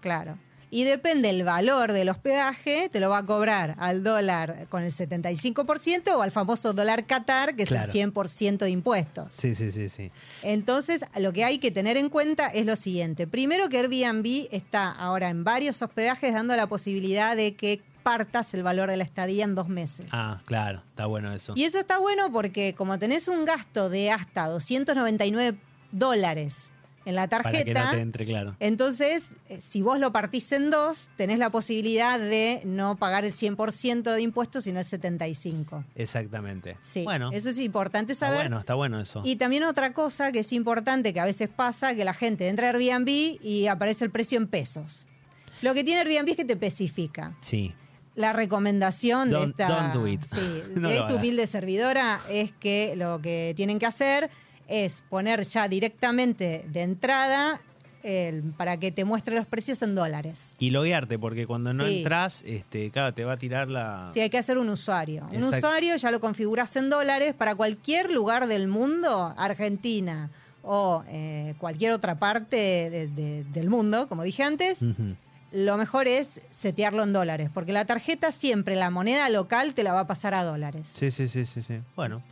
Claro. 0.00 0.38
Y 0.70 0.82
depende 0.84 1.30
el 1.30 1.44
valor 1.44 1.92
del 1.92 2.08
hospedaje, 2.08 2.88
te 2.90 2.98
lo 3.00 3.08
va 3.08 3.18
a 3.18 3.26
cobrar 3.26 3.76
al 3.78 4.02
dólar 4.02 4.66
con 4.68 4.82
el 4.82 4.92
75% 4.92 6.08
o 6.16 6.22
al 6.22 6.32
famoso 6.32 6.72
dólar 6.72 7.06
Qatar, 7.06 7.54
que 7.54 7.64
Claro. 7.66 7.88
es 7.88 7.94
el 7.94 8.12
100% 8.12 8.58
de 8.64 8.70
impuestos. 8.70 9.32
Sí, 9.32 9.54
sí, 9.54 9.70
sí, 9.70 9.88
sí. 9.88 10.10
Entonces, 10.42 11.04
lo 11.18 11.32
que 11.32 11.44
hay 11.44 11.58
que 11.58 11.70
tener 11.70 11.96
en 11.96 12.08
cuenta 12.08 12.48
es 12.48 12.66
lo 12.66 12.74
siguiente. 12.76 13.26
Primero 13.26 13.68
que 13.68 13.78
Airbnb 13.78 14.48
está 14.50 14.90
ahora 14.90 15.28
en 15.28 15.44
varios 15.44 15.80
hospedajes 15.82 16.32
dando 16.34 16.56
la 16.56 16.66
posibilidad 16.66 17.36
de 17.36 17.54
que 17.54 17.80
partas 18.02 18.54
el 18.54 18.62
valor 18.62 18.88
de 18.90 18.96
la 18.96 19.04
estadía 19.04 19.44
en 19.44 19.54
dos 19.54 19.68
meses. 19.68 20.06
Ah, 20.12 20.40
claro, 20.46 20.82
está 20.90 21.06
bueno 21.06 21.32
eso. 21.32 21.54
Y 21.56 21.64
eso 21.64 21.78
está 21.80 21.98
bueno 21.98 22.30
porque 22.32 22.74
como 22.74 22.98
tenés 22.98 23.26
un 23.28 23.44
gasto 23.44 23.88
de 23.90 24.10
hasta 24.12 24.46
299 24.48 25.58
dólares 25.90 26.70
en 27.06 27.14
la 27.14 27.26
Para 27.28 27.50
que 27.50 27.58
tarjeta, 27.58 27.84
no 27.86 27.90
te 27.92 28.00
entre 28.00 28.24
claro. 28.26 28.56
entonces, 28.60 29.30
eh, 29.48 29.60
si 29.66 29.80
vos 29.80 29.98
lo 29.98 30.12
partís 30.12 30.52
en 30.52 30.70
dos, 30.70 31.08
tenés 31.16 31.38
la 31.38 31.48
posibilidad 31.50 32.18
de 32.18 32.60
no 32.64 32.96
pagar 32.96 33.24
el 33.24 33.32
100% 33.32 34.02
de 34.12 34.20
impuestos, 34.20 34.64
sino 34.64 34.80
el 34.80 34.84
75%. 34.86 35.84
Exactamente. 35.94 36.76
Sí, 36.82 37.04
Bueno, 37.04 37.30
eso 37.32 37.48
es 37.50 37.58
importante 37.58 38.12
está 38.12 38.26
saber. 38.26 38.40
bueno, 38.42 38.58
está 38.58 38.74
bueno 38.74 39.00
eso. 39.00 39.22
Y 39.24 39.36
también 39.36 39.62
otra 39.64 39.92
cosa 39.94 40.32
que 40.32 40.40
es 40.40 40.52
importante, 40.52 41.14
que 41.14 41.20
a 41.20 41.24
veces 41.24 41.48
pasa, 41.48 41.94
que 41.94 42.04
la 42.04 42.12
gente 42.14 42.48
entra 42.48 42.66
a 42.68 42.70
Airbnb 42.70 43.08
y 43.42 43.66
aparece 43.68 44.04
el 44.04 44.10
precio 44.10 44.36
en 44.38 44.46
pesos. 44.48 45.06
Lo 45.62 45.72
que 45.74 45.84
tiene 45.84 46.00
Airbnb 46.02 46.28
es 46.30 46.36
que 46.36 46.44
te 46.44 46.52
especifica. 46.52 47.34
Sí. 47.40 47.72
La 48.14 48.32
recomendación 48.32 49.30
Don't- 49.30 49.44
de 49.44 49.50
esta 49.50 49.68
don't 49.68 49.92
do 49.94 50.06
it. 50.08 50.22
sí, 50.22 50.62
No 50.74 50.88
de 50.88 51.14
humilde 51.14 51.46
servidora 51.46 52.18
es 52.30 52.50
que 52.52 52.94
lo 52.96 53.20
que 53.20 53.52
tienen 53.56 53.78
que 53.78 53.86
hacer 53.86 54.30
es 54.68 55.02
poner 55.08 55.42
ya 55.44 55.68
directamente 55.68 56.64
de 56.68 56.82
entrada 56.82 57.60
el- 58.02 58.42
para 58.56 58.76
que 58.76 58.92
te 58.92 59.04
muestre 59.04 59.34
los 59.34 59.46
precios 59.46 59.82
en 59.82 59.94
dólares. 59.96 60.40
Y 60.60 60.70
loguearte, 60.70 61.18
porque 61.18 61.44
cuando 61.46 61.72
no 61.72 61.86
Sí. 61.86 61.98
entras, 61.98 62.42
este, 62.46 62.90
claro, 62.92 63.12
te 63.12 63.24
va 63.24 63.32
a 63.32 63.36
tirar 63.36 63.68
la. 63.68 64.10
Sí, 64.14 64.20
hay 64.20 64.30
que 64.30 64.38
hacer 64.38 64.58
un 64.58 64.68
usuario. 64.68 65.26
Un 65.32 65.42
usuario 65.42 65.96
ya 65.96 66.10
lo 66.12 66.20
configuras 66.20 66.76
en 66.76 66.88
dólares 66.88 67.34
para 67.34 67.54
cualquier 67.56 68.12
lugar 68.12 68.46
del 68.46 68.68
mundo, 68.68 69.34
Argentina 69.36 70.30
o 70.62 71.02
eh, 71.08 71.54
cualquier 71.58 71.92
otra 71.92 72.16
parte 72.16 72.56
de- 72.56 73.06
de- 73.08 73.44
del 73.44 73.68
mundo, 73.70 74.08
como 74.08 74.22
dije 74.22 74.42
antes, 74.44 74.78
lo 75.52 75.76
mejor 75.76 76.06
es 76.08 76.40
setearlo 76.50 77.02
en 77.04 77.12
dólares, 77.12 77.50
porque 77.54 77.72
la 77.72 77.84
tarjeta 77.86 78.30
siempre, 78.32 78.76
la 78.76 78.90
moneda 78.90 79.28
local, 79.30 79.74
te 79.74 79.82
la 79.84 79.92
va 79.92 80.00
a 80.00 80.06
pasar 80.06 80.34
a 80.34 80.42
dólares. 80.44 80.92
Sí, 80.94 81.10
sí, 81.10 81.28
sí, 81.28 81.44
sí, 81.46 81.62
sí. 81.62 81.78
Bueno. 81.96 82.22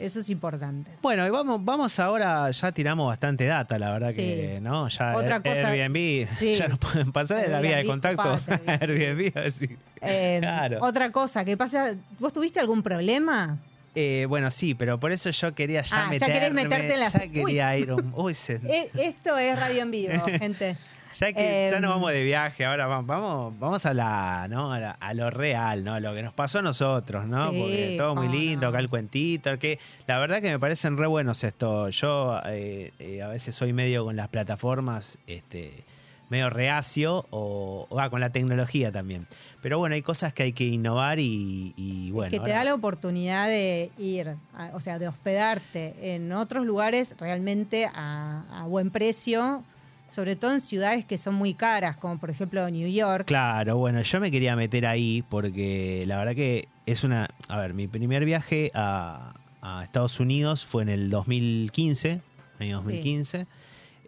Eso 0.00 0.20
es 0.20 0.30
importante. 0.30 0.90
Bueno, 1.02 1.26
y 1.26 1.30
vamos, 1.30 1.62
vamos 1.64 1.98
ahora, 2.00 2.50
ya 2.50 2.72
tiramos 2.72 3.06
bastante 3.06 3.44
data, 3.44 3.78
la 3.78 3.92
verdad 3.92 4.10
Sí. 4.10 4.16
que, 4.16 4.58
¿no? 4.62 4.88
Ya 4.88 5.14
Otra 5.14 5.40
cosa- 5.40 5.68
Airbnb, 5.68 6.26
Sí. 6.38 6.56
ya 6.58 6.68
nos 6.68 6.78
pueden 6.78 7.12
pasar 7.12 7.42
de 7.42 7.48
la 7.48 7.60
vía 7.60 7.76
de 7.76 7.84
contacto. 7.84 8.16
pasa, 8.22 8.60
Airbnb, 8.80 9.36
a 9.36 9.40
ver 9.42 9.52
si- 9.52 9.68
Eh, 10.00 10.38
Claro. 10.40 10.78
Otra 10.80 11.10
cosa 11.12 11.44
que 11.44 11.56
pasa, 11.58 11.94
¿vos 12.18 12.32
tuviste 12.32 12.58
algún 12.60 12.82
problema? 12.82 13.58
Eh, 13.94 14.24
bueno, 14.28 14.50
sí, 14.52 14.74
pero 14.74 14.98
por 15.00 15.10
eso 15.12 15.30
yo 15.30 15.52
quería 15.52 15.82
ya 15.82 15.96
Ah, 15.96 16.04
ya 16.04 16.10
meterme. 16.10 16.34
querés 16.34 16.52
meterte 16.52 16.94
en 16.94 17.00
las- 17.00 17.12
Ya 17.12 17.18
quería 17.32 17.76
ir. 17.76 17.92
un- 17.92 18.12
Uy, 18.16 18.34
se- 18.34 18.60
Eh, 18.66 18.88
esto 18.94 19.36
es 19.36 19.58
radio 19.58 19.82
en 19.82 19.90
vivo, 19.90 20.24
gente. 20.38 20.76
Ya 21.18 21.32
que 21.32 21.68
ya 21.70 21.76
em, 21.76 21.82
nos 21.82 21.90
vamos 21.90 22.12
de 22.12 22.22
viaje, 22.24 22.64
ahora 22.64 22.86
vamos, 22.86 23.06
vamos, 23.06 23.58
vamos 23.58 23.86
a 23.86 23.94
la, 23.94 24.46
¿no? 24.48 24.72
A, 24.72 24.78
la- 24.78 24.90
a 24.92 25.14
lo 25.14 25.30
real, 25.30 25.84
¿no? 25.84 25.98
Lo 26.00 26.14
que 26.14 26.22
nos 26.22 26.32
pasó 26.32 26.60
a 26.60 26.62
nosotros, 26.62 27.26
¿no? 27.28 27.50
Sí, 27.50 27.58
Porque 27.60 27.94
todo 27.98 28.14
muy 28.14 28.28
lindo, 28.28 28.68
acá 28.68 28.78
el 28.78 28.88
cuentito, 28.88 29.58
que 29.58 29.78
la 30.06 30.18
verdad 30.18 30.40
que 30.40 30.50
me 30.50 30.58
parecen 30.58 30.96
re 30.96 31.06
buenos 31.06 31.42
esto. 31.44 31.88
Yo 31.90 32.40
eh, 32.46 32.92
eh, 32.98 33.22
a 33.22 33.28
veces 33.28 33.54
soy 33.54 33.72
medio 33.72 34.04
con 34.04 34.16
las 34.16 34.28
plataformas, 34.28 35.18
este 35.26 35.84
medio 36.28 36.48
reacio 36.48 37.26
o, 37.30 37.88
o, 37.90 37.98
ah, 37.98 38.08
con 38.08 38.20
la 38.20 38.30
tecnología 38.30 38.92
también. 38.92 39.26
Pero 39.62 39.78
bueno, 39.80 39.96
hay 39.96 40.02
cosas 40.02 40.32
que 40.32 40.44
hay 40.44 40.52
que 40.52 40.64
innovar 40.64 41.18
y, 41.18 41.74
y 41.76 42.12
bueno. 42.12 42.30
que 42.30 42.36
te 42.38 42.42
ahora- 42.42 42.54
da 42.58 42.64
la 42.64 42.74
oportunidad 42.74 43.48
de 43.48 43.90
ir, 43.98 44.36
a- 44.54 44.70
o 44.72 44.80
sea, 44.80 45.00
de 45.00 45.08
hospedarte 45.08 46.14
en 46.14 46.30
otros 46.32 46.64
lugares 46.64 47.12
realmente 47.18 47.88
a, 47.92 48.44
a 48.52 48.64
buen 48.66 48.90
precio, 48.90 49.64
sobre 50.10 50.36
todo 50.36 50.52
en 50.52 50.60
ciudades 50.60 51.04
que 51.04 51.16
son 51.18 51.34
muy 51.34 51.54
caras, 51.54 51.96
como 51.96 52.18
por 52.18 52.30
ejemplo 52.30 52.68
New 52.68 52.88
York. 52.88 53.24
Claro, 53.26 53.76
bueno, 53.78 54.02
yo 54.02 54.20
me 54.20 54.30
quería 54.30 54.56
meter 54.56 54.86
ahí 54.86 55.22
porque 55.28 56.04
la 56.06 56.18
verdad 56.18 56.34
que 56.34 56.68
es 56.86 57.04
una... 57.04 57.28
A 57.48 57.58
ver, 57.58 57.72
mi 57.74 57.86
primer 57.88 58.24
viaje 58.24 58.70
a, 58.74 59.34
a 59.62 59.84
Estados 59.84 60.20
Unidos 60.20 60.64
fue 60.66 60.82
en 60.82 60.88
el 60.88 61.10
2015, 61.10 62.20
año 62.58 62.76
2015. 62.78 63.46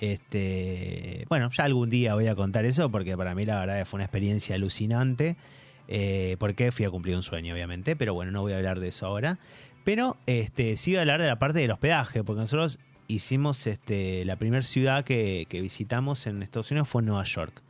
Este, 0.01 1.25
bueno, 1.29 1.49
ya 1.51 1.65
algún 1.65 1.89
día 1.89 2.15
voy 2.15 2.27
a 2.27 2.35
contar 2.35 2.65
eso 2.65 2.91
porque 2.91 3.17
para 3.17 3.35
mí 3.35 3.45
la 3.47 3.61
verdad 3.61 3.79
que 3.79 3.85
fue 3.85 3.99
una 3.99 4.05
experiencia 4.05 4.57
alucinante. 4.57 5.37
eh, 5.89 6.37
porque 6.39 6.73
fui 6.73 6.85
a 6.85 6.91
cumplir 6.91 7.15
un 7.17 7.23
sueño, 7.23 7.55
obviamente, 7.55 7.97
pero 7.97 8.15
bueno, 8.15 8.33
no 8.33 8.41
voy 8.43 8.53
a 8.53 8.57
hablar 8.57 8.81
de 8.81 8.89
eso 8.89 9.07
ahora. 9.07 9.39
Pero 9.85 10.17
este, 10.27 10.77
sí 10.77 10.93
voy 10.93 10.99
a 10.99 11.01
hablar 11.03 11.21
de 11.21 11.27
la 11.29 11.39
parte 11.39 11.59
del 11.59 11.71
hospedaje, 11.71 12.23
porque 12.25 12.41
nosotros 12.41 12.79
hicimos 13.15 13.67
este, 13.67 14.25
la 14.25 14.37
primera 14.37 14.63
ciudad 14.63 15.05
que, 15.05 15.47
que 15.49 15.61
visitamos 15.61 16.27
en 16.27 16.43
Estados 16.43 16.71
Unidos 16.71 16.89
fue 16.89 17.03
Nueva 17.03 17.25
York. 17.25 17.63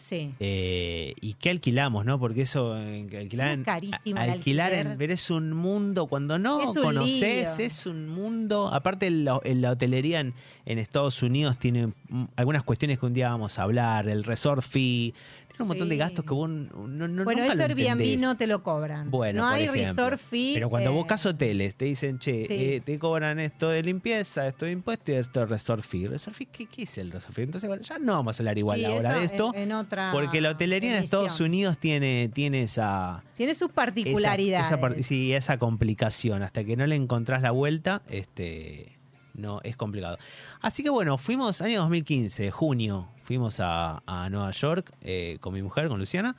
Sí. 0.00 0.34
Eh, 0.40 1.14
¿Y 1.20 1.34
qué 1.34 1.50
alquilamos, 1.50 2.04
no? 2.04 2.18
Porque 2.18 2.42
eso, 2.42 2.76
eh, 2.76 3.06
alquilar, 3.16 3.48
Es 3.48 3.54
en, 3.54 3.64
carísimo 3.64 4.18
alquilar 4.18 4.72
en, 4.72 4.98
pero 4.98 5.12
es 5.12 5.30
un 5.30 5.52
mundo, 5.52 6.06
cuando 6.06 6.36
no 6.36 6.74
conoces, 6.74 7.58
es 7.60 7.86
un 7.86 8.08
mundo. 8.08 8.70
Aparte, 8.72 9.08
la, 9.10 9.38
la 9.44 9.70
hotelería 9.70 10.18
en, 10.18 10.34
en 10.66 10.78
Estados 10.78 11.22
Unidos 11.22 11.58
tiene 11.58 11.92
mm, 12.08 12.24
algunas 12.34 12.64
cuestiones 12.64 12.98
que 12.98 13.06
un 13.06 13.14
día 13.14 13.28
vamos 13.28 13.58
a 13.60 13.62
hablar, 13.62 14.08
el 14.08 14.24
resort 14.24 14.62
fee, 14.62 15.14
un 15.62 15.68
montón 15.68 15.88
de 15.88 15.96
gastos 15.96 16.24
que 16.24 16.34
vos 16.34 16.48
no, 16.48 16.86
no, 16.88 17.08
no- 17.08 17.24
bueno, 17.24 17.42
nunca 17.42 17.52
eso 17.54 17.56
lo 17.56 17.74
Airbnb 17.74 18.20
no 18.20 18.36
te 18.36 18.46
lo 18.46 18.62
cobran. 18.62 19.10
Bueno, 19.10 19.42
no 19.42 19.48
por 19.48 19.54
hay 19.56 19.64
ejemplo. 19.64 20.10
resort 20.10 20.20
fee. 20.20 20.54
Pero 20.54 20.70
cuando 20.70 20.90
eh, 20.90 20.94
buscas 20.94 21.24
hoteles, 21.26 21.74
te 21.76 21.84
dicen, 21.86 22.18
che, 22.18 22.46
Sí. 22.46 22.54
eh, 22.54 22.82
te 22.84 22.98
cobran 22.98 23.38
esto 23.40 23.68
de 23.70 23.82
limpieza, 23.82 24.46
esto 24.46 24.64
de 24.66 24.72
impuestos 24.72 25.08
y 25.08 25.12
esto 25.12 25.40
de 25.40 25.46
resort 25.46 25.82
fee. 25.84 26.06
¿Resort 26.08 26.36
fee? 26.36 26.46
¿Qué, 26.46 26.66
qué 26.66 26.82
es 26.82 26.98
el 26.98 27.10
resort 27.10 27.34
fee? 27.34 27.44
Entonces, 27.44 27.68
bueno, 27.68 27.82
ya 27.82 27.98
no 27.98 28.14
vamos 28.14 28.38
a 28.38 28.42
hablar 28.42 28.58
igual 28.58 28.78
sí, 28.78 28.84
ahora 28.84 29.14
de 29.14 29.24
esto. 29.24 29.52
En, 29.54 29.62
en 29.62 29.72
otra 29.72 30.10
Porque 30.12 30.40
la 30.40 30.50
hotelería 30.50 30.96
en. 30.98 31.04
Estados 31.04 31.40
Unidos 31.40 31.78
tiene, 31.78 32.30
tiene 32.32 32.62
esa, 32.62 33.22
tiene 33.36 33.54
sus 33.54 33.66
esa- 33.68 33.74
particularidades. 33.74 34.66
esa 34.66 34.80
par- 34.80 35.02
sí, 35.02 35.32
esa 35.32 35.58
complicación. 35.58 36.42
Hasta 36.42 36.64
que 36.64 36.76
no 36.76 36.86
le 36.86 36.96
encontrás 36.96 37.42
la 37.42 37.50
vuelta, 37.50 38.02
este 38.08 38.98
no 39.40 39.60
es 39.64 39.76
complicado. 39.76 40.18
Así 40.60 40.82
que 40.82 40.90
bueno, 40.90 41.18
fuimos 41.18 41.60
año 41.60 41.80
2015, 41.80 42.50
junio, 42.50 43.08
fuimos 43.24 43.60
a, 43.60 44.02
a 44.06 44.28
Nueva 44.30 44.50
York 44.52 44.92
eh, 45.02 45.38
con 45.40 45.54
mi 45.54 45.62
mujer, 45.62 45.88
con 45.88 45.98
Luciana. 45.98 46.36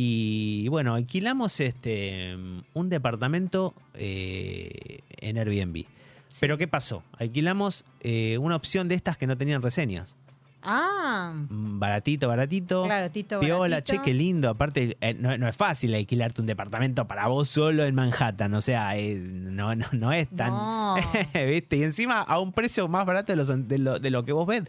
Y 0.00 0.68
bueno, 0.68 0.94
alquilamos 0.94 1.58
este 1.58 2.36
un 2.72 2.88
departamento 2.88 3.74
eh, 3.94 5.00
en 5.10 5.38
Airbnb. 5.38 5.86
Pero 6.40 6.56
¿qué 6.56 6.68
pasó? 6.68 7.02
Alquilamos 7.18 7.84
eh, 8.00 8.38
una 8.38 8.54
opción 8.54 8.86
de 8.86 8.94
estas 8.94 9.16
que 9.16 9.26
no 9.26 9.36
tenían 9.36 9.60
reseñas. 9.60 10.14
Ah, 10.62 11.32
Mm, 11.48 11.78
Baratito, 11.78 12.28
baratito. 12.28 12.84
claro, 12.84 13.10
Tito. 13.10 13.40
Piola, 13.40 13.76
baratito. 13.76 13.98
che, 14.02 14.02
qué 14.02 14.12
lindo. 14.14 14.48
Aparte, 14.48 14.96
eh, 15.00 15.14
no, 15.14 15.36
no 15.38 15.48
es 15.48 15.56
fácil 15.56 15.94
alquilarte 15.94 16.40
un 16.40 16.46
departamento 16.46 17.06
para 17.06 17.26
vos 17.28 17.48
solo 17.48 17.84
en 17.84 17.94
Manhattan. 17.94 18.52
O 18.54 18.60
sea, 18.60 18.96
eh, 18.96 19.14
no, 19.16 19.74
no, 19.74 19.86
no 19.92 20.12
es 20.12 20.28
tan. 20.30 20.50
No. 20.50 20.96
¿Viste? 21.34 21.76
Y 21.76 21.82
encima 21.84 22.20
a 22.22 22.38
un 22.40 22.52
precio 22.52 22.88
más 22.88 23.06
barato 23.06 23.32
de, 23.32 23.36
los- 23.36 23.68
de 23.68 23.78
lo, 23.78 23.98
de 23.98 24.10
lo 24.10 24.24
que 24.24 24.32
vos 24.32 24.46
ves. 24.46 24.64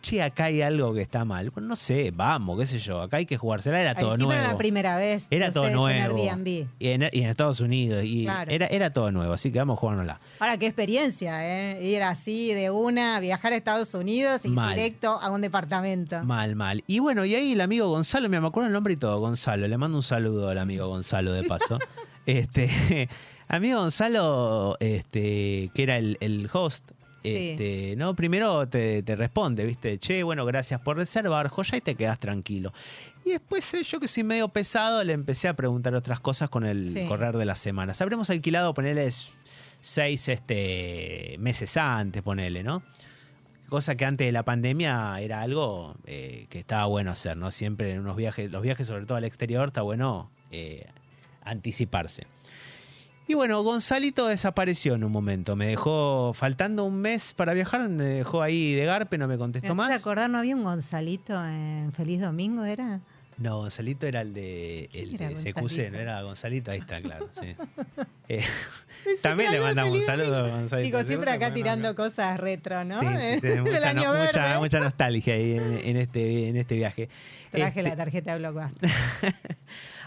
Che, 0.00 0.22
acá 0.22 0.44
hay 0.44 0.62
algo 0.62 0.94
que 0.94 1.02
está 1.02 1.24
mal. 1.24 1.50
Bueno, 1.50 1.68
no 1.68 1.76
sé, 1.76 2.12
vamos, 2.14 2.58
qué 2.60 2.66
sé 2.66 2.78
yo. 2.78 3.02
Acá 3.02 3.16
hay 3.16 3.26
que 3.26 3.36
jugársela. 3.36 3.80
Era 3.80 3.94
todo 3.94 4.16
nuevo. 4.16 4.32
era 4.32 4.42
la 4.52 4.56
primera 4.56 4.96
vez. 4.96 5.26
Era 5.30 5.50
todo 5.50 5.68
nuevo. 5.70 5.88
En 5.88 5.98
Airbnb. 6.02 6.66
Y 6.78 6.88
en, 6.88 7.02
y 7.12 7.22
en 7.22 7.28
Estados 7.28 7.60
Unidos. 7.60 8.04
Y 8.04 8.24
Claro. 8.24 8.50
era, 8.50 8.66
era 8.68 8.92
todo 8.92 9.10
nuevo. 9.10 9.32
Así 9.32 9.50
que 9.50 9.58
vamos 9.58 9.76
a 9.76 9.80
jugárnosla. 9.80 10.20
Ahora, 10.38 10.56
qué 10.56 10.66
experiencia, 10.66 11.44
¿eh? 11.44 11.84
Ir 11.84 12.02
así 12.02 12.54
de 12.54 12.70
una, 12.70 13.18
viajar 13.20 13.52
a 13.52 13.56
Estados 13.56 13.92
Unidos 13.94 14.44
y 14.44 14.48
Mal. 14.50 14.76
directo 14.76 15.18
a 15.20 15.30
un 15.30 15.40
departamento. 15.40 16.24
Mal, 16.24 16.54
mal. 16.54 16.84
Y 16.86 17.00
bueno, 17.00 17.24
y 17.24 17.34
ahí 17.34 17.52
el 17.52 17.60
amigo 17.60 17.88
Gonzalo, 17.88 18.28
me 18.28 18.36
acuerdo 18.36 18.68
el 18.68 18.72
nombre 18.72 18.92
y 18.94 18.96
todo, 18.96 19.18
Gonzalo. 19.20 19.66
Le 19.66 19.76
mando 19.78 19.96
un 19.98 20.02
saludo 20.04 20.48
al 20.48 20.58
amigo 20.58 20.86
Gonzalo 20.88 21.32
de 21.32 21.42
paso. 21.44 21.78
este, 22.26 23.08
amigo 23.48 23.80
Gonzalo, 23.80 24.76
este, 24.80 25.70
que 25.74 25.82
era 25.82 25.96
el, 25.96 26.16
el 26.20 26.48
host, 26.52 26.88
este, 27.36 27.96
no, 27.96 28.14
primero 28.14 28.68
te, 28.68 29.02
te 29.02 29.16
responde, 29.16 29.64
viste, 29.64 29.98
che, 29.98 30.22
bueno, 30.22 30.44
gracias 30.46 30.80
por 30.80 30.96
reservar, 30.96 31.48
joya, 31.48 31.76
y 31.76 31.80
te 31.80 31.94
quedas 31.94 32.18
tranquilo. 32.18 32.72
Y 33.24 33.30
después 33.30 33.72
eh, 33.74 33.82
yo 33.82 34.00
que 34.00 34.08
soy 34.08 34.22
medio 34.22 34.48
pesado, 34.48 35.02
le 35.04 35.12
empecé 35.12 35.48
a 35.48 35.54
preguntar 35.54 35.94
otras 35.94 36.20
cosas 36.20 36.48
con 36.48 36.64
el 36.64 36.92
Sí. 36.92 37.06
correr 37.06 37.36
de 37.36 37.44
las 37.44 37.58
semanas. 37.58 38.00
Habremos 38.00 38.30
alquilado, 38.30 38.72
ponele 38.74 39.08
seis 39.80 40.28
este, 40.28 41.36
meses 41.38 41.76
antes, 41.76 42.22
ponele, 42.22 42.62
¿no? 42.62 42.82
Cosa 43.68 43.96
que 43.96 44.06
antes 44.06 44.26
de 44.26 44.32
la 44.32 44.44
pandemia 44.44 45.20
era 45.20 45.42
algo 45.42 45.94
eh, 46.06 46.46
que 46.48 46.58
estaba 46.58 46.86
bueno 46.86 47.10
hacer, 47.10 47.36
¿no? 47.36 47.50
Siempre 47.50 47.92
en 47.92 48.00
unos 48.00 48.16
viajes, 48.16 48.50
los 48.50 48.62
viajes 48.62 48.86
sobre 48.86 49.04
todo 49.04 49.18
al 49.18 49.24
exterior, 49.24 49.68
está 49.68 49.82
bueno 49.82 50.30
eh, 50.50 50.86
anticiparse. 51.44 52.26
Y 53.28 53.34
bueno, 53.34 53.62
Gonzalito 53.62 54.26
desapareció 54.26 54.94
en 54.94 55.04
un 55.04 55.12
momento. 55.12 55.54
Me 55.54 55.66
dejó, 55.66 56.32
faltando 56.32 56.84
un 56.84 56.98
mes 57.00 57.34
para 57.34 57.52
viajar, 57.52 57.86
me 57.90 58.04
dejó 58.04 58.40
ahí 58.40 58.72
de 58.74 58.86
garpe, 58.86 59.18
no 59.18 59.28
me 59.28 59.34
¿Me 59.34 59.38
contestó 59.38 59.74
más. 59.74 59.90
acordar, 59.92 60.30
no 60.30 60.38
había 60.38 60.56
un 60.56 60.64
Gonzalito 60.64 61.44
en 61.44 61.92
Feliz 61.92 62.22
Domingo, 62.22 62.64
era? 62.64 63.00
No, 63.36 63.58
Gonzalito 63.58 64.06
era 64.06 64.22
el 64.22 64.32
de, 64.32 64.88
el 64.94 65.16
de 65.18 65.34
CQC, 65.34 65.92
no 65.92 65.98
era 65.98 66.22
Gonzalito, 66.22 66.70
ahí 66.70 66.78
está, 66.78 67.00
claro. 67.00 67.28
sí. 67.32 67.54
Eh, 68.30 68.44
también 69.22 69.50
le 69.50 69.58
mandamos 69.58 69.94
un 69.96 70.02
saludo 70.02 70.36
a. 70.36 70.48
Gonzalito. 70.50 70.86
Chicos, 70.86 71.06
siempre 71.06 71.30
acá 71.30 71.50
tirando 71.54 71.88
no. 71.88 71.94
cosas 71.94 72.38
retro, 72.38 72.84
¿no? 72.84 73.00
Sí, 73.00 73.06
sí, 73.06 73.40
sí, 73.40 73.48
Del 73.48 73.62
mucha, 73.62 73.94
no- 73.94 74.60
mucha, 74.60 74.80
nostalgia 74.80 75.32
ahí 75.32 75.52
en, 75.56 75.80
en 75.82 75.96
este, 75.96 76.48
en 76.50 76.56
este 76.58 76.74
viaje. 76.74 77.08
Traje 77.50 77.80
Este, 77.80 77.82
la 77.84 77.96
tarjeta 77.96 78.32
de 78.32 78.38
Blockbuster. 78.40 78.90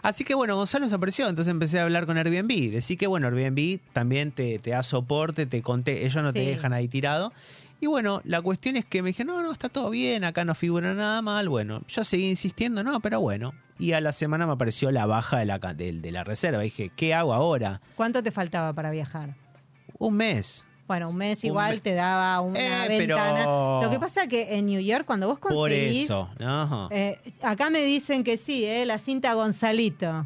Así 0.01 0.23
que 0.23 0.33
bueno, 0.33 0.55
Gonzalo 0.55 0.85
desapareció, 0.85 1.29
entonces 1.29 1.51
empecé 1.51 1.79
a 1.79 1.83
hablar 1.83 2.05
con 2.05 2.17
Airbnb. 2.17 2.71
Decí 2.71 2.97
que 2.97 3.07
bueno, 3.07 3.27
Airbnb 3.27 3.79
también 3.93 4.31
te, 4.31 4.57
te 4.59 4.71
da 4.71 4.83
soporte, 4.83 5.45
te 5.45 5.61
conté, 5.61 6.05
ellos 6.05 6.23
no 6.23 6.33
te 6.33 6.39
dejan 6.39 6.73
ahí 6.73 6.87
tirado. 6.87 7.31
Y 7.79 7.87
bueno, 7.87 8.21
la 8.25 8.41
cuestión 8.41 8.77
es 8.77 8.85
que 8.85 9.01
me 9.01 9.09
dije, 9.09 9.25
no, 9.25 9.41
no, 9.41 9.51
está 9.51 9.67
todo 9.67 9.89
bien, 9.89 10.23
acá 10.23 10.45
no 10.45 10.53
figura 10.53 10.93
nada 10.93 11.21
mal. 11.23 11.49
Bueno, 11.49 11.81
yo 11.87 12.03
seguí 12.03 12.29
insistiendo, 12.29 12.83
no, 12.83 12.99
pero 12.99 13.19
bueno. 13.19 13.53
Y 13.79 13.93
a 13.93 14.01
la 14.01 14.11
semana 14.11 14.45
me 14.45 14.53
apareció 14.53 14.91
la 14.91 15.07
baja 15.07 15.39
de 15.39 15.45
la, 15.45 15.57
de, 15.57 15.93
de 15.93 16.11
la 16.11 16.23
reserva. 16.23 16.61
dije, 16.61 16.91
¿qué 16.95 17.15
hago 17.15 17.33
ahora? 17.33 17.81
¿Cuánto 17.95 18.21
te 18.21 18.29
faltaba 18.29 18.73
para 18.73 18.91
viajar? 18.91 19.35
Un 19.97 20.15
mes. 20.15 20.63
Bueno, 20.87 21.09
un 21.09 21.15
mes 21.15 21.43
igual 21.45 21.79
te 21.81 21.93
daba 21.93 22.41
una 22.41 22.59
Eh, 22.59 22.85
pero- 22.97 23.15
ventana. 23.15 23.43
Lo 23.81 23.89
que 23.89 23.97
pasa 23.99 24.27
que 24.27 24.57
en 24.57 24.65
New 24.65 24.81
York, 24.81 25.05
cuando 25.05 25.27
vos 25.27 25.39
Por 25.39 25.53
conseguís... 25.53 26.03
eso. 26.05 26.29
No. 26.37 26.89
Eh, 26.91 27.17
acá 27.41 27.69
me 27.69 27.81
dicen 27.83 28.23
que 28.25 28.35
sí, 28.37 28.65
eh, 28.65 28.85
la 28.85 28.97
cinta 28.97 29.33
Gonzalito. 29.33 30.25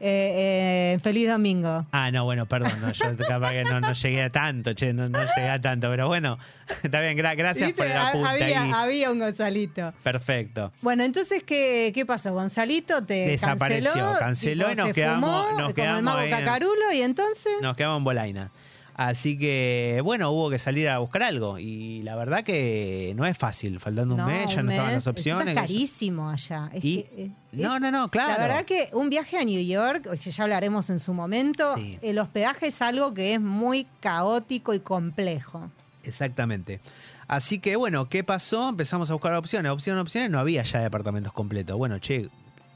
Eh, 0.00 0.96
eh, 0.96 0.98
feliz 1.02 1.28
domingo. 1.28 1.86
Ah, 1.90 2.10
no, 2.10 2.24
bueno, 2.24 2.44
perdón, 2.46 2.72
no, 2.82 2.92
yo 2.92 3.16
capaz 3.26 3.52
que 3.52 3.62
no, 3.64 3.80
no 3.80 3.92
llegué 3.94 4.22
a 4.22 4.30
tanto, 4.30 4.74
che, 4.74 4.92
no, 4.92 5.08
no 5.08 5.20
llegué 5.34 5.48
a 5.48 5.58
tanto, 5.60 5.88
pero 5.88 6.08
bueno, 6.08 6.36
está 6.82 7.00
bien, 7.00 7.16
gra- 7.16 7.34
gracias 7.36 7.68
¿Viste? 7.68 7.82
por 7.82 7.90
el 7.90 7.96
apunte 7.96 8.28
había, 8.28 8.62
ahí. 8.64 8.70
había 8.74 9.10
un 9.10 9.18
Gonzalito. 9.20 9.94
Perfecto. 10.02 10.72
Bueno, 10.82 11.04
entonces, 11.04 11.42
¿qué, 11.44 11.90
qué 11.94 12.04
pasó? 12.04 12.34
Gonzalito 12.34 13.02
te 13.04 13.28
Desapareció, 13.28 14.14
canceló, 14.18 14.70
y 14.72 14.74
nos 14.74 14.92
quedamos- 14.92 15.56
nos 15.58 15.72
quedamos 15.72 15.98
el 15.98 16.04
mago 16.04 16.20
en- 16.20 16.30
Cacarulo, 16.30 16.92
y 16.92 17.00
entonces... 17.00 17.52
Nos 17.62 17.74
quedamos 17.74 17.98
en 17.98 18.04
Bolaina. 18.04 18.50
Así 18.96 19.36
que, 19.36 20.00
bueno, 20.04 20.30
hubo 20.30 20.50
que 20.50 20.58
salir 20.60 20.88
a 20.88 20.98
buscar 20.98 21.24
algo. 21.24 21.58
Y 21.58 22.02
la 22.02 22.14
verdad 22.14 22.44
que 22.44 23.12
no 23.16 23.26
es 23.26 23.36
fácil. 23.36 23.80
Faltando 23.80 24.14
un 24.14 24.20
No, 24.20 24.26
mes, 24.28 24.54
ya 24.54 24.60
un 24.60 24.66
no 24.66 24.72
estaban 24.72 24.92
las 24.94 25.06
opciones. 25.08 25.48
Encima 25.48 25.60
Es 25.62 25.66
carísimo 25.68 26.30
allá. 26.30 26.70
Es 26.72 26.84
Y- 26.84 27.02
que, 27.02 27.24
eh, 27.24 27.30
No, 27.52 27.80
no, 27.80 27.90
no, 27.90 28.08
claro. 28.08 28.32
La 28.34 28.38
verdad 28.38 28.64
que 28.64 28.90
un 28.92 29.10
viaje 29.10 29.36
a 29.38 29.44
New 29.44 29.60
York, 29.64 30.08
que 30.22 30.30
ya 30.30 30.44
hablaremos 30.44 30.90
en 30.90 31.00
su 31.00 31.12
momento, 31.12 31.74
Sí. 31.76 31.98
el 32.02 32.18
hospedaje 32.20 32.68
es 32.68 32.80
algo 32.82 33.12
que 33.14 33.34
es 33.34 33.40
muy 33.40 33.86
caótico 34.00 34.74
y 34.74 34.78
complejo. 34.80 35.70
Exactamente. 36.04 36.80
Así 37.26 37.58
que, 37.58 37.74
bueno, 37.76 38.08
¿qué 38.08 38.22
pasó? 38.22 38.68
Empezamos 38.68 39.10
a 39.10 39.14
buscar 39.14 39.34
opciones. 39.34 39.72
Opciones, 39.72 40.02
opciones. 40.02 40.30
No 40.30 40.38
había 40.38 40.62
ya 40.62 40.80
departamentos 40.80 41.32
completos. 41.32 41.76
Bueno, 41.76 41.98
che, 41.98 42.28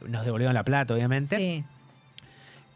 nos 0.07 0.25
devolvieron 0.25 0.55
la 0.55 0.65
plata, 0.65 0.95
obviamente. 0.95 1.37
Sí. 1.37 1.65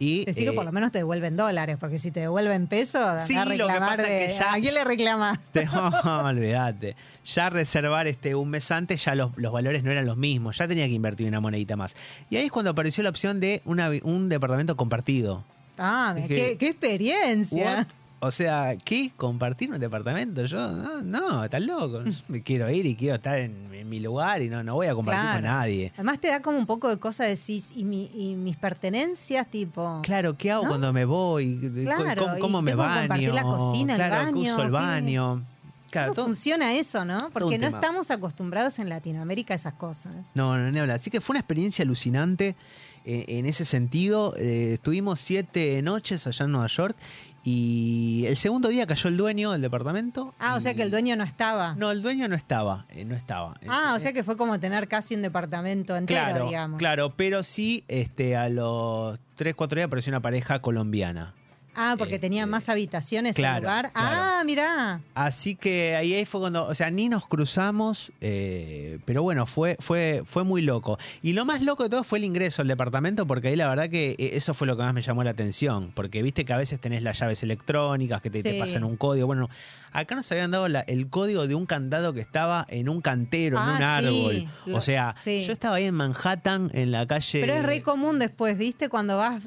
Y, 0.05 0.25
Decir 0.25 0.45
que 0.47 0.51
eh, 0.51 0.53
por 0.53 0.65
lo 0.65 0.73
menos 0.73 0.91
te 0.91 0.99
devuelven 0.99 1.37
dólares, 1.37 1.77
porque 1.79 1.99
si 2.01 2.11
te 2.11 2.19
devuelven 2.21 2.67
pesos, 2.67 3.23
Sí, 3.25 3.37
a 3.37 3.45
lo 3.45 3.51
que 3.53 3.59
reclamar 3.59 3.91
pasa 3.91 4.09
es 4.09 4.33
que 4.33 4.39
ya- 4.39 4.53
¿A 4.55 4.59
quién 4.61 4.75
le 4.75 4.83
reclamas? 4.85 5.39
No, 6.05 6.25
olvídate. 6.27 6.97
Ya 7.25 7.51
reservar 7.51 8.09
este 8.09 8.35
un 8.35 8.51
mes 8.51 8.69
antes, 8.73 9.05
ya 9.05 9.15
los, 9.15 9.31
los 9.37 9.53
valores 9.53 9.85
no 9.85 9.93
eran 9.93 10.05
los 10.07 10.17
mismos. 10.17 10.59
Ya 10.59 10.67
tenía 10.67 10.87
que 10.87 10.93
invertir 10.95 11.29
una 11.29 11.39
monedita 11.39 11.77
más. 11.77 11.95
Y 12.31 12.37
ahí 12.37 12.47
es 12.47 12.51
cuando 12.51 12.73
apareció 12.73 13.05
la 13.05 13.11
opción 13.11 13.39
de 13.39 13.63
una, 13.65 13.91
un 14.03 14.29
departamento 14.29 14.77
compartido. 14.77 15.45
Ah, 15.79 16.13
Dije, 16.17 16.29
qué, 16.29 16.59
qué 16.59 16.67
experiencia. 16.67 17.77
What? 17.79 17.87
O 18.25 18.31
sea, 18.31 18.77
¿qué? 18.77 19.11
¿Compartir 19.17 19.73
un 19.73 19.81
departamento? 19.81 20.45
Yo, 20.45 20.71
no, 20.71 21.03
no, 21.03 21.43
estás 21.45 21.61
loco. 21.61 22.05
Yo 22.05 22.13
me 22.29 22.41
quiero 22.41 22.71
ir 22.71 22.87
y 22.87 22.95
quiero 22.95 23.17
estar 23.17 23.37
en, 23.37 23.75
en 23.75 23.89
mi 23.89 23.99
lugar 23.99 24.41
y 24.43 24.49
no, 24.49 24.63
no 24.63 24.77
voy 24.77 24.87
a 24.87 24.95
compartir 24.95 25.33
con 25.33 25.43
nadie. 25.43 25.91
Además 25.97 26.21
te 26.21 26.29
da 26.29 26.41
como 26.41 26.57
un 26.57 26.67
poco 26.67 26.89
de 26.89 26.99
cosa 26.99 27.25
decís, 27.25 27.73
y, 27.75 27.83
mi- 27.83 28.13
y 28.15 28.37
mis 28.37 28.57
pertenencias, 28.57 29.49
tipo... 29.49 29.99
Claro, 30.05 30.37
¿qué 30.39 30.53
hago 30.53 30.63
¿No? 30.63 30.69
cuando 30.69 30.93
me 30.93 31.05
voy? 31.05 31.59
Claro, 31.85 32.37
¿Cómo, 32.41 32.61
y 32.61 32.63
me 32.63 32.75
baño? 32.77 33.33
la 33.33 33.43
cocina, 33.43 33.95
el 33.95 33.99
claro, 33.99 34.27
que 34.27 34.33
baño, 34.35 34.53
uso 34.55 34.63
el 34.63 34.71
baño. 34.71 35.43
Claro, 35.91 36.15
¿Cómo 36.15 36.29
funciona 36.29 36.75
eso, 36.75 37.05
no? 37.05 37.29
Porque 37.33 37.59
no 37.59 37.67
tema. 37.67 37.79
estamos 37.79 38.11
acostumbrados 38.13 38.79
en 38.79 38.89
Latinoamérica 38.89 39.55
a 39.55 39.57
esas 39.57 39.75
cosas. 39.75 40.13
No, 40.35 40.57
no, 40.57 40.71
ni 40.71 40.79
hablar. 40.79 40.95
Así 40.97 41.11
que 41.11 41.21
fue 41.21 41.35
una 41.35 41.41
experiencia 41.41 41.83
alucinante 41.83 42.55
en 43.05 43.47
ese 43.47 43.65
sentido. 43.65 44.35
Eh, 44.37 44.75
estuvimos 44.75 45.21
siete 45.21 45.81
noches 45.83 46.27
allá 46.27 46.45
en 46.45 46.53
Nueva 46.53 46.67
York 46.69 46.97
y 47.45 48.25
el 48.29 48.37
segundo 48.37 48.69
día 48.69 48.87
cayó 48.87 49.09
el 49.09 49.17
dueño 49.17 49.51
del 49.53 49.61
departamento. 49.63 50.33
Ah, 50.39 50.55
o 50.55 50.61
sea 50.61 50.75
que 50.75 50.83
el 50.83 50.91
dueño 50.91 51.17
no 51.17 51.25
estaba. 51.25 51.75
No, 51.75 51.91
el 51.91 52.01
dueño 52.03 52.29
no 52.29 52.37
estaba, 52.37 52.87
eh, 52.91 53.05
no 53.05 53.17
estaba. 53.17 53.57
Ah, 53.67 53.93
o 53.95 53.97
Eh, 53.97 54.01
sea 54.01 54.13
que 54.13 54.23
fue 54.23 54.37
como 54.37 54.61
tener 54.61 54.87
casi 54.89 55.15
un 55.17 55.23
departamento 55.23 55.97
entero, 55.97 56.23
claro, 56.25 56.47
digamos. 56.47 56.79
claro, 56.79 57.15
pero 57.17 57.43
sí, 57.43 57.83
este, 57.89 58.37
a 58.37 58.49
los 58.49 59.19
tres, 59.35 59.55
cuatro 59.57 59.77
días 59.77 59.87
apareció 59.89 60.11
una 60.11 60.21
pareja 60.21 60.61
colombiana. 60.61 61.35
Ah, 61.75 61.95
porque 61.97 62.17
Este, 62.17 62.27
tenía 62.27 62.45
más 62.47 62.69
habitaciones 62.69 63.35
claro, 63.35 63.57
el 63.57 63.63
lugar. 63.63 63.93
claro. 63.93 64.17
Ah, 64.21 64.43
mirá. 64.45 65.01
Así 65.15 65.57
que 65.57 65.97
ahí, 65.97 66.25
fue 66.27 66.41
cuando, 66.41 66.67
o 66.67 66.75
sea, 66.75 66.91
ni 66.91 67.09
nos 67.09 67.27
cruzamos, 67.27 68.13
eh, 68.21 68.99
pero 69.07 69.23
bueno, 69.23 69.47
fue, 69.47 69.77
fue, 69.81 70.23
fue 70.27 70.45
muy 70.45 70.61
loco. 70.63 70.99
Y 71.23 71.33
lo 71.33 71.45
más 71.45 71.63
loco 71.63 71.85
de 71.85 71.89
todo 71.89 72.05
fue 72.05 72.19
el 72.19 72.25
ingreso 72.25 72.61
al 72.63 72.69
departamento, 72.69 73.27
porque 73.27 73.49
ahí 73.49 73.57
la 73.57 73.69
verdad 73.69 73.89
que 73.89 74.11
eh, 74.19 74.31
eso 74.35 74.53
fue 74.55 74.67
lo 74.67 74.77
que 74.77 74.83
más 74.83 74.93
me 74.93 75.01
llamó 75.03 75.25
la 75.25 75.31
atención, 75.31 75.93
porque 75.95 76.23
viste 76.23 76.45
que 76.45 76.53
a 76.53 76.57
veces 76.59 76.79
tenés 76.81 77.03
las 77.03 77.19
llaves 77.19 77.43
electrónicas 77.43 78.21
que 78.21 78.31
te, 78.31 78.53
pasan 78.59 78.85
un 78.85 78.97
código. 78.97 79.27
Bueno, 79.27 79.49
acá 79.93 80.15
nos 80.15 80.31
habían 80.31 80.51
dado 80.51 80.69
la- 80.69 80.81
el 80.81 81.09
código 81.09 81.47
de 81.47 81.55
un 81.55 81.65
candado 81.67 82.13
que 82.13 82.21
estaba 82.21 82.67
en 82.69 82.89
un 82.91 83.01
cantero, 83.01 83.57
en 83.57 83.63
Ah, 83.63 83.71
un 83.73 83.79
sí, 83.79 83.83
árbol. 83.85 84.49
lo- 84.67 84.77
o 84.77 84.81
sea, 84.83 85.15
sí. 85.25 85.45
yo 85.47 85.53
estaba 85.53 85.77
ahí 85.77 85.85
en 85.85 85.95
Manhattan, 85.95 86.71
en 86.75 86.93
la 86.93 87.07
calle. 87.07 87.41
Pero 87.41 87.55
es 87.55 87.65
re 87.65 87.81
común 87.83 88.19
después, 88.19 88.59
¿viste? 88.59 88.89
Cuando 88.91 89.17
vas 89.17 89.43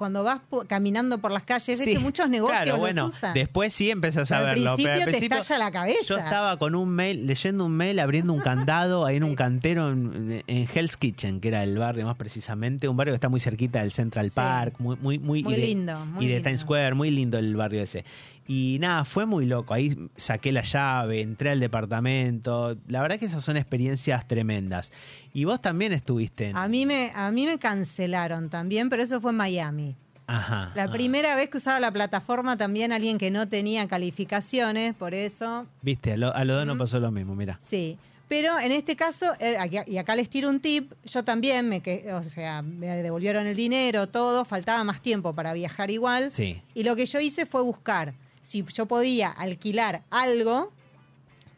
cuando 0.00 0.24
vas 0.24 0.40
po- 0.48 0.64
caminando 0.66 1.18
por 1.18 1.30
las 1.30 1.42
calles, 1.42 1.78
ves 1.78 1.84
Sí, 1.84 1.92
que 1.92 1.98
muchos 1.98 2.28
negocios 2.30 2.56
claro, 2.56 2.70
los 2.72 2.78
bueno, 2.80 3.06
usan. 3.06 3.34
después 3.34 3.74
sí 3.74 3.90
empezás 3.90 4.32
a 4.32 4.38
al 4.38 4.44
verlo, 4.46 4.74
pero 4.78 4.92
al 4.94 5.02
principio 5.02 5.36
te 5.36 5.40
estalla 5.42 5.58
la 5.58 5.70
cabeza. 5.70 6.00
Yo 6.06 6.16
estaba 6.16 6.56
con 6.56 6.74
un 6.74 6.88
mail, 6.88 7.26
leyendo 7.26 7.66
un 7.66 7.72
mail, 7.76 7.98
abriendo 8.00 8.32
un 8.32 8.40
candado 8.40 9.04
ahí 9.04 9.16
en 9.16 9.24
un 9.24 9.34
cantero 9.36 9.90
en, 9.92 10.42
en 10.46 10.68
Hell's 10.74 10.96
Kitchen, 10.96 11.40
que 11.40 11.48
era 11.48 11.62
el 11.62 11.76
barrio 11.76 12.06
más 12.06 12.16
precisamente, 12.16 12.88
un 12.88 12.96
barrio 12.96 13.12
que 13.12 13.16
está 13.16 13.28
muy 13.28 13.40
cerquita 13.40 13.80
del 13.80 13.90
Central 13.92 14.26
Sí. 14.30 14.32
Park, 14.34 14.76
muy, 14.78 14.96
muy, 14.96 15.18
muy, 15.18 15.42
Muy 15.44 15.52
y 15.52 15.56
de, 15.60 15.66
lindo, 15.66 16.04
muy 16.06 16.24
y 16.24 16.28
de 16.28 16.34
lindo. 16.36 16.48
Times 16.48 16.60
Square, 16.62 16.94
muy 16.94 17.10
lindo 17.10 17.36
el 17.38 17.54
barrio 17.54 17.82
ese. 17.82 18.04
Y 18.52 18.78
nada, 18.80 19.04
fue 19.04 19.26
muy 19.26 19.46
loco. 19.46 19.74
Ahí 19.74 19.96
saqué 20.16 20.50
la 20.50 20.62
llave, 20.62 21.20
entré 21.20 21.50
al 21.50 21.60
departamento. 21.60 22.76
La 22.88 23.00
verdad 23.00 23.16
que 23.16 23.26
esas 23.26 23.44
son 23.44 23.56
experiencias 23.56 24.26
tremendas. 24.26 24.90
Y 25.32 25.44
vos 25.44 25.62
también 25.62 25.92
estuviste 25.92 26.48
en. 26.48 26.56
A 26.56 26.66
mí 26.66 26.84
me 26.84 27.12
a 27.14 27.30
mí 27.30 27.46
me 27.46 27.60
cancelaron 27.60 28.50
también, 28.50 28.90
pero 28.90 29.04
eso 29.04 29.20
fue 29.20 29.30
en 29.30 29.36
Miami. 29.36 29.94
Ajá. 30.26 30.72
La 30.74 30.84
ah. 30.84 30.90
primera 30.90 31.36
vez 31.36 31.48
que 31.48 31.58
usaba 31.58 31.78
la 31.78 31.92
plataforma 31.92 32.56
también 32.56 32.90
alguien 32.90 33.18
que 33.18 33.30
no 33.30 33.46
tenía 33.46 33.86
calificaciones, 33.86 34.96
por 34.96 35.14
eso 35.14 35.66
Viste, 35.82 36.14
a, 36.14 36.16
lo- 36.16 36.34
a 36.34 36.44
los 36.44 36.56
dos 36.56 36.68
Ujú. 36.74 36.78
pasó 36.78 36.98
lo 36.98 37.12
mismo, 37.12 37.36
mira. 37.36 37.56
Sí, 37.68 37.98
pero 38.26 38.58
en 38.58 38.72
este 38.72 38.96
caso, 38.96 39.26
eh, 39.38 39.58
y 39.86 39.96
acá 39.96 40.16
les 40.16 40.28
tiro 40.28 40.48
un 40.48 40.58
tip, 40.58 40.92
yo 41.04 41.22
también 41.22 41.68
me 41.68 41.82
que, 41.82 42.12
o 42.12 42.22
sea, 42.24 42.62
me 42.62 42.88
devolvieron 43.00 43.46
el 43.46 43.54
dinero, 43.54 44.08
todo, 44.08 44.44
faltaba 44.44 44.82
más 44.82 45.00
tiempo 45.00 45.36
para 45.36 45.52
viajar 45.52 45.92
igual. 45.92 46.32
Sí. 46.32 46.60
Y 46.74 46.82
lo 46.82 46.96
que 46.96 47.06
yo 47.06 47.20
hice 47.20 47.46
fue 47.46 47.62
buscar 47.62 48.12
si 48.42 48.64
yo 48.72 48.86
podía 48.86 49.30
alquilar 49.30 50.02
algo 50.10 50.72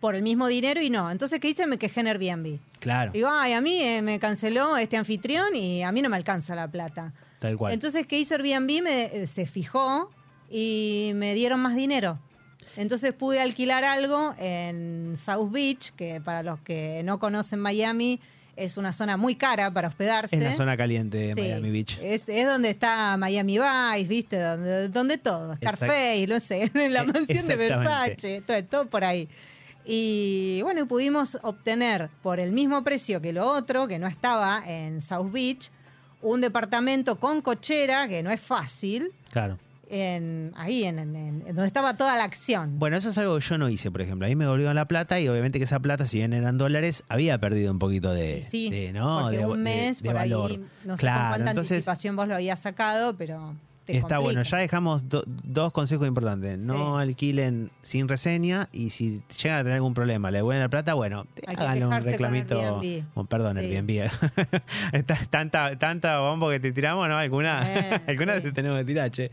por 0.01 0.15
el 0.15 0.23
mismo 0.23 0.49
dinero 0.49 0.81
y 0.81 0.91
no. 0.91 1.11
Entonces, 1.11 1.39
¿qué 1.41 1.51
hice? 1.51 1.67
Me 1.67 1.79
quejé 1.79 2.01
en 2.01 2.09
Airbnb. 2.09 2.59
Claro. 2.81 3.13
Digo, 3.13 3.29
ay, 3.31 3.53
a 3.53 3.61
mí 3.61 3.81
eh, 3.81 4.03
me 4.03 4.19
canceló 4.19 4.77
este 4.77 4.97
anfitrión 4.97 5.55
y 5.55 5.83
a 5.83 5.93
mí 5.93 6.03
no 6.03 6.09
me 6.09 6.17
alcanza 6.17 6.55
la 6.55 6.69
plata. 6.69 7.13
Tal 7.39 7.57
cual. 7.57 7.73
Entonces, 7.73 8.07
¿qué 8.07 8.19
hizo 8.19 8.35
Airbnb? 8.35 8.83
Me, 8.83 9.05
eh, 9.05 9.27
se 9.27 9.47
fijó 9.47 10.11
y 10.51 11.13
me 11.15 11.35
dieron 11.35 11.61
más 11.61 11.77
dinero. 11.77 12.19
Entonces 12.77 13.13
pude 13.13 13.41
alquilar 13.41 13.85
algo 13.85 14.35
en 14.39 15.15
South 15.17 15.51
Beach, 15.51 15.93
que 15.95 16.21
para 16.21 16.43
los 16.43 16.61
que 16.61 17.03
no 17.05 17.19
conocen 17.19 17.61
Miami 17.61 18.21
es 18.57 18.77
una 18.77 18.93
zona 18.93 19.17
muy 19.17 19.35
cara 19.35 19.71
para 19.73 19.89
hospedarse. 19.89 20.37
es 20.37 20.43
la 20.43 20.53
zona 20.53 20.77
caliente 20.77 21.17
de 21.19 21.35
Sí. 21.35 21.41
Miami 21.41 21.71
Beach. 21.71 21.99
Es, 22.03 22.29
es 22.29 22.47
donde 22.47 22.71
está 22.71 23.17
Miami 23.17 23.59
Vice, 23.59 24.09
¿viste? 24.09 24.39
Donde, 24.41 24.89
donde 24.89 25.19
todo. 25.19 25.55
Scarface, 25.57 26.27
no 26.29 26.39
sé, 26.41 26.71
en 26.75 26.93
la 26.93 27.03
Eh, 27.03 27.07
mansión 27.07 27.47
de. 27.47 27.57
Versace, 27.57 28.43
todo, 28.47 28.65
todo 28.65 28.87
por 28.87 29.05
ahí. 29.05 29.29
Y 29.85 30.61
bueno, 30.63 30.87
pudimos 30.87 31.37
obtener 31.43 32.09
por 32.23 32.39
el 32.39 32.53
mismo 32.53 32.85
precio 32.85 33.21
que 33.21 33.33
lo 33.33 33.47
otro, 33.49 33.89
que 33.89 33.99
no 33.99 34.07
estaba 34.07 34.63
en 34.67 35.01
South 35.01 35.33
Beach, 35.33 35.71
un 36.21 36.41
departamento 36.41 37.19
con 37.19 37.43
cochera, 37.43 38.07
que 38.07 38.23
no 38.23 38.31
es 38.31 38.41
fácil, 38.41 39.11
Claro. 39.33 39.59
En, 39.95 40.53
ahí, 40.57 40.85
en, 40.85 40.99
en- 40.99 41.45
donde 41.45 41.67
estaba 41.67 41.97
toda 41.99 42.17
la 42.17 42.25
acción. 42.25 42.79
Bueno, 42.79 42.97
eso 42.97 43.11
es 43.11 43.19
algo 43.19 43.39
que 43.39 43.45
yo 43.45 43.59
no 43.59 43.69
hice, 43.69 43.91
por 43.91 44.01
ejemplo. 44.01 44.27
Ahí 44.27 44.35
me 44.35 44.45
devolvieron 44.45 44.75
la 44.75 44.87
plata 44.87 45.21
y 45.21 45.29
obviamente 45.29 45.59
que 45.59 45.65
esa 45.65 45.81
plata, 45.81 46.07
si 46.07 46.17
bien 46.19 46.33
eran 46.33 46.57
dólares, 46.57 47.05
había 47.11 47.39
perdido 47.39 47.71
un 47.71 47.79
poquito 47.79 48.11
de, 48.13 48.43
sí, 48.43 48.71
de, 48.71 48.93
¿no? 48.95 49.29
de, 49.31 49.45
un 49.47 49.63
mes 49.63 50.03
de 50.03 50.07
por 50.09 50.15
valor. 50.15 50.51
ahí, 50.51 50.65
no 50.85 50.97
sé 50.97 51.01
claro, 51.01 51.21
con 51.21 51.29
cuánta 51.31 51.51
entonces 51.51 51.73
anticipación 51.73 52.17
vos 52.17 52.27
lo 52.27 52.35
habías 52.37 52.59
sacado, 52.61 53.15
pero 53.17 53.55
te 53.85 53.97
está 53.99 54.19
bueno. 54.19 54.43
Ya 54.45 54.59
dejamos 54.59 55.09
do- 55.11 55.25
dos 55.27 55.73
consejos 55.73 56.07
importantes. 56.09 56.57
No 56.59 56.97
Sí. 56.97 57.03
alquilen 57.03 57.71
sin 57.83 58.09
reseña 58.09 58.69
y 58.73 58.91
si 58.91 59.21
llegan 59.43 59.59
a 59.59 59.63
tener 59.63 59.75
algún 59.75 59.93
problema, 59.93 60.31
le 60.31 60.39
devuelven 60.39 60.63
la 60.63 60.69
plata, 60.71 60.95
bueno, 60.95 61.27
háganle 61.47 61.85
un 61.85 62.01
reclamito. 62.03 62.79
Airbnb. 62.81 63.05
Oh, 63.15 63.25
perdón, 63.25 63.59
Sí. 63.59 63.65
Airbnb. 63.67 64.09
Está- 64.93 65.19
tanta, 65.29 65.77
tanta 65.79 66.19
bombo 66.21 66.49
que 66.49 66.61
te 66.61 66.73
tiramos, 66.73 67.09
¿no? 67.09 67.17
Alguna, 67.19 67.63
Eh, 67.67 68.01
alguna 68.07 68.41
te 68.41 68.53
tenemos 68.53 68.79
que 68.79 68.85
tirar, 68.85 69.11
che. 69.11 69.31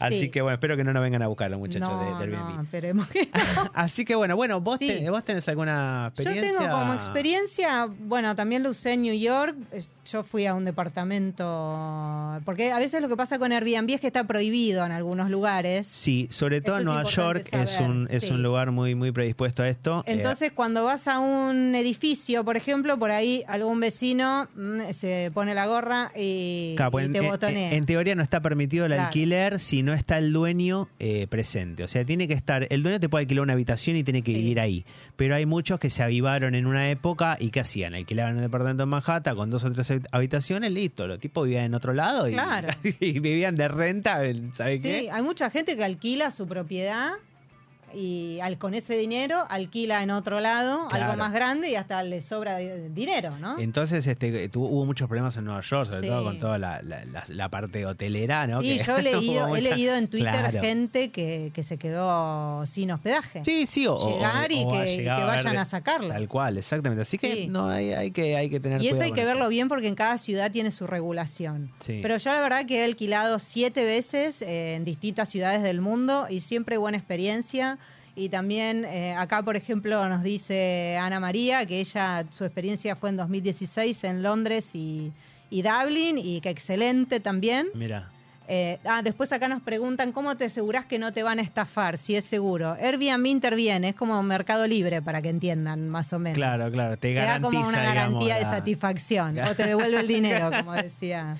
Así 0.00 0.20
Sí. 0.22 0.28
que 0.30 0.40
bueno, 0.42 0.54
espero 0.54 0.76
que 0.76 0.84
no 0.84 0.92
nos 0.92 1.02
vengan 1.02 1.22
a 1.22 1.26
buscar 1.28 1.50
los 1.50 1.58
muchachos 1.60 1.88
no, 1.88 1.98
de, 2.18 2.26
de 2.26 2.36
Airbnb. 2.36 2.54
no, 2.56 2.62
esperemos 2.62 3.08
que 3.08 3.26
no. 3.26 3.30
Así 3.74 4.04
que 4.04 4.14
bueno, 4.14 4.36
bueno, 4.36 4.60
vos, 4.60 4.78
Sí. 4.78 4.86
te- 4.88 5.10
vos 5.10 5.24
tenés 5.24 5.48
alguna 5.48 6.12
Yo 6.16 6.22
experiencia. 6.22 6.58
tengo 6.58 6.70
como 6.78 6.94
experiencia, 6.94 7.88
bueno, 8.00 8.34
también 8.34 8.62
lo 8.62 8.70
usé 8.70 8.92
en 8.92 9.02
New 9.02 9.14
York. 9.18 9.56
eh, 9.72 9.82
Yo 10.10 10.22
fui 10.22 10.46
a 10.46 10.54
un 10.54 10.64
departamento, 10.64 12.40
porque 12.44 12.72
a 12.72 12.78
veces 12.78 13.00
lo 13.02 13.08
que 13.08 13.16
pasa 13.16 13.38
con 13.38 13.52
Airbnb 13.52 13.90
es 13.90 14.00
que 14.00 14.06
está 14.06 14.24
prohibido 14.24 14.84
en 14.84 14.92
algunos 14.92 15.30
lugares. 15.30 15.86
Sí, 15.86 16.28
sobre 16.30 16.60
todo 16.60 16.78
es 16.78 16.84
Nueva 16.84 17.04
York 17.04 17.38
importante 17.44 17.64
es 17.64 17.70
saber, 17.76 17.90
un, 17.90 18.08
es 18.10 18.24
sí. 18.24 18.30
un 18.30 18.42
lugar 18.42 18.70
muy, 18.70 18.94
muy 18.94 19.12
predispuesto 19.12 19.62
a 19.62 19.68
esto. 19.68 20.02
Eh, 20.06 20.12
Entonces, 20.12 20.52
cuando 20.52 20.84
vas 20.84 21.08
a 21.08 21.18
un 21.18 21.74
edificio, 21.74 22.44
por 22.44 22.56
ejemplo, 22.56 22.98
por 22.98 23.10
ahí 23.10 23.44
algún 23.48 23.80
vecino 23.80 24.48
mm, 24.56 24.92
se 24.94 25.30
pone 25.34 25.54
la 25.54 25.66
gorra 25.66 26.10
y, 26.16 26.74
claro, 26.76 26.90
pues 26.92 27.04
y 27.04 27.06
en, 27.06 27.12
te 27.12 27.18
en- 27.18 27.26
botonea. 27.28 27.72
en 27.74 27.84
teoría 27.84 28.14
no 28.14 28.22
está 28.22 28.40
permitido 28.40 28.86
el 28.86 28.92
Claro. 28.92 29.04
alquiler 29.08 29.58
si 29.58 29.82
no 29.88 29.94
está 29.94 30.18
el 30.18 30.32
dueño 30.32 30.88
eh, 30.98 31.26
presente. 31.28 31.82
O 31.82 31.88
sea, 31.88 32.04
tiene 32.04 32.28
que 32.28 32.34
estar. 32.34 32.66
El 32.70 32.82
dueño 32.82 33.00
te 33.00 33.08
puede 33.08 33.22
alquilar 33.22 33.42
una 33.42 33.54
habitación 33.54 33.96
y 33.96 34.04
tiene 34.04 34.22
que 34.22 34.32
Sí. 34.32 34.38
vivir 34.38 34.60
ahí. 34.60 34.84
Pero 35.16 35.34
hay 35.34 35.46
muchos 35.46 35.80
que 35.80 35.90
se 35.90 36.02
avivaron 36.02 36.54
en 36.54 36.66
una 36.66 36.90
época 36.90 37.36
y 37.40 37.50
¿qué 37.50 37.60
hacían? 37.60 37.94
Alquilaban 37.94 38.36
un 38.36 38.42
departamento 38.42 38.82
en 38.84 38.88
Manhattan 38.90 39.34
con 39.36 39.50
dos 39.50 39.64
o 39.64 39.72
tres 39.72 39.90
habit- 39.90 40.06
habitaciones, 40.12 40.70
listo. 40.72 41.06
Los 41.06 41.18
tipos 41.18 41.44
vivían 41.44 41.64
en 41.64 41.74
otro 41.74 41.92
lado 41.92 42.28
y, 42.28 42.32
Claro. 42.32 42.68
y 43.00 43.18
vivían 43.18 43.56
de 43.56 43.68
renta, 43.68 44.20
¿sabes 44.54 44.80
Sí, 44.80 44.88
qué? 44.88 45.10
hay 45.10 45.22
mucha 45.22 45.50
gente 45.50 45.76
que 45.76 45.84
alquila 45.84 46.30
su 46.30 46.46
propiedad 46.46 47.12
y 47.94 48.38
al, 48.40 48.58
con 48.58 48.74
ese 48.74 48.96
dinero 48.96 49.44
alquila 49.48 50.02
en 50.02 50.10
otro 50.10 50.40
lado 50.40 50.88
Claro. 50.88 51.04
algo 51.06 51.16
más 51.16 51.32
grande 51.32 51.70
y 51.70 51.74
hasta 51.74 52.02
le 52.02 52.20
sobra 52.20 52.58
di- 52.58 52.68
dinero, 52.90 53.36
¿no? 53.38 53.58
Entonces 53.58 54.06
este, 54.06 54.48
tuvo, 54.48 54.68
hubo 54.68 54.86
muchos 54.86 55.08
problemas 55.08 55.36
en 55.36 55.44
Nueva 55.44 55.60
York, 55.62 55.86
sobre 55.88 56.00
Sí. 56.02 56.06
todo 56.08 56.24
con 56.24 56.38
toda 56.38 56.58
la, 56.58 56.82
la- 56.82 57.04
la- 57.04 57.24
la 57.28 57.48
parte 57.48 57.84
hotelera, 57.86 58.46
¿no? 58.46 58.60
Sí, 58.62 58.76
Que 58.78 58.84
yo 58.84 58.96
he 58.98 59.02
leído, 59.02 59.56
he 59.56 59.60
leído 59.62 59.94
en 59.94 60.08
Twitter 60.08 60.30
Claro. 60.32 60.60
gente 60.60 61.10
que, 61.10 61.50
que 61.54 61.62
se 61.62 61.78
quedó 61.78 62.64
sin 62.66 62.90
hospedaje. 62.90 63.42
Sí, 63.44 63.66
sí, 63.66 63.86
o, 63.86 63.94
o- 63.94 64.16
Llegar 64.16 64.52
y 64.52 64.64
o 64.64 64.70
que- 64.70 64.94
y 64.94 64.96
llegado 64.98 65.18
que 65.20 65.22
a 65.24 65.26
vayan 65.36 65.56
a 65.58 65.64
sacarlos. 65.64 66.10
Tal 66.12 66.28
cual, 66.28 66.58
exactamente. 66.58 67.02
Así 67.02 67.18
que 67.18 67.32
Sí. 67.34 67.46
no 67.48 67.68
hay, 67.68 67.92
hay 67.92 68.10
que 68.10 68.36
hay 68.36 68.50
que 68.50 68.60
tener 68.60 68.82
Y 68.82 68.88
eso 68.88 69.02
hay 69.02 69.12
que 69.12 69.24
verlo 69.24 69.48
bien 69.48 69.68
porque 69.68 69.88
en 69.88 69.94
cada 69.94 70.18
ciudad 70.18 70.50
tiene 70.50 70.70
su 70.70 70.86
regulación. 70.86 71.70
Sí. 71.80 72.00
Pero 72.02 72.16
yo 72.16 72.32
la 72.32 72.40
verdad 72.40 72.66
que 72.66 72.80
he 72.80 72.84
alquilado 72.84 73.38
siete 73.38 73.84
veces 73.84 74.42
en 74.42 74.84
distintas 74.84 75.28
ciudades 75.28 75.62
del 75.62 75.80
mundo 75.80 76.26
y 76.28 76.40
siempre 76.40 76.76
buena 76.76 76.98
experiencia. 76.98 77.77
Y 78.18 78.28
también 78.28 78.84
eh, 78.84 79.14
acá, 79.16 79.42
por 79.42 79.54
ejemplo, 79.54 80.08
nos 80.08 80.22
dice 80.24 80.98
Ana 81.00 81.20
María 81.20 81.64
que 81.66 81.78
ella, 81.78 82.24
su 82.30 82.44
experiencia 82.44 82.96
fue 82.96 83.10
en 83.10 83.16
2016 83.16 84.02
en 84.04 84.22
Londres 84.24 84.74
y, 84.74 85.12
y 85.50 85.62
Dublin 85.62 86.18
y 86.18 86.40
que 86.40 86.50
excelente 86.50 87.20
también. 87.20 87.68
Mira, 87.74 88.10
Eh, 88.50 88.78
ah, 88.86 89.02
después 89.02 89.30
acá 89.30 89.46
nos 89.46 89.60
preguntan 89.62 90.10
cómo 90.10 90.34
te 90.38 90.46
asegurás 90.46 90.86
que 90.86 90.98
no 90.98 91.12
te 91.12 91.22
van 91.22 91.38
a 91.38 91.42
estafar, 91.42 91.98
si 91.98 92.16
es 92.16 92.24
seguro. 92.24 92.72
Airbnb 92.80 93.26
interviene, 93.26 93.90
es 93.90 93.94
como 93.94 94.22
Mercado 94.22 94.66
Libre 94.66 95.02
para 95.02 95.20
que 95.20 95.28
entiendan 95.28 95.90
más 95.90 96.14
o 96.14 96.18
menos. 96.18 96.38
claro, 96.38 96.72
claro, 96.72 96.96
te 96.96 97.08
Te 97.08 97.14
da 97.14 97.24
garantiza, 97.38 97.50
como 97.50 97.68
una 97.68 97.80
digamos, 97.82 97.94
garantía 97.94 98.34
de 98.36 98.40
la- 98.44 98.50
satisfacción 98.50 99.38
o 99.38 99.54
te 99.54 99.64
devuelve 99.66 100.00
el 100.00 100.08
dinero, 100.16 100.50
como 100.50 100.72
decía. 100.72 101.36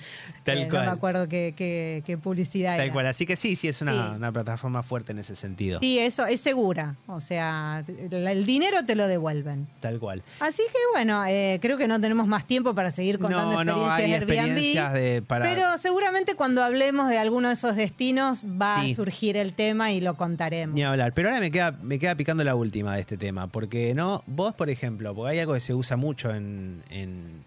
Tal 0.49 0.57
Tal 0.57 0.63
Eh, 0.63 0.65
no 0.65 0.71
cual. 0.71 0.85
me 0.85 0.91
acuerdo 0.91 1.27
qué, 1.29 1.53
qué- 1.55 2.03
qué 2.05 2.17
publicidad 2.17 2.75
Tal 2.77 2.85
era. 2.85 2.93
cual. 2.93 3.07
Así 3.07 3.25
que 3.25 3.35
sí, 3.35 3.55
sí, 3.55 3.67
es 3.67 3.81
una, 3.81 4.09
Sí. 4.11 4.15
una 4.17 4.31
plataforma 4.31 4.83
fuerte 4.83 5.11
en 5.11 5.19
ese 5.19 5.35
sentido. 5.35 5.79
Sí, 5.79 5.99
eso 5.99 6.25
es 6.25 6.39
segura. 6.41 6.95
O 7.07 7.19
sea, 7.19 7.83
el, 7.87 8.45
dinero 8.45 8.85
te 8.85 8.95
lo 8.95 9.07
devuelven. 9.07 9.67
Tal 9.79 9.99
cual. 9.99 10.21
Así 10.39 10.63
que 10.71 10.77
bueno, 10.93 11.23
eh, 11.27 11.59
creo 11.61 11.77
que 11.77 11.87
no 11.87 11.99
tenemos 12.01 12.27
más 12.27 12.45
tiempo 12.45 12.73
para 12.73 12.91
seguir 12.91 13.19
contando 13.19 13.63
No, 13.63 13.63
no, 13.63 13.91
hay 13.91 14.13
experiencias 14.13 14.29
Airbnb. 14.29 14.57
experiencias 14.57 14.93
de, 14.93 15.21
para... 15.21 15.45
Pero 15.45 15.77
seguramente 15.77 16.35
cuando 16.35 16.63
hablemos 16.63 17.09
de 17.09 17.17
alguno 17.17 17.47
de 17.49 17.53
esos 17.55 17.75
destinos 17.75 18.43
va 18.43 18.81
Sí. 18.83 18.91
a 18.91 18.95
surgir 18.95 19.37
el 19.37 19.53
tema 19.53 19.91
y 19.91 20.01
lo 20.01 20.15
contaremos. 20.15 20.75
Ni 20.75 20.83
hablar. 20.83 21.13
Pero 21.13 21.29
ahora 21.29 21.39
me 21.39 21.51
queda, 21.51 21.71
me 21.81 21.99
queda 21.99 22.15
picando 22.15 22.43
la 22.43 22.55
última 22.55 22.95
de 22.95 23.01
este 23.01 23.17
tema. 23.17 23.47
Porque 23.47 23.93
no, 23.93 24.23
vos, 24.27 24.53
por 24.53 24.69
ejemplo, 24.69 25.13
porque 25.15 25.33
hay 25.33 25.39
algo 25.39 25.53
que 25.53 25.59
se 25.59 25.73
usa 25.73 25.97
mucho 25.97 26.33
en. 26.33 26.83
en, 26.89 27.43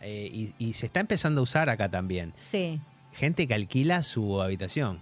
eh, 0.00 0.30
y, 0.32 0.54
y 0.58 0.72
se 0.74 0.86
está 0.86 1.00
empezando 1.00 1.40
a 1.40 1.44
usar 1.44 1.68
acá 1.70 1.88
también. 1.88 2.32
Sí, 2.40 2.80
Gente 3.12 3.46
que 3.46 3.54
alquila 3.54 4.02
su 4.02 4.40
habitación. 4.40 5.00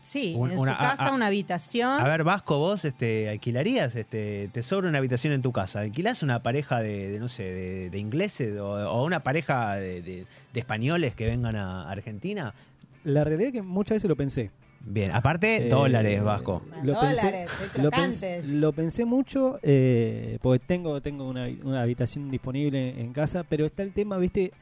sí, 0.00 0.34
Un- 0.36 0.52
en 0.52 0.58
una- 0.58 0.72
su 0.72 0.78
casa, 0.78 1.02
a- 1.04 1.08
a- 1.08 1.12
una 1.14 1.26
habitación. 1.26 2.00
A 2.00 2.04
ver, 2.04 2.24
Vasco, 2.24 2.58
vos 2.58 2.84
este, 2.84 3.28
alquilarías, 3.28 3.94
este, 3.96 4.48
te 4.52 4.62
sobra 4.62 4.88
una 4.88 4.98
habitación 4.98 5.32
en 5.32 5.42
tu 5.42 5.50
casa. 5.50 5.80
¿Alquilás 5.80 6.22
una 6.22 6.42
pareja 6.42 6.80
de, 6.80 7.08
de, 7.08 7.18
no 7.18 7.28
sé, 7.28 7.42
de, 7.42 7.90
de 7.90 7.98
ingleses 7.98 8.58
o, 8.60 8.68
o 8.90 9.04
una 9.04 9.20
pareja 9.20 9.74
de, 9.76 10.02
de- 10.02 10.26
de 10.52 10.60
españoles 10.60 11.14
que 11.14 11.26
vengan 11.26 11.56
a 11.56 11.90
Argentina? 11.90 12.54
La 13.02 13.24
realidad 13.24 13.48
es 13.48 13.52
que 13.54 13.62
muchas 13.62 13.96
veces 13.96 14.08
lo 14.08 14.16
pensé. 14.16 14.50
Bien, 14.86 15.10
aparte, 15.12 15.66
Eh, 15.66 15.68
dólares, 15.68 16.22
Vasco. 16.22 16.62
Lo 16.82 16.92
Dólares, 16.94 17.50
pensé, 17.50 17.64
lo, 17.82 17.90
crocantes. 17.90 18.22
pens- 18.22 18.44
lo 18.44 18.72
pensé 18.72 19.04
mucho 19.06 19.58
eh, 19.62 20.38
porque 20.42 20.62
tengo, 20.66 21.00
tengo 21.00 21.26
una, 21.28 21.48
una 21.64 21.80
habitación 21.82 22.30
disponible 22.30 23.00
en 23.00 23.12
casa, 23.12 23.44
pero 23.44 23.64
está 23.64 23.82
el 23.82 23.92
tema, 23.92 24.18
viste, 24.18 24.52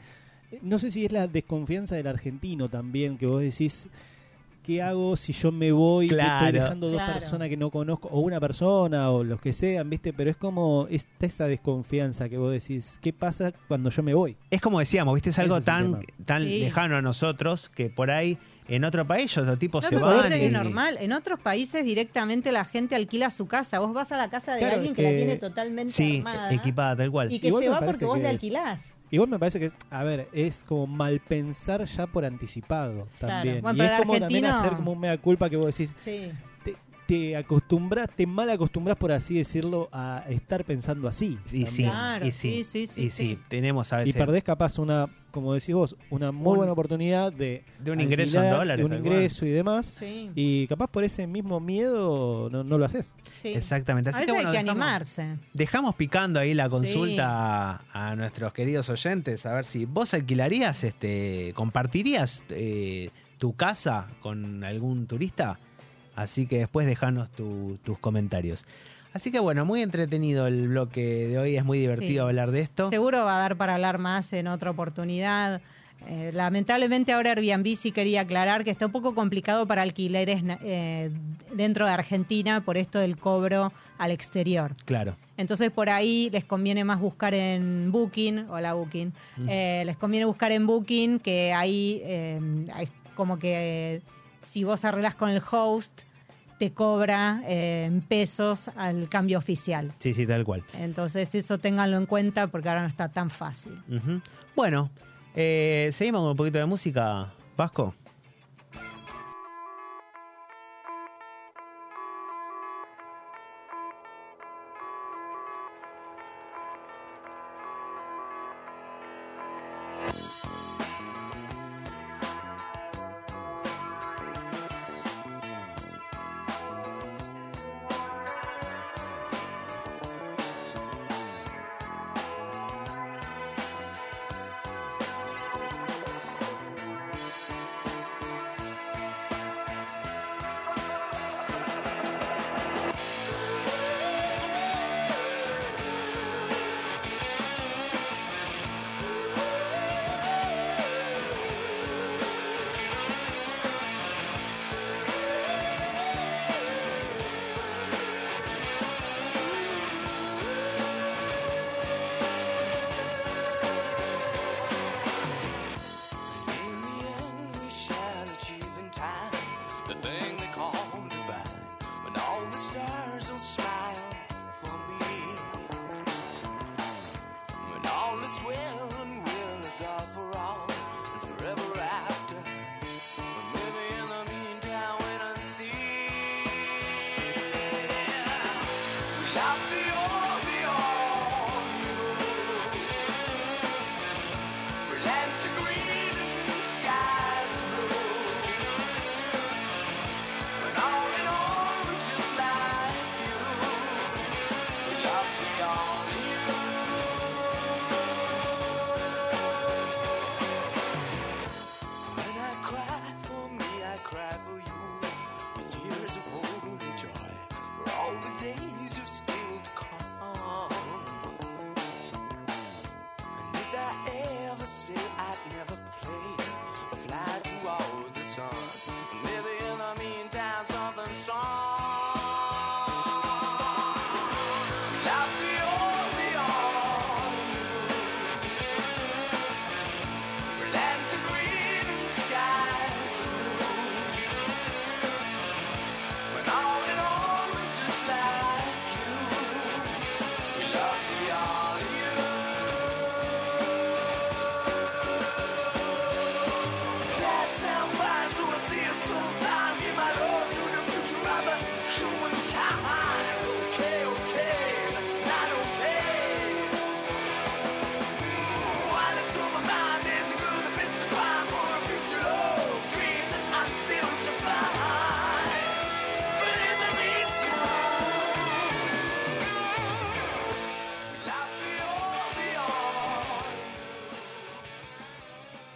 no 0.63 0.79
sé 0.79 0.91
si 0.91 1.05
es 1.05 1.13
la 1.13 1.27
desconfianza 1.27 1.97
del 1.97 2.07
argentino 2.07 2.69
también, 2.69 3.19
que 3.19 3.27
vos 3.27 3.41
decís, 3.43 3.89
¿qué 4.63 4.81
hago 4.81 5.17
si 5.17 5.33
yo 5.33 5.51
me 5.51 5.73
voy 5.73 6.07
y 6.07 6.09
Claro. 6.11 6.47
estoy 6.47 6.61
dejando 6.61 6.87
dos 6.89 6.99
Claro. 7.03 7.15
personas 7.15 7.49
que 7.49 7.57
no 7.57 7.71
conozco, 7.71 8.07
o 8.09 8.21
una 8.21 8.39
persona, 8.39 9.11
o 9.11 9.25
los 9.25 9.41
que 9.41 9.53
sean, 9.53 9.91
viste? 9.91 10.13
Pero 10.13 10.31
es 10.31 10.37
como 10.37 10.87
está 10.89 11.27
esa 11.27 11.47
desconfianza 11.49 12.29
que 12.29 12.39
vos 12.39 12.53
decís, 12.53 13.01
¿qué 13.03 13.13
pasa 13.13 13.53
cuando 13.67 13.91
yo 13.91 14.05
me 14.05 14.15
voy? 14.15 14.37
Es 14.51 14.61
como 14.61 14.79
decíamos, 14.79 15.15
¿viste? 15.15 15.31
Es 15.31 15.39
algo 15.41 15.57
es 15.57 15.65
tan, 15.65 15.99
tan 16.25 16.45
Sí. 16.45 16.61
lejano 16.61 16.95
a 16.95 17.03
nosotros 17.03 17.71
que 17.71 17.91
por 17.91 18.13
ahí 18.13 18.39
en 18.69 18.85
otro 18.85 19.07
país 19.07 19.37
los 19.37 19.59
tipos 19.59 19.83
No, 19.85 19.91
se 19.91 19.97
van. 19.97 20.33
y- 20.33 20.45
es 20.45 20.53
normal. 20.53 20.97
En 21.01 21.13
otros 21.13 21.41
países 21.41 21.85
directamente 21.85 22.53
la 22.53 22.65
gente 22.65 22.95
alquila 22.95 23.31
su 23.31 23.47
casa. 23.47 23.79
Vos 23.81 23.93
vas 23.93 24.13
a 24.13 24.17
la 24.17 24.31
casa 24.31 24.53
de 24.55 24.61
Claro, 24.61 24.75
alguien 24.77 24.95
que, 24.95 25.03
la 25.03 25.11
tiene 25.11 25.37
totalmente 25.37 25.93
Sí, 25.93 26.19
armada 26.19 26.53
equipada, 26.53 26.97
tal 26.97 27.11
cual. 27.11 27.33
y 27.33 27.39
que 27.41 27.49
Igual 27.49 27.65
se 27.65 27.69
va 27.71 27.81
porque 27.81 28.05
vos 28.05 28.19
es- 28.19 28.27
alquilás. 28.27 28.81
Igual 29.11 29.29
me 29.29 29.39
parece 29.39 29.61
que, 29.61 29.73
a 29.91 30.05
ver, 30.05 30.27
es 30.33 30.65
como 30.67 30.87
mal 30.87 31.21
pensar 31.21 31.85
ya 31.85 32.07
por 32.07 32.25
anticipado 32.25 33.09
Claro. 33.19 33.35
también. 33.35 33.61
Bueno, 33.61 33.83
y 33.85 33.87
es 33.87 33.93
como 34.01 34.19
también 34.19 34.45
argentino- 34.47 34.59
hacer 34.67 34.77
como 34.77 34.93
un 34.93 35.01
mea 35.01 35.19
culpa 35.19 35.51
que 35.51 35.57
vos 35.57 35.67
decís, 35.77 35.95
Sí. 36.03 36.31
Te, 37.07 37.37
acostumbras, 37.37 38.09
te 38.15 38.27
mal 38.27 38.49
acostumbras, 38.51 38.97
por 38.97 39.13
así 39.13 39.35
decirlo, 39.37 39.89
a 39.93 40.25
estar 40.29 40.65
pensando 40.65 41.09
así. 41.09 41.39
Y 41.53 41.67
sí. 41.67 41.83
Claro, 41.85 42.27
y 42.27 42.33
sí, 42.33 42.65
sí, 42.65 42.87
sí, 42.87 42.87
sí, 42.87 43.01
y 43.03 43.11
sí, 43.11 43.29
sí. 43.35 43.39
tenemos 43.49 43.93
a 43.93 44.03
Y 44.03 44.07
veces 44.07 44.17
perdés 44.17 44.45
capaz 44.45 44.79
una, 44.79 45.09
como 45.31 45.53
decís 45.55 45.75
vos, 45.75 45.97
una 46.11 46.33
muy 46.33 46.53
Un- 46.53 46.57
buena 46.59 46.73
oportunidad 46.73 47.33
de, 47.33 47.65
de 47.81 47.91
un 47.91 48.01
ingreso 48.01 48.43
en 48.43 48.51
dólares. 48.51 48.87
de 48.87 48.93
un 48.93 48.99
ingreso 48.99 49.45
y 49.47 49.51
demás. 49.51 49.93
Sí, 49.99 50.31
Y 50.35 50.67
capaz 50.69 50.87
por 50.89 51.05
ese 51.05 51.27
mismo 51.27 51.61
miedo 51.61 52.49
no, 52.51 52.63
no 52.65 52.79
lo 52.79 52.85
haces. 52.85 53.11
sí. 53.43 53.49
Exactamente. 53.49 54.11
A 54.11 54.13
Así 54.13 54.21
veces 54.21 54.27
que 54.27 54.33
bueno, 54.33 54.51
hay 54.51 54.57
que 54.57 54.63
dejamos, 54.63 54.83
animarse. 54.83 55.37
dejamos 55.53 55.95
picando 55.97 56.41
ahí 56.41 56.55
la 56.55 56.65
Sí. 56.65 56.71
consulta 56.71 57.83
a, 57.93 58.11
a 58.11 58.17
nuestros 58.17 58.53
queridos 58.53 58.89
oyentes, 58.89 59.45
a 59.47 59.55
ver 59.55 59.65
si 59.65 59.85
vos 59.85 60.15
alquilarías, 60.15 60.85
este, 60.85 61.53
compartirías 61.55 62.45
eh, 62.51 63.11
tu 63.39 63.55
casa 63.55 64.09
con 64.21 64.63
algún 64.65 65.07
turista. 65.07 65.59
Así 66.17 66.47
que 66.47 66.59
después 66.59 66.87
dejanos 66.87 67.31
tu- 67.31 67.79
tus 67.85 67.99
comentarios. 67.99 68.65
Así 69.15 69.31
que 69.31 69.39
bueno, 69.41 69.65
muy 69.65 69.83
entretenido 69.83 70.47
el 70.47 70.69
bloque 70.69 71.29
de 71.29 71.39
hoy, 71.39 71.57
es 71.57 71.65
muy 71.65 71.79
divertido 71.79 72.25
Sí. 72.25 72.29
hablar 72.29 72.51
de 72.51 72.61
esto. 72.61 72.89
Seguro 72.91 73.25
va 73.25 73.37
a 73.37 73.41
dar 73.41 73.57
para 73.57 73.75
hablar 73.75 73.99
más 73.99 74.33
en 74.33 74.47
otra 74.47 74.71
oportunidad. 74.71 75.61
Eh, 76.09 76.31
lamentablemente 76.35 77.13
ahora 77.13 77.31
Airbnb 77.31 77.77
sí 77.77 77.93
quería 77.93 78.23
aclarar 78.23 78.65
que 78.65 78.71
está 78.71 78.87
un 78.87 78.93
poco 78.93 79.15
complicado 79.15 79.67
para 79.67 79.83
alquileres 79.83 80.43
eh, 80.65 81.11
dentro 81.55 81.87
de 81.87 81.93
Argentina 81.93 82.65
por 82.65 82.77
esto 82.77 82.99
del 82.99 83.17
cobro 83.19 83.73
al 83.99 84.11
exterior. 84.11 84.75
Claro. 84.85 85.15
Entonces 85.37 85.71
por 85.71 85.89
ahí 85.91 86.29
les 86.33 86.45
conviene 86.45 86.83
más 86.83 86.99
buscar 86.99 87.35
en 87.35 87.93
Booking, 87.93 88.47
hola 88.51 88.75
Booking, 88.75 89.13
Mm. 89.37 89.47
eh, 89.49 89.83
les 89.87 89.97
conviene 89.97 90.27
buscar 90.27 90.51
en 90.53 90.67
Booking 90.67 91.21
que 91.21 91.53
ahí 91.53 92.03
hay 92.75 92.89
como 93.15 93.39
que 93.39 94.03
si 94.53 94.65
vos 94.65 94.85
arreglas 94.85 95.15
con 95.15 95.31
el 95.31 95.41
host 95.51 96.03
te 96.59 96.73
cobra 96.73 97.43
eh, 97.47 97.87
en 97.87 98.03
pesos 98.03 98.69
al 98.77 99.09
cambio 99.09 99.39
oficial. 99.39 99.95
Sí, 99.99 100.13
sí, 100.13 100.27
tal 100.27 100.45
cual. 100.45 100.63
Entonces 100.75 101.35
eso 101.35 101.57
ténganlo 101.57 101.97
en 101.97 102.05
cuenta 102.05 102.49
porque 102.49 102.69
ahora 102.69 102.83
no 102.83 102.89
está 102.89 103.09
tan 103.09 103.31
fácil. 103.31 103.73
Bueno, 104.55 104.91
eh, 105.35 105.89
seguimos 105.95 106.21
con 106.21 106.31
un 106.33 106.37
poquito 106.37 106.59
de 106.59 106.67
música, 106.67 107.33
Vasco. 107.57 107.95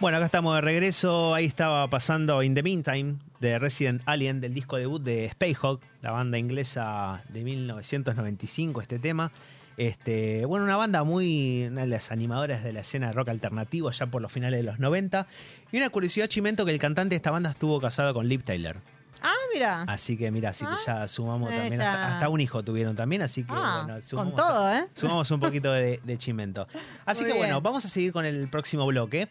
Bueno, 0.07 0.19
acá 0.19 0.27
estamos 0.27 0.55
de 0.55 0.61
regreso. 0.61 1.35
Ahí 1.35 1.47
estaba 1.47 1.91
pasando 1.91 2.41
In 2.45 2.55
the 2.55 2.63
Meantime 2.63 3.17
de 3.41 3.59
Resident 3.59 4.03
Alien, 4.07 4.41
del 4.41 4.55
disco 4.55 4.77
debut 4.77 5.03
de 5.03 5.29
Spacehawk, 5.31 5.83
la 6.01 6.13
banda 6.13 6.39
inglesa 6.39 7.25
de 7.29 7.43
1995, 7.43 8.83
este 8.83 9.01
tema. 9.01 9.33
Este, 9.77 10.45
bueno, 10.45 10.65
una 10.65 10.77
banda 10.77 11.03
muy. 11.03 11.67
una 11.73 11.81
de 11.81 11.87
las 11.89 12.13
animadoras 12.13 12.63
de 12.63 12.73
la 12.73 12.81
escena 12.83 13.09
de 13.09 13.15
rock 13.15 13.31
alternativo 13.31 13.91
ya 13.91 14.07
por 14.07 14.23
los 14.23 14.31
finales 14.31 14.61
de 14.61 14.63
los 14.63 14.79
90. 14.79 15.27
Y 15.73 15.77
una 15.79 15.91
curiosidad, 15.91 16.29
Chimento, 16.29 16.65
que 16.65 16.71
el 16.71 16.79
cantante 16.79 17.15
de 17.15 17.17
esta 17.17 17.33
banda 17.33 17.51
estuvo 17.51 17.81
casado 17.81 18.15
con 18.15 18.29
Liv 18.29 18.45
Tyler. 18.45 18.77
Ah, 19.23 19.35
mira. 19.53 19.83
Así 19.89 20.17
que 20.17 20.31
mira, 20.31 20.51
así 20.51 20.65
Ah. 20.65 20.77
que 20.79 20.87
ya 20.87 21.09
sumamos 21.09 21.51
Eh, 21.51 21.57
también. 21.57 21.83
Hasta, 21.83 22.15
hasta 22.15 22.29
un 22.29 22.41
hijo 22.41 22.63
tuvieron 22.63 22.95
también, 22.95 23.23
así 23.23 23.43
que 23.43 23.53
Ah, 23.53 23.83
bueno, 23.85 23.95
con 23.99 24.09
sumamos, 24.09 24.35
todo, 24.37 24.73
¿eh? 24.73 24.87
sumamos 24.95 25.29
un 25.33 25.41
poquito 25.41 25.73
de, 25.73 25.99
de 26.05 26.17
Chimento. 26.17 26.69
Así 27.05 27.25
Muy 27.25 27.33
que 27.33 27.39
bueno, 27.39 27.61
vamos 27.61 27.85
a 27.85 27.89
seguir 27.89 28.13
con 28.13 28.25
el 28.25 28.47
próximo 28.49 28.87
bloque. 28.87 29.27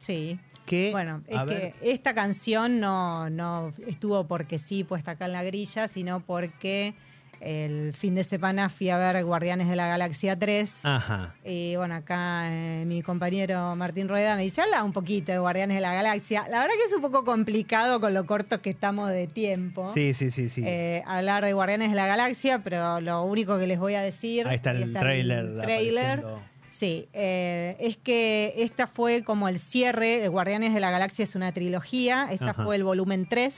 Sí. 0.00 0.38
Que, 0.66 0.90
Bueno, 0.92 1.22
es 1.26 1.38
que 1.40 1.44
ver, 1.46 1.74
esta 1.82 2.14
canción 2.14 2.80
no, 2.80 3.30
no 3.30 3.72
estuvo 3.86 4.26
porque 4.26 4.58
sí 4.58 4.84
puesta 4.84 5.12
acá 5.12 5.26
en 5.26 5.32
la 5.32 5.42
grilla, 5.42 5.88
sino 5.88 6.20
porque 6.20 6.94
el 7.40 7.94
fin 7.94 8.14
de 8.14 8.22
semana 8.22 8.68
fui 8.68 8.90
a 8.90 8.98
ver 8.98 9.24
Guardianes 9.24 9.68
de 9.68 9.74
la 9.74 9.88
Galaxia 9.88 10.38
3. 10.38 10.84
Ajá. 10.84 11.34
Y 11.44 11.74
bueno, 11.76 11.94
acá 11.94 12.44
eh, 12.52 12.84
mi 12.86 13.02
compañero 13.02 13.74
Martín 13.76 14.08
Rueda 14.08 14.36
me 14.36 14.42
dice, 14.42 14.60
habla 14.60 14.84
un 14.84 14.92
poquito 14.92 15.32
de 15.32 15.38
Guardianes 15.38 15.76
de 15.76 15.80
la 15.80 15.94
Galaxia. 15.94 16.46
La 16.50 16.60
verdad 16.60 16.74
que 16.76 16.84
es 16.84 16.92
un 16.92 17.00
poco 17.00 17.24
complicado 17.24 17.98
con 17.98 18.12
lo 18.12 18.26
cortos 18.26 18.60
que 18.60 18.70
estamos 18.70 19.10
de 19.10 19.26
tiempo. 19.26 19.90
Sí, 19.94 20.12
sí, 20.12 20.30
sí, 20.30 20.50
sí. 20.50 20.62
eh, 20.64 21.02
hablar 21.06 21.44
de 21.44 21.54
Guardianes 21.54 21.90
de 21.90 21.96
la 21.96 22.06
Galaxia, 22.06 22.62
pero 22.62 23.00
lo 23.00 23.24
único 23.24 23.58
que 23.58 23.66
les 23.66 23.78
voy 23.78 23.94
a 23.94 24.02
decir... 24.02 24.46
Ahí 24.46 24.56
está 24.56 24.72
el 24.72 24.92
trailer. 24.92 25.56
trailer, 25.56 25.60
apareciendo. 25.62 26.42
Sí, 26.80 27.10
eh, 27.12 27.76
es 27.78 27.98
que 27.98 28.54
esta 28.56 28.86
fue 28.86 29.22
como 29.22 29.48
el 29.48 29.58
cierre. 29.58 30.24
El 30.24 30.30
Guardianes 30.30 30.72
de 30.72 30.80
la 30.80 30.90
Galaxia 30.90 31.24
es 31.24 31.34
una 31.34 31.52
trilogía. 31.52 32.28
Esta 32.32 32.52
Ajá. 32.52 32.64
fue 32.64 32.74
el 32.76 32.84
volumen 32.84 33.26
3. 33.28 33.54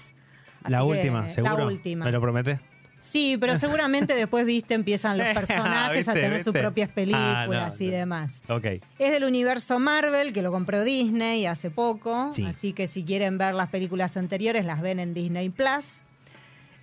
La 0.66 0.78
que, 0.78 0.84
última, 0.84 1.28
¿seguro? 1.28 1.58
La 1.58 1.66
última. 1.66 2.04
¿Me 2.04 2.10
lo 2.10 2.20
prometes? 2.20 2.58
Sí, 3.00 3.36
pero 3.38 3.56
seguramente 3.58 4.16
después, 4.16 4.44
viste, 4.44 4.74
empiezan 4.74 5.18
los 5.18 5.26
personajes 5.34 6.08
a 6.08 6.12
¿Viste, 6.14 6.20
tener 6.20 6.42
sus 6.42 6.52
propias 6.52 6.88
películas 6.88 7.46
Ah, 7.46 7.46
no, 7.78 7.84
y 7.84 7.86
no. 7.90 7.92
demás. 7.96 8.42
Ok. 8.48 8.64
Es 8.98 9.12
del 9.12 9.22
universo 9.22 9.78
Marvel, 9.78 10.32
que 10.32 10.42
lo 10.42 10.50
compró 10.50 10.82
Disney 10.82 11.46
hace 11.46 11.70
poco. 11.70 12.32
Sí. 12.32 12.44
Así 12.44 12.72
que 12.72 12.88
si 12.88 13.04
quieren 13.04 13.38
ver 13.38 13.54
las 13.54 13.68
películas 13.68 14.16
anteriores, 14.16 14.64
las 14.64 14.80
ven 14.80 14.98
en 14.98 15.14
Disney 15.14 15.48
Plus. 15.48 16.02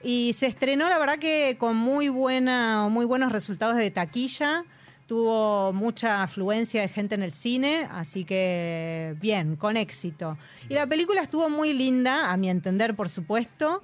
Y 0.03 0.33
se 0.39 0.47
estrenó, 0.47 0.87
la 0.87 0.97
verdad 0.99 1.19
que 1.19 1.57
con 1.59 1.75
muy 1.75 2.07
buena, 2.07 2.87
muy 2.89 3.05
buenos 3.05 3.33
resultados 3.33 3.75
de 3.75 3.91
taquilla. 3.91 4.63
Tuvo 5.09 5.73
mucha 5.73 6.21
afluencia 6.21 6.81
de 6.81 6.87
gente 6.87 7.15
en 7.15 7.23
el 7.23 7.31
cine, 7.31 7.87
así 7.89 8.25
que 8.25 9.15
bien, 9.19 9.55
con 9.55 9.75
éxito. 9.75 10.37
Y 10.69 10.75
la 10.75 10.85
película 10.85 11.23
estuvo 11.23 11.49
muy 11.49 11.73
linda, 11.73 12.31
a 12.31 12.37
mi 12.37 12.47
entender, 12.47 12.95
por 12.95 13.09
supuesto. 13.09 13.81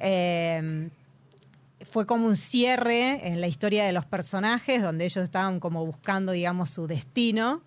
Eh, 0.00 0.90
fue 1.88 2.06
como 2.06 2.26
un 2.26 2.36
cierre 2.36 3.28
en 3.28 3.40
la 3.40 3.46
historia 3.46 3.84
de 3.84 3.92
los 3.92 4.04
personajes, 4.04 4.82
donde 4.82 5.04
ellos 5.04 5.22
estaban 5.22 5.60
como 5.60 5.86
buscando, 5.86 6.32
digamos, 6.32 6.70
su 6.70 6.88
destino. 6.88 7.62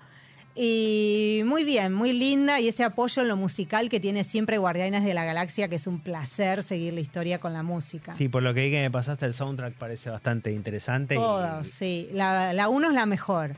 Y 0.59 1.43
muy 1.45 1.63
bien, 1.63 1.93
muy 1.93 2.13
linda, 2.13 2.59
y 2.59 2.67
ese 2.67 2.83
apoyo 2.83 3.21
en 3.21 3.27
lo 3.27 3.37
musical 3.37 3.89
que 3.89 3.99
tiene 3.99 4.23
siempre 4.23 4.57
Guardianes 4.57 5.03
de 5.05 5.13
la 5.13 5.23
Galaxia, 5.23 5.67
que 5.67 5.75
es 5.75 5.85
un 5.85 5.99
placer 5.99 6.63
seguir 6.63 6.93
la 6.95 6.99
historia 6.99 7.39
con 7.39 7.53
la 7.53 7.61
música. 7.61 8.15
Sí, 8.15 8.27
por 8.27 8.41
lo 8.41 8.53
que 8.55 8.65
vi 8.65 8.71
que 8.71 8.81
me 8.81 8.89
pasaste, 8.89 9.27
el 9.27 9.33
soundtrack 9.35 9.75
parece 9.75 10.09
bastante 10.09 10.51
interesante. 10.51 11.13
y- 11.13 11.17
Todos, 11.17 11.67
sí. 11.67 12.09
La, 12.11 12.53
la 12.53 12.69
uno 12.69 12.87
es 12.87 12.93
la 12.95 13.05
mejor. 13.05 13.55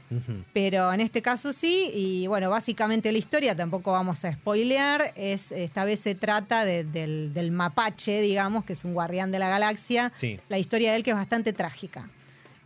Pero 0.53 0.91
en 0.93 0.99
este 0.99 1.21
caso 1.21 1.53
sí, 1.53 1.89
y 1.93 2.27
bueno, 2.27 2.49
básicamente 2.49 3.11
la 3.11 3.17
historia 3.17 3.55
tampoco 3.55 3.91
vamos 3.93 4.25
a 4.25 4.33
spoilear, 4.33 5.13
es 5.15 5.51
esta 5.51 5.85
vez 5.85 6.01
se 6.01 6.15
trata 6.15 6.65
de- 6.65 6.83
del, 6.83 7.33
del 7.33 7.51
mapache, 7.51 8.19
digamos, 8.21 8.65
que 8.65 8.73
es 8.73 8.83
un 8.83 8.93
guardián 8.93 9.31
de 9.31 9.39
la 9.39 9.47
galaxia, 9.47 10.11
Sí. 10.19 10.39
la 10.49 10.59
historia 10.59 10.91
de 10.91 10.97
él 10.97 11.03
que 11.03 11.11
es 11.11 11.15
bastante 11.15 11.53
trágica. 11.53 12.09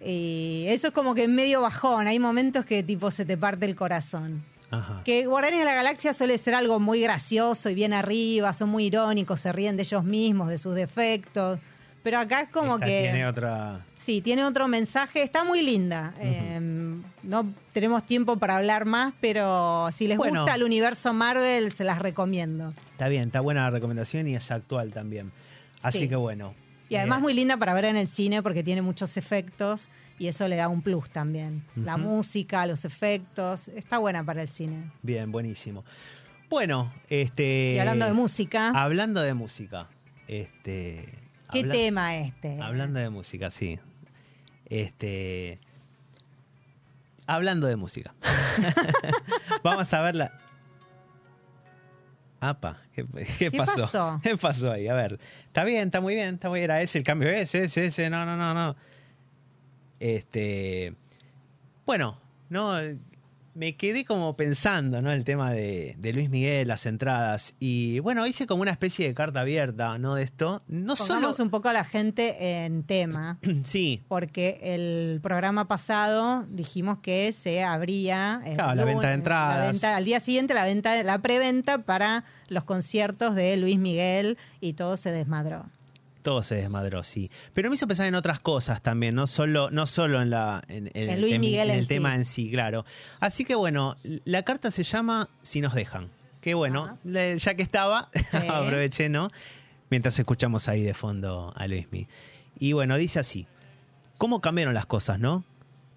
Y 0.06 0.66
eso 0.68 0.88
es 0.88 0.94
como 0.94 1.16
que 1.16 1.28
medio 1.28 1.62
bajón, 1.62 2.08
hay 2.08 2.20
momentos 2.20 2.66
que 2.66 2.84
tipo 2.84 3.10
se 3.12 3.26
te 3.26 3.38
parte 3.38 3.66
el 3.66 3.76
corazón. 3.76 4.44
Ajá. 4.70 5.02
Que 5.06 5.26
Guardianes 5.28 5.60
de 5.60 5.66
la 5.66 5.76
Galaxia 5.76 6.14
suele 6.14 6.38
ser 6.38 6.56
algo 6.56 6.80
muy 6.80 7.00
gracioso 7.02 7.70
y 7.70 7.76
bien 7.76 7.94
arriba, 7.94 8.54
son 8.54 8.70
muy 8.70 8.86
irónicos, 8.86 9.40
se 9.40 9.52
ríen 9.52 9.78
de 9.78 9.84
ellos 9.84 10.04
mismos, 10.04 10.50
de 10.50 10.58
sus 10.58 10.74
defectos. 10.76 11.60
Pero 12.02 12.20
acá 12.20 12.42
es 12.42 12.50
como 12.50 12.76
Esta 12.76 12.86
que... 12.88 13.02
Tiene 13.04 13.26
otra. 13.28 13.80
Sí, 13.96 14.20
tiene 14.22 14.44
otro 14.44 14.68
mensaje, 14.68 15.22
está 15.24 15.46
muy 15.46 15.62
linda. 15.62 16.14
Eh, 16.20 16.60
no 17.24 17.46
tenemos 17.72 18.06
tiempo 18.06 18.36
para 18.36 18.58
hablar 18.58 18.84
más, 18.84 19.14
pero 19.22 19.88
si 19.96 20.08
les 20.08 20.18
Bueno. 20.18 20.42
gusta 20.42 20.56
el 20.56 20.64
universo 20.64 21.14
Marvel, 21.14 21.72
se 21.72 21.86
las 21.86 22.00
recomiendo. 22.00 22.74
Está 22.92 23.08
bien, 23.08 23.28
está 23.28 23.40
buena 23.40 23.62
la 23.62 23.70
recomendación 23.70 24.28
y 24.28 24.36
es 24.36 24.52
actual 24.52 24.92
también. 24.92 25.32
Así 25.82 26.00
Sí. 26.00 26.10
que 26.10 26.18
bueno. 26.18 26.54
Y 26.94 26.98
además 26.98 27.20
Eh, 27.20 27.22
muy 27.22 27.34
linda 27.34 27.58
para 27.58 27.74
ver 27.74 27.86
en 27.86 27.96
el 27.98 28.08
cine 28.08 28.42
porque 28.44 28.64
tiene 28.64 28.82
muchos 28.82 29.18
efectos 29.18 29.90
y 30.20 30.28
eso 30.28 30.48
le 30.48 30.56
da 30.56 30.68
un 30.68 30.82
plus 30.82 31.10
también. 31.10 31.64
La 31.76 31.98
música, 31.98 32.66
los 32.66 32.86
efectos, 32.86 33.68
está 33.70 33.98
buena 33.98 34.24
para 34.24 34.42
el 34.42 34.48
cine. 34.48 34.92
Bien, 35.02 35.32
buenísimo. 35.32 35.84
Bueno, 36.50 36.94
este. 37.10 37.74
y 37.76 37.80
hablando 37.80 38.06
de 38.06 38.14
música, 38.14 38.70
Hablando 38.70 39.22
de 39.22 39.34
música. 39.34 39.88
Este. 40.28 41.10
¿qué 41.52 41.60
habla- 41.60 41.74
tema 41.74 42.16
este? 42.18 42.62
Hablando 42.62 43.00
de 43.00 43.10
música, 43.10 43.50
sí. 43.50 43.80
Este. 44.68 45.60
Hablando 47.26 47.68
de 47.68 47.76
música. 47.76 48.14
Vamos 49.64 49.92
a 49.94 50.02
ver 50.02 50.16
la. 50.16 50.32
Apa, 52.46 52.78
¿qué, 52.92 53.06
qué 53.40 53.52
¿Qué 53.52 53.58
pasó? 53.58 53.84
pasó? 53.84 54.20
¿Qué 54.24 54.36
pasó 54.36 54.72
ahí? 54.72 54.88
A 54.90 54.94
ver. 54.94 55.18
Está 55.46 55.64
bien, 55.64 55.86
está 55.86 56.02
muy 56.02 56.14
bien, 56.16 56.36
está 56.36 56.50
muy 56.50 56.60
bien. 56.60 56.70
Era 56.70 56.82
ese 56.82 56.98
el 56.98 57.04
cambio. 57.06 57.30
Ese, 57.30 57.64
ese, 57.64 57.86
ese. 57.86 58.10
No, 58.10 58.26
no, 58.26 58.36
no, 58.36 58.54
no. 58.54 58.76
Este. 60.00 60.94
Bueno, 61.86 62.18
no. 62.50 62.78
Me 63.56 63.76
quedé 63.76 64.04
como 64.04 64.36
pensando, 64.36 65.02
¿no? 65.02 65.12
El 65.12 65.24
tema 65.24 65.52
de, 65.52 65.96
de 66.00 66.12
Luis 66.14 66.30
Miguel, 66.32 66.68
las 66.68 66.86
entradas. 66.88 67.54
Y 67.60 68.00
bueno, 68.00 68.26
hice 68.26 68.48
como 68.48 68.64
una 68.64 68.72
especie 68.72 69.08
de 69.08 69.14
carta 69.14 69.42
abierta, 69.42 69.98
¿no? 70.00 70.16
De 70.16 70.24
esto. 70.24 70.64
No 70.68 70.96
Pongamos 70.96 71.36
solo. 71.36 71.46
un 71.46 71.50
poco 71.52 71.70
a 71.70 71.74
la 71.74 71.86
gente 71.86 72.64
en 72.66 72.84
tema. 72.84 73.38
Sí, 73.64 74.02
porque 74.08 74.60
el 74.64 75.20
programa 75.22 75.68
pasado 75.68 76.44
dijimos 76.50 76.98
que 77.00 77.32
se 77.32 77.64
abría 77.64 78.42
Claro, 78.56 78.76
la 78.76 78.86
venta 78.86 79.08
de 79.10 79.14
entradas. 79.14 79.60
la 79.60 79.72
venta- 79.72 79.96
al 79.96 80.06
día 80.06 80.20
siguiente 80.20 80.54
la 80.54 80.64
venta 80.66 81.02
la 81.04 81.20
preventa 81.20 81.78
para 81.80 82.24
los 82.50 82.64
conciertos 82.64 83.36
de 83.36 83.56
Luis 83.58 83.78
Miguel 83.78 84.38
y 84.62 84.74
todo 84.74 84.98
se 84.98 85.12
desmadró. 85.12 85.66
Todo 86.24 86.42
se 86.42 86.56
desmadró, 86.56 87.04
sí. 87.04 87.30
Pero 87.54 87.70
me 87.70 87.76
hizo 87.76 87.86
pensar 87.88 88.08
en 88.08 88.16
otras 88.16 88.40
cosas 88.40 88.82
también, 88.82 89.14
no 89.14 89.28
solo, 89.28 89.70
no 89.70 89.86
solo 89.86 90.22
en, 90.22 90.30
la, 90.32 90.64
en, 90.70 90.88
en 90.88 90.92
En 90.96 91.10
el, 91.12 91.22
Luis 91.22 91.34
tem- 91.36 91.40
Miguel 91.40 91.68
en 91.70 91.74
en 91.74 91.80
el 91.80 91.84
sí. 91.84 91.90
tema 91.90 92.16
en 92.16 92.26
sí, 92.26 92.50
claro. 92.50 92.86
Así 93.20 93.44
que 93.46 93.56
bueno, 93.56 93.98
la 94.26 94.44
carta 94.44 94.72
se 94.72 94.84
llama 94.84 95.30
Si 95.42 95.62
nos 95.62 95.74
dejan. 95.76 96.10
Que 96.42 96.54
bueno, 96.56 96.98
le- 97.04 97.38
ya 97.38 97.54
que 97.56 97.62
estaba, 97.64 98.10
aproveché, 98.50 99.10
¿no? 99.10 99.30
Mientras 99.90 100.18
escuchamos 100.18 100.68
ahí 100.68 100.82
de 100.82 100.94
fondo 100.94 101.54
a 101.56 101.68
Luismi. 101.68 102.08
Y 102.58 102.74
bueno, 102.74 102.96
dice 102.98 103.20
así. 103.20 103.46
¿Cómo 104.18 104.42
cambiaron 104.42 104.74
las 104.74 104.86
cosas, 104.86 105.20
no? 105.20 105.44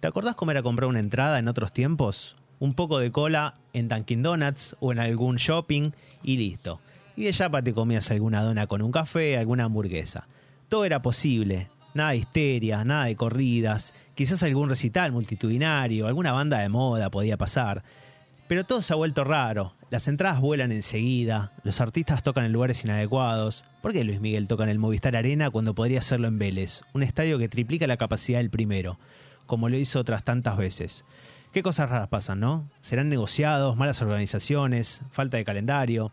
¿Te 0.01 0.09
acordás 0.09 0.35
cómo 0.37 0.51
era 0.51 0.63
comprar 0.63 0.89
una 0.89 0.99
entrada 1.01 1.39
en 1.39 1.49
otros 1.49 1.73
tiempos? 1.73 2.37
Un 2.59 2.75
poco 2.75 2.99
de 2.99 3.13
cola 3.13 3.55
en 3.73 3.89
Dunkin' 3.89 4.23
Donuts 4.23 4.77
o 4.81 4.91
en 4.93 4.99
algún 4.99 5.37
shopping 5.37 5.91
y 6.23 6.37
listo. 6.37 6.81
Y 7.17 7.25
de 7.25 7.33
chapa 7.33 7.63
te 7.63 7.73
comías 7.73 8.11
alguna 8.11 8.43
dona 8.43 8.67
con 8.67 8.83
un 8.83 8.93
café, 8.93 9.39
alguna 9.39 9.65
hamburguesa. 9.65 10.29
Todo 10.69 10.85
era 10.85 11.01
posible. 11.01 11.71
Nada 11.95 12.11
de 12.11 12.19
histeria, 12.19 12.85
nada 12.85 13.07
de 13.07 13.17
corridas. 13.17 13.95
Quizás 14.15 14.43
algún 14.43 14.69
recital 14.69 15.13
multitudinario, 15.13 16.07
alguna 16.07 16.33
banda 16.33 16.59
de 16.59 16.69
moda 16.69 17.11
podía 17.11 17.39
pasar. 17.39 17.83
Pero 18.49 18.65
todo 18.65 18.83
se 18.83 18.93
ha 18.93 18.97
vuelto 18.97 19.25
raro. 19.25 19.73
Las 19.89 20.09
entradas 20.09 20.41
vuelan 20.41 20.73
enseguida, 20.73 21.53
los 21.65 21.81
artistas 21.81 22.23
tocan 22.23 22.45
en 22.45 22.53
lugares 22.53 22.85
inadecuados. 22.85 23.65
¿Por 23.81 23.93
qué 23.93 24.05
Luis 24.05 24.21
Miguel 24.21 24.47
toca 24.47 24.65
en 24.65 24.69
el 24.69 24.79
Movistar 24.79 25.17
Arena 25.17 25.51
cuando 25.51 25.75
podría 25.75 26.01
hacerlo 26.01 26.29
en 26.29 26.39
Vélez? 26.39 26.83
Un 26.93 27.03
estadio 27.03 27.39
que 27.39 27.49
triplica 27.49 27.87
la 27.87 27.97
capacidad 27.97 28.39
del 28.39 28.51
primero, 28.51 28.99
como 29.47 29.69
lo 29.69 29.79
hizo 29.79 30.01
otras 30.01 30.23
tantas 30.23 30.57
veces. 30.59 31.05
¿Qué 31.53 31.63
cosas 31.63 31.89
raras 31.89 32.09
pasan, 32.09 32.41
no? 32.41 32.69
¿Serán 32.83 33.09
negociados, 33.09 33.77
malas 33.77 34.03
organizaciones, 34.03 35.03
falta 35.11 35.39
de 35.39 35.45
calendario? 35.45 36.13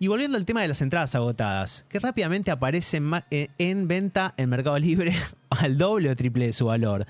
Y 0.00 0.06
volviendo 0.06 0.36
al 0.36 0.44
tema 0.44 0.62
de 0.62 0.68
las 0.68 0.80
entradas 0.80 1.14
agotadas, 1.14 1.84
que 1.88 1.98
rápidamente 1.98 2.50
aparecen 2.52 3.10
eh, 3.30 3.48
en 3.58 3.88
venta 3.88 4.32
en 4.36 4.48
Mercado 4.48 4.78
Libre 4.78 5.12
al 5.50 5.76
doble 5.76 6.10
o 6.10 6.16
triple 6.16 6.46
de 6.46 6.52
su 6.52 6.66
valor. 6.66 7.06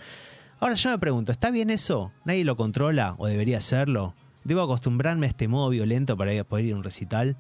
Ahora 0.61 0.75
yo 0.75 0.91
me 0.91 0.99
pregunto, 0.99 1.31
¿está 1.31 1.51
bien 1.51 1.71
eso? 1.71 2.13
¿Nadie 2.25 2.45
lo 2.45 2.57
controla 2.57 3.15
o 3.19 3.27
debería 3.27 3.59
hacerlo? 3.59 4.15
¿Debo 4.45 4.63
acostumbrarme 4.63 5.27
a 5.27 5.29
este 5.29 5.49
modo 5.49 5.69
violento 5.69 6.17
para 6.17 6.43
poder 6.45 6.65
ir 6.65 6.73
a 6.73 6.77
un 6.77 6.83
recital? 6.85 7.37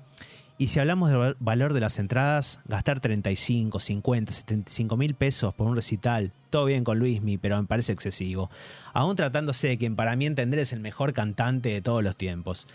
Y 0.58 0.66
si 0.68 0.80
hablamos 0.80 1.08
del 1.08 1.18
val- 1.18 1.36
valor 1.40 1.72
de 1.72 1.80
las 1.80 1.98
entradas, 1.98 2.60
gastar 2.66 3.00
35, 3.00 3.80
50, 3.80 4.32
75 4.32 4.96
mil 4.96 5.14
pesos 5.14 5.54
por 5.54 5.66
un 5.68 5.76
recital, 5.76 6.32
todo 6.50 6.64
bien 6.66 6.84
con 6.84 6.98
Luismi, 6.98 7.38
pero 7.38 7.56
me 7.60 7.66
parece 7.66 7.92
excesivo. 7.92 8.50
Aún 8.92 9.16
tratándose 9.16 9.68
de 9.68 9.78
quien 9.78 9.96
para 9.96 10.14
mí 10.16 10.26
entender 10.26 10.58
es 10.58 10.72
el 10.72 10.80
mejor 10.80 11.12
cantante 11.12 11.70
de 11.70 11.80
todos 11.80 12.02
los 12.04 12.16
tiempos. 12.16 12.66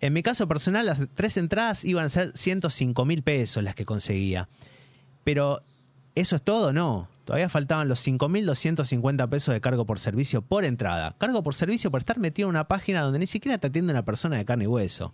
En 0.00 0.12
mi 0.12 0.22
caso 0.22 0.48
personal, 0.48 0.86
las 0.86 1.00
tres 1.14 1.36
entradas 1.36 1.84
iban 1.84 2.06
a 2.06 2.08
ser 2.08 2.32
105 2.34 3.04
mil 3.04 3.22
pesos 3.22 3.62
las 3.62 3.74
que 3.74 3.84
conseguía. 3.84 4.48
Pero 5.24 5.62
eso 6.14 6.36
es 6.36 6.42
todo, 6.42 6.72
no. 6.72 7.08
Todavía 7.24 7.48
faltaban 7.48 7.86
los 7.86 8.04
5.250 8.06 9.28
pesos 9.28 9.54
de 9.54 9.60
cargo 9.60 9.84
por 9.84 10.00
servicio 10.00 10.42
por 10.42 10.64
entrada. 10.64 11.14
Cargo 11.18 11.42
por 11.42 11.54
servicio 11.54 11.90
por 11.90 12.00
estar 12.00 12.18
metido 12.18 12.48
en 12.48 12.50
una 12.50 12.66
página 12.66 13.02
donde 13.02 13.18
ni 13.18 13.26
siquiera 13.26 13.58
te 13.58 13.68
atiende 13.68 13.92
una 13.92 14.04
persona 14.04 14.36
de 14.38 14.44
carne 14.44 14.64
y 14.64 14.66
hueso. 14.66 15.12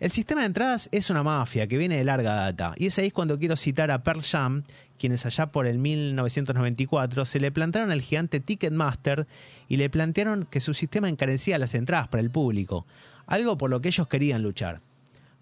El 0.00 0.12
sistema 0.12 0.42
de 0.42 0.46
entradas 0.46 0.88
es 0.92 1.10
una 1.10 1.24
mafia 1.24 1.66
que 1.66 1.76
viene 1.76 1.98
de 1.98 2.04
larga 2.04 2.34
data. 2.34 2.72
Y 2.76 2.86
es 2.86 2.98
ahí 2.98 3.10
cuando 3.10 3.36
quiero 3.36 3.56
citar 3.56 3.90
a 3.90 4.04
Pearl 4.04 4.22
Jam, 4.22 4.62
quienes 4.96 5.26
allá 5.26 5.46
por 5.46 5.66
el 5.66 5.78
1994 5.78 7.24
se 7.24 7.40
le 7.40 7.50
plantaron 7.50 7.90
al 7.90 8.00
gigante 8.00 8.38
Ticketmaster 8.38 9.26
y 9.68 9.76
le 9.76 9.90
plantearon 9.90 10.46
que 10.48 10.60
su 10.60 10.72
sistema 10.72 11.08
encarecía 11.08 11.58
las 11.58 11.74
entradas 11.74 12.06
para 12.06 12.20
el 12.20 12.30
público. 12.30 12.86
Algo 13.28 13.56
por 13.56 13.70
lo 13.70 13.80
que 13.80 13.88
ellos 13.88 14.08
querían 14.08 14.42
luchar. 14.42 14.80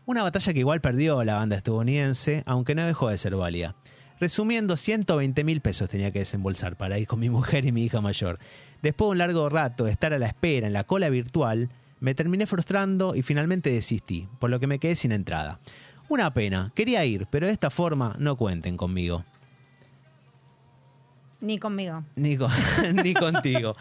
Una 0.04 0.22
batalla 0.22 0.52
que 0.52 0.58
igual 0.58 0.80
perdió 0.82 1.24
la 1.24 1.36
banda 1.36 1.56
estadounidense, 1.56 2.42
aunque 2.46 2.74
no 2.74 2.84
dejó 2.84 3.08
de 3.08 3.16
ser 3.16 3.34
válida. 3.34 3.74
Resumiendo, 4.20 4.76
120 4.76 5.42
mil 5.44 5.60
pesos 5.62 5.88
tenía 5.88 6.10
que 6.10 6.18
desembolsar 6.20 6.76
para 6.76 6.98
ir 6.98 7.06
con 7.06 7.18
mi 7.20 7.30
mujer 7.30 7.64
y 7.66 7.72
mi 7.72 7.84
hija 7.84 8.00
mayor. 8.00 8.38
Después 8.82 9.06
de 9.08 9.12
un 9.12 9.18
largo 9.18 9.48
rato 9.48 9.84
de 9.84 9.90
estar 9.92 10.12
a 10.12 10.18
la 10.18 10.26
espera 10.26 10.66
en 10.66 10.72
la 10.74 10.84
cola 10.84 11.08
virtual, 11.08 11.70
me 12.00 12.14
terminé 12.14 12.46
frustrando 12.46 13.14
y 13.14 13.22
finalmente 13.22 13.70
desistí, 13.70 14.28
por 14.38 14.50
lo 14.50 14.60
que 14.60 14.66
me 14.66 14.78
quedé 14.78 14.96
sin 14.96 15.12
entrada. 15.12 15.60
Una 16.08 16.32
pena, 16.34 16.72
quería 16.74 17.04
ir, 17.04 17.26
pero 17.30 17.46
de 17.46 17.52
esta 17.52 17.70
forma 17.70 18.14
no 18.18 18.36
cuenten 18.36 18.76
conmigo. 18.76 19.24
Ni 21.40 21.58
conmigo. 21.58 22.04
Ni, 22.16 22.36
con- 22.36 22.50
ni 23.02 23.12
contigo. 23.14 23.76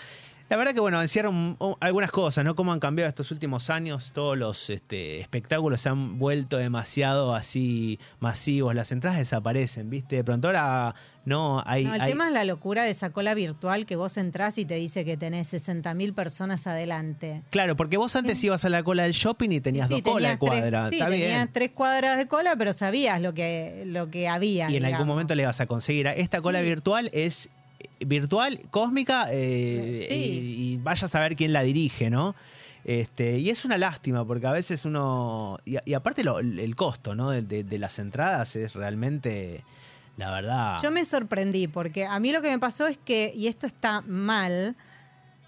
La 0.47 0.57
verdad 0.57 0.75
que, 0.75 0.79
bueno, 0.79 1.01
encierran 1.01 1.57
algunas 1.79 2.11
cosas, 2.11 2.45
¿no? 2.45 2.55
Cómo 2.55 2.71
han 2.71 2.79
cambiado 2.79 3.09
estos 3.09 3.31
últimos 3.31 3.71
años. 3.71 4.11
Todos 4.13 4.37
los 4.37 4.69
este, 4.69 5.19
espectáculos 5.19 5.81
se 5.81 5.89
han 5.89 6.19
vuelto 6.19 6.57
demasiado 6.57 7.33
así 7.33 7.99
masivos. 8.19 8.75
Las 8.75 8.91
entradas 8.91 9.17
desaparecen, 9.17 9.89
¿viste? 9.89 10.17
De 10.17 10.23
pronto 10.23 10.47
ahora 10.47 10.93
no 11.25 11.63
hay... 11.65 11.85
No, 11.85 11.95
el 11.95 12.01
hay- 12.01 12.11
tema 12.11 12.27
es 12.27 12.33
la 12.33 12.43
locura 12.45 12.83
de 12.83 12.91
esa 12.91 13.09
cola 13.11 13.33
virtual 13.33 13.87
que 13.87 13.95
vos 13.95 14.17
entrás 14.17 14.59
y 14.59 14.65
te 14.65 14.75
dice 14.75 15.03
que 15.03 15.17
tenés 15.17 15.51
60.000 15.51 16.13
personas 16.13 16.67
adelante. 16.67 17.41
Claro, 17.49 17.75
porque 17.75 17.97
vos 17.97 18.15
antes 18.15 18.43
ibas 18.43 18.63
a 18.65 18.69
la 18.69 18.83
cola 18.83 19.01
del 19.01 19.13
shopping 19.13 19.49
y 19.49 19.61
tenías 19.61 19.87
Sí, 19.87 19.93
dos 19.95 20.13
colas 20.13 20.33
de 20.33 20.37
tenías 20.37 20.59
tres- 20.61 20.71
cuadra. 20.71 20.89
sí, 20.91 20.99
tenías 20.99 21.49
tres 21.53 21.71
cuadras 21.71 22.17
de 22.19 22.27
cola, 22.27 22.55
pero 22.55 22.71
sabías 22.73 23.19
lo 23.19 23.33
que, 23.33 23.81
lo 23.87 24.11
que 24.11 24.27
había. 24.27 24.69
Y 24.69 24.75
en 24.77 24.85
algún 24.85 25.07
momento 25.07 25.33
le 25.33 25.43
vas 25.47 25.59
a 25.59 25.65
conseguir. 25.65 26.05
Esta 26.05 26.39
cola 26.39 26.61
virtual 26.61 27.09
es 27.13 27.49
virtual, 27.99 28.59
cósmica, 28.71 29.27
eh, 29.31 30.07
Sí. 30.09 30.15
y, 30.15 30.73
y 30.73 30.77
vaya 30.77 31.05
a 31.05 31.09
saber 31.09 31.35
quién 31.35 31.53
la 31.53 31.63
dirige, 31.63 32.09
¿no? 32.09 32.35
Este, 32.83 33.39
y 33.39 33.49
es 33.49 33.65
una 33.65 33.77
lástima, 33.79 34.23
porque 34.25 34.45
a 34.47 34.51
veces 34.51 34.85
uno. 34.85 35.57
Y, 35.65 35.77
y 35.85 35.93
aparte 35.95 36.23
lo- 36.23 36.39
el 36.39 36.75
costo, 36.75 37.15
¿no? 37.15 37.31
De, 37.31 37.41
de- 37.41 37.63
de 37.63 37.79
las 37.79 37.97
entradas 37.99 38.55
es 38.55 38.73
realmente. 38.73 39.63
La 40.17 40.31
verdad. 40.31 40.79
Yo 40.81 40.91
me 40.91 41.03
sorprendí 41.03 41.67
porque 41.67 42.05
a 42.05 42.17
mí 42.19 42.31
lo 42.31 42.41
que 42.41 42.49
me 42.49 42.57
pasó 42.59 42.87
es 42.87 42.97
que, 42.97 43.33
y 43.35 43.47
esto 43.47 43.67
está 43.67 43.99
mal, 44.01 44.75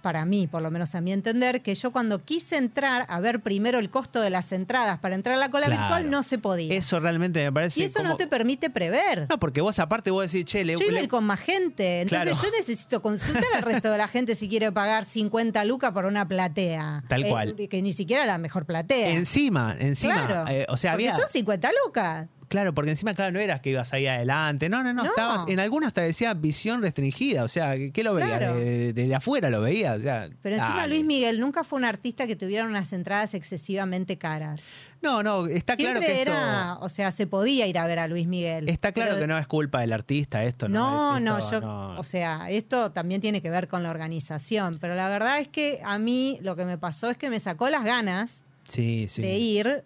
para 0.07 0.23
mí, 0.23 0.47
por 0.47 0.61
lo 0.61 0.71
menos 0.71 0.95
a 0.95 1.01
mi 1.01 1.11
entender, 1.11 1.61
que 1.61 1.75
yo 1.75 1.91
cuando 1.91 2.23
quise 2.23 2.55
entrar 2.55 3.05
a 3.09 3.19
ver 3.19 3.41
primero 3.41 3.77
el 3.77 3.89
costo 3.89 4.21
de 4.21 4.29
las 4.29 4.53
entradas 4.53 4.99
para 4.99 5.15
entrar 5.15 5.35
a 5.35 5.37
la 5.37 5.51
cola 5.51 5.65
Claro. 5.65 5.81
virtual 5.81 6.09
no 6.09 6.23
se 6.23 6.37
podía. 6.37 6.73
Eso 6.73 7.01
realmente 7.01 7.43
me 7.43 7.51
parece. 7.51 7.81
y 7.81 7.83
eso 7.83 8.01
no 8.03 8.15
te 8.15 8.25
permite 8.25 8.69
prever. 8.69 9.27
No, 9.29 9.37
porque 9.37 9.59
vos 9.59 9.77
aparte 9.79 10.09
vos 10.09 10.31
decís, 10.31 10.45
che, 10.49 10.63
le, 10.63 10.77
Yo 10.77 10.85
iba 10.85 11.01
le- 11.01 11.09
con 11.09 11.25
más 11.25 11.41
gente, 11.41 11.99
entonces 12.03 12.37
Claro. 12.37 12.41
yo 12.41 12.57
necesito 12.57 13.01
consultar 13.01 13.43
al 13.55 13.63
resto 13.63 13.91
de 13.91 13.97
la 13.97 14.07
gente 14.07 14.35
si 14.35 14.47
quiere 14.47 14.71
pagar 14.71 15.03
50 15.03 15.65
lucas 15.65 15.91
por 15.91 16.05
una 16.05 16.25
platea. 16.25 17.03
Tal 17.09 17.25
Eh, 17.25 17.29
cual. 17.29 17.55
que 17.69 17.81
ni 17.81 17.91
siquiera 17.91 18.25
la 18.25 18.37
mejor 18.37 18.65
platea. 18.65 19.09
encima, 19.09 19.75
encima. 19.77 20.25
claro. 20.25 20.49
eh, 20.49 20.65
o 20.69 20.77
sea, 20.77 20.93
Porque 20.93 21.09
había. 21.09 21.19
son 21.21 21.29
50 21.29 21.69
lucas. 21.85 22.27
Claro, 22.47 22.73
porque 22.73 22.91
encima, 22.91 23.13
claro, 23.13 23.31
no 23.33 23.39
eras 23.39 23.59
que 23.61 23.71
ibas 23.71 23.91
ahí 23.93 24.07
adelante. 24.07 24.69
No, 24.69 24.81
no, 24.83 24.93
no. 24.93 25.03
No. 25.03 25.09
Estabas, 25.09 25.45
en 25.49 25.59
algunas 25.59 25.87
hasta 25.87 26.01
decía 26.01 26.33
visión 26.33 26.81
restringida. 26.81 27.43
O 27.43 27.47
sea, 27.47 27.75
¿qué 27.93 28.03
lo 28.03 28.13
veías? 28.13 28.37
Claro. 28.37 28.55
Desde 28.55 29.13
afuera 29.15 29.49
lo 29.49 29.61
veías. 29.61 29.97
O 29.97 30.01
sea, 30.01 30.29
Pero 30.41 30.55
encima 30.55 30.77
dale. 30.77 30.93
Luis 30.95 31.05
Miguel 31.05 31.39
nunca 31.39 31.63
fue 31.63 31.77
un 31.77 31.85
artista 31.85 32.25
que 32.25 32.35
tuviera 32.35 32.65
unas 32.65 32.93
entradas 32.93 33.33
excesivamente 33.33 34.17
caras. 34.17 34.61
No, 35.01 35.21
no, 35.21 35.45
está 35.45 35.75
claro 35.75 35.99
que 35.99 36.07
esto. 36.21 36.31
era, 36.31 36.77
o 36.81 36.89
sea, 36.89 37.11
se 37.11 37.27
podía 37.27 37.67
ir 37.67 37.77
a 37.77 37.85
ver 37.85 37.99
a 37.99 38.07
Luis 38.07 38.25
Miguel. 38.27 38.67
Está 38.67 38.91
claro 38.93 39.11
Pero- 39.11 39.21
que 39.21 39.27
no 39.27 39.37
es 39.37 39.45
culpa 39.45 39.81
del 39.81 39.93
artista 39.93 40.43
esto, 40.43 40.67
No, 40.67 41.19
¿no? 41.19 41.19
no, 41.19 41.37
Es 41.37 41.43
esto, 41.45 41.61
yo, 41.61 41.67
no. 41.67 41.99
o 41.99 42.03
sea, 42.03 42.49
esto 42.49 42.91
también 42.91 43.21
tiene 43.21 43.41
que 43.41 43.49
ver 43.51 43.67
con 43.67 43.83
la 43.83 43.91
organización, 43.91 44.77
pero 44.81 44.95
la 44.95 45.07
verdad 45.09 45.39
es 45.39 45.49
que 45.49 45.81
a 45.83 45.99
mí 45.99 46.39
lo 46.41 46.55
que 46.55 46.65
me 46.65 46.79
pasó 46.79 47.09
es 47.11 47.17
que 47.17 47.29
me 47.29 47.39
sacó 47.39 47.69
las 47.69 47.83
ganas 47.83 48.41
sí, 48.67 49.07
sí. 49.07 49.21
de 49.21 49.37
ir 49.37 49.83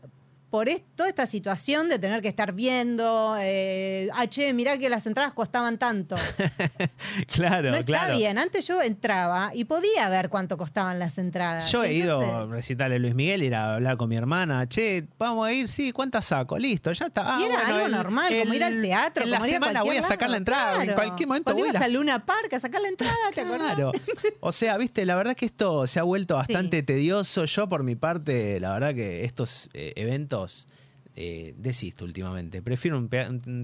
por 0.51 0.67
toda 0.95 1.07
esta 1.09 1.25
situación 1.25 1.87
de 1.87 1.97
tener 1.97 2.21
que 2.21 2.27
estar 2.27 2.51
viendo, 2.51 3.35
eh, 3.39 4.09
ah, 4.13 4.27
che, 4.27 4.51
mirá 4.53 4.77
que 4.77 4.89
las 4.89 5.07
entradas 5.07 5.31
costaban 5.33 5.77
tanto. 5.79 6.17
claro, 7.33 7.71
no 7.71 7.77
está 7.77 7.85
claro. 7.85 8.17
bien, 8.17 8.37
antes 8.37 8.67
yo 8.67 8.81
entraba 8.81 9.51
y 9.53 9.63
podía 9.63 10.09
ver 10.09 10.27
cuánto 10.29 10.57
costaban 10.57 10.99
las 10.99 11.17
entradas. 11.17 11.71
Yo 11.71 11.83
he 11.85 11.93
ido 11.93 12.21
a 12.21 12.45
recitarle 12.47 12.97
a 12.97 12.99
Luis 12.99 13.15
Miguel, 13.15 13.43
ir 13.43 13.55
a 13.55 13.75
hablar 13.75 13.95
con 13.95 14.09
mi 14.09 14.17
hermana. 14.17 14.67
Che, 14.67 15.05
vamos 15.17 15.47
a 15.47 15.53
ir, 15.53 15.69
sí, 15.69 15.93
¿cuántas 15.93 16.25
saco? 16.25 16.57
Listo, 16.57 16.91
ya 16.91 17.05
está. 17.05 17.37
Ah, 17.37 17.39
y 17.39 17.45
era 17.45 17.55
bueno, 17.55 17.73
algo 17.73 17.85
el- 17.85 17.91
normal, 17.93 18.33
como 18.41 18.53
ir 18.53 18.63
al 18.63 18.81
teatro, 18.81 19.23
En 19.23 19.31
la 19.31 19.37
como 19.37 19.47
ir 19.47 19.53
a 19.53 19.55
semana 19.55 19.83
voy 19.83 19.97
a 19.97 20.03
sacar 20.03 20.29
la 20.29 20.37
entrada, 20.37 20.83
en 20.83 20.93
cualquier 20.93 21.27
momento 21.27 21.45
Cuando 21.45 21.61
voy 21.61 21.69
a 21.69 21.71
ibas 21.71 21.79
la- 21.79 21.85
a 21.85 21.89
Luna 21.89 22.25
Park 22.25 22.53
a 22.53 22.59
sacar 22.59 22.81
la 22.81 22.89
entrada, 22.89 23.15
¿te 23.33 23.39
acordás? 23.41 23.75
Claro. 23.75 23.91
O 24.41 24.51
sea, 24.51 24.75
viste, 24.77 25.05
la 25.05 25.15
verdad 25.15 25.35
que 25.35 25.45
esto 25.45 25.87
se 25.87 25.99
ha 25.99 26.03
vuelto 26.03 26.35
bastante 26.35 26.83
tedioso. 26.83 27.45
Yo, 27.45 27.69
por 27.69 27.83
mi 27.83 27.95
parte, 27.95 28.59
la 28.59 28.73
verdad 28.73 28.93
que 28.93 29.23
estos 29.23 29.69
eh, 29.73 29.93
eventos 29.95 30.40
eh, 31.15 31.53
desisto 31.57 32.05
últimamente. 32.05 32.61
Prefiero 32.61 32.97
un, 32.97 33.09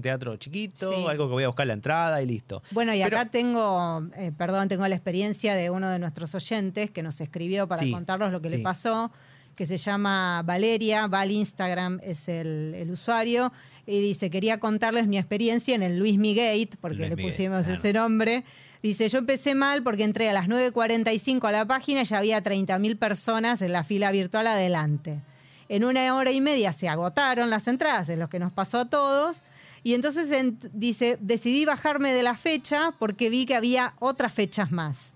teatro 0.02 0.36
chiquito, 0.36 0.92
Sí. 0.92 1.04
algo 1.08 1.28
que 1.28 1.32
voy 1.32 1.44
a 1.44 1.48
buscar 1.48 1.66
la 1.66 1.72
entrada 1.72 2.20
y 2.22 2.26
listo. 2.26 2.62
Bueno, 2.72 2.94
y 2.94 3.02
Pero- 3.02 3.18
acá 3.18 3.30
tengo, 3.30 4.02
eh, 4.16 4.32
perdón, 4.36 4.68
tengo 4.68 4.86
la 4.86 4.94
experiencia 4.94 5.54
de 5.54 5.70
uno 5.70 5.88
de 5.88 5.98
nuestros 5.98 6.34
oyentes 6.34 6.90
que 6.90 7.02
nos 7.02 7.20
escribió 7.20 7.66
para 7.66 7.82
Sí, 7.82 7.90
contarnos 7.90 8.32
lo 8.32 8.42
que 8.42 8.50
le 8.50 8.58
pasó, 8.58 9.10
que 9.56 9.64
se 9.66 9.76
llama 9.78 10.42
Valeria, 10.44 11.06
va 11.06 11.20
al 11.22 11.30
Instagram, 11.32 11.98
es 12.02 12.28
el, 12.28 12.74
el 12.76 12.90
usuario, 12.90 13.50
y 13.86 14.00
dice, 14.00 14.28
quería 14.28 14.60
contarles 14.60 15.06
mi 15.08 15.16
experiencia 15.16 15.74
en 15.74 15.82
el 15.82 15.98
Luis 15.98 16.18
Miguel, 16.18 16.68
porque 16.80 16.98
Luis 16.98 17.08
le 17.10 17.16
Miguel, 17.16 17.32
pusimos 17.32 17.64
claro. 17.64 17.78
ese 17.78 17.92
nombre. 17.94 18.44
Dice, 18.82 19.08
yo 19.08 19.18
empecé 19.18 19.54
mal 19.56 19.82
porque 19.82 20.04
entré 20.04 20.28
a 20.28 20.32
las 20.34 20.46
9.45 20.48 21.48
a 21.48 21.50
la 21.52 21.64
página 21.64 22.02
y 22.02 22.04
ya 22.04 22.18
había 22.18 22.44
30.000 22.44 22.96
personas 22.98 23.62
en 23.62 23.72
la 23.72 23.82
fila 23.84 24.12
virtual 24.12 24.46
adelante. 24.46 25.20
En 25.68 25.84
una 25.84 26.14
hora 26.14 26.30
y 26.32 26.40
media 26.40 26.72
se 26.72 26.88
agotaron 26.88 27.50
las 27.50 27.68
entradas, 27.68 28.08
es 28.08 28.18
lo 28.18 28.28
que 28.28 28.38
nos 28.38 28.52
pasó 28.52 28.78
a 28.80 28.84
todos. 28.88 29.42
Y 29.82 29.94
entonces 29.94 30.30
en- 30.32 30.58
dice, 30.72 31.18
decidí 31.20 31.64
bajarme 31.64 32.12
de 32.12 32.22
la 32.22 32.36
fecha 32.36 32.92
porque 32.98 33.28
vi 33.30 33.46
que 33.46 33.54
había 33.54 33.94
otras 34.00 34.32
fechas 34.32 34.70
más. 34.72 35.12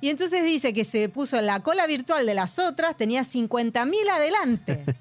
Y 0.00 0.10
entonces 0.10 0.44
dice 0.44 0.72
que 0.72 0.84
se 0.84 1.08
puso 1.08 1.38
en 1.38 1.46
la 1.46 1.60
cola 1.60 1.86
virtual 1.86 2.24
de 2.24 2.34
las 2.34 2.58
otras, 2.58 2.96
tenía 2.96 3.24
50.000 3.24 4.08
adelante. 4.10 4.84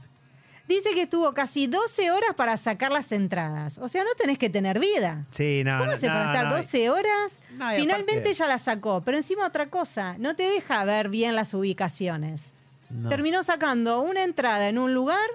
Dice 0.68 0.89
que 0.93 1.03
estuvo 1.03 1.34
casi 1.34 1.65
12 1.68 2.11
horas 2.11 2.32
para 2.36 2.57
sacar 2.57 2.91
las 2.91 3.13
entradas. 3.13 3.78
O 3.78 3.88
sea, 3.88 4.03
no 4.03 4.09
tenés 4.18 4.38
que 4.38 4.49
tener 4.49 4.82
vida. 4.82 5.26
Sí, 5.32 5.61
no, 5.63 5.78
¿Cómo 5.78 5.91
no, 5.93 5.97
para 5.97 6.24
no, 6.26 6.32
estar 6.34 6.45
no. 6.49 6.55
12 6.57 6.89
horas? 6.89 7.39
Finalmente 7.78 8.11
aparte- 8.15 8.34
ya 8.34 8.47
la 8.47 8.59
sacó. 8.59 9.01
Pero 9.05 9.15
encima 9.15 9.45
otra 9.47 9.68
cosa, 9.70 10.18
no 10.18 10.36
te 10.36 10.43
deja 10.43 10.84
ver 10.84 11.07
bien 11.07 11.36
las 11.38 11.53
ubicaciones. 11.53 12.51
No. 12.89 13.09
Terminó 13.09 13.43
sacando 13.43 14.01
una 14.01 14.23
entrada 14.23 14.67
en 14.69 14.77
un 14.77 14.93
lugar 14.93 15.27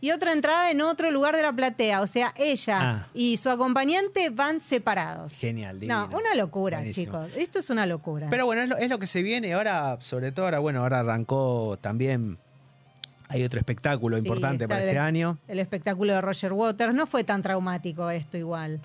y 0.00 0.10
otra 0.10 0.32
entrada 0.32 0.70
en 0.70 0.80
otro 0.82 1.10
lugar 1.10 1.34
de 1.36 1.42
la 1.42 1.52
platea. 1.52 2.00
O 2.02 2.06
sea, 2.06 2.32
ella 2.36 2.78
Ah. 2.80 3.06
y 3.14 3.36
su 3.38 3.48
acompañante 3.48 4.30
van 4.30 4.60
separados. 4.60 5.32
Genial, 5.32 5.76
No, 5.76 5.80
divino. 5.80 6.08
una 6.12 6.34
locura, 6.34 6.78
Buenísimo. 6.78 7.26
chicos. 7.26 7.30
Esto 7.40 7.58
es 7.60 7.70
una 7.70 7.86
locura. 7.86 8.26
Pero 8.28 8.44
bueno, 8.46 8.62
es 8.62 8.68
lo, 8.68 8.76
es 8.76 8.90
lo 8.90 8.98
que 8.98 9.06
se 9.06 9.22
viene 9.22 9.54
ahora, 9.54 9.96
sobre 10.00 10.32
todo 10.32 10.44
ahora, 10.46 10.58
bueno, 10.58 10.80
ahora 10.80 11.00
arrancó 11.00 11.78
también, 11.80 12.38
hay 13.28 13.42
otro 13.44 13.58
espectáculo 13.58 14.16
Sí, 14.16 14.22
importante 14.22 14.68
para 14.68 14.82
el- 14.82 14.88
este 14.88 14.98
año, 14.98 15.38
El 15.48 15.58
espectáculo 15.60 16.12
de 16.12 16.20
Roger 16.20 16.52
Waters 16.52 16.94
no 16.94 17.06
fue 17.06 17.24
tan 17.24 17.42
traumático 17.42 18.10
esto 18.10 18.36
igual. 18.36 18.80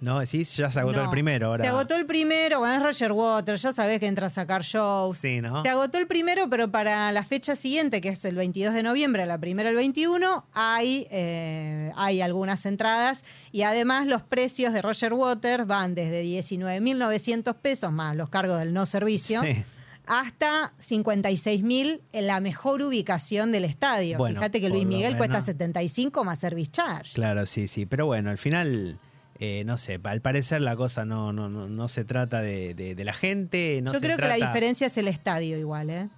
¿No? 0.00 0.20
Decís, 0.20 0.56
ya 0.56 0.70
se 0.70 0.78
agotó 0.80 0.98
No. 0.98 1.04
el 1.04 1.10
primero 1.10 1.46
ahora. 1.48 1.64
Se 1.64 1.68
agotó 1.68 1.96
el 1.96 2.06
primero, 2.06 2.60
bueno, 2.60 2.76
es 2.76 2.82
Roger 2.82 3.12
Waters, 3.12 3.62
ya 3.62 3.72
sabés 3.72 3.98
que 4.00 4.06
entra 4.06 4.28
a 4.28 4.30
sacar 4.30 4.62
shows. 4.62 5.18
Sí, 5.18 5.40
¿no? 5.40 5.62
Se 5.62 5.68
agotó 5.68 5.98
el 5.98 6.06
primero, 6.06 6.48
pero 6.48 6.70
para 6.70 7.10
la 7.12 7.24
fecha 7.24 7.56
siguiente, 7.56 8.00
que 8.00 8.10
es 8.10 8.24
el 8.24 8.36
22 8.36 8.74
de 8.74 8.82
noviembre, 8.82 9.26
la 9.26 9.38
primera 9.38 9.68
el 9.70 9.76
21, 9.76 10.46
hay, 10.54 11.06
eh, 11.10 11.92
hay 11.96 12.20
algunas 12.20 12.64
entradas 12.66 13.24
y 13.52 13.62
además 13.62 14.06
los 14.06 14.22
precios 14.22 14.72
de 14.72 14.82
Roger 14.82 15.12
Waters 15.14 15.66
van 15.66 15.94
desde 15.94 16.22
19.900 16.22 17.54
pesos 17.56 17.92
más 17.92 18.14
los 18.16 18.28
cargos 18.28 18.58
del 18.58 18.72
no 18.72 18.86
servicio 18.86 19.42
Sí. 19.42 19.64
hasta 20.06 20.72
56.000 20.78 22.00
en 22.12 22.26
la 22.26 22.40
mejor 22.40 22.82
ubicación 22.82 23.52
del 23.52 23.64
estadio. 23.64 24.16
Bueno, 24.18 24.40
Fíjate 24.40 24.60
que 24.60 24.68
Luis 24.68 24.86
Miguel 24.86 25.16
cuesta 25.16 25.34
menos. 25.34 25.46
75 25.46 26.24
más 26.24 26.38
service 26.38 26.70
charge. 26.70 27.14
Claro, 27.14 27.44
sí, 27.46 27.68
sí. 27.68 27.84
Pero 27.86 28.06
bueno, 28.06 28.30
al 28.30 28.38
final, 28.38 28.98
eh, 29.40 29.62
no 29.64 29.78
sé, 29.78 30.00
al 30.02 30.20
parecer 30.20 30.60
la 30.60 30.74
cosa 30.76 31.04
no, 31.04 31.32
no, 31.32 31.48
no, 31.48 31.68
no 31.68 31.88
se 31.88 32.04
trata 32.04 32.40
de, 32.40 32.74
de- 32.74 32.94
de 32.94 33.04
la 33.04 33.12
gente. 33.12 33.80
No 33.82 33.92
Yo 33.92 34.00
se 34.00 34.04
creo 34.06 34.16
que 34.18 34.26
la 34.26 34.34
diferencia 34.34 34.86
es 34.88 34.96
el 34.96 35.08
estadio 35.08 35.56
igual, 35.58 35.90
¿eh? 35.90 36.08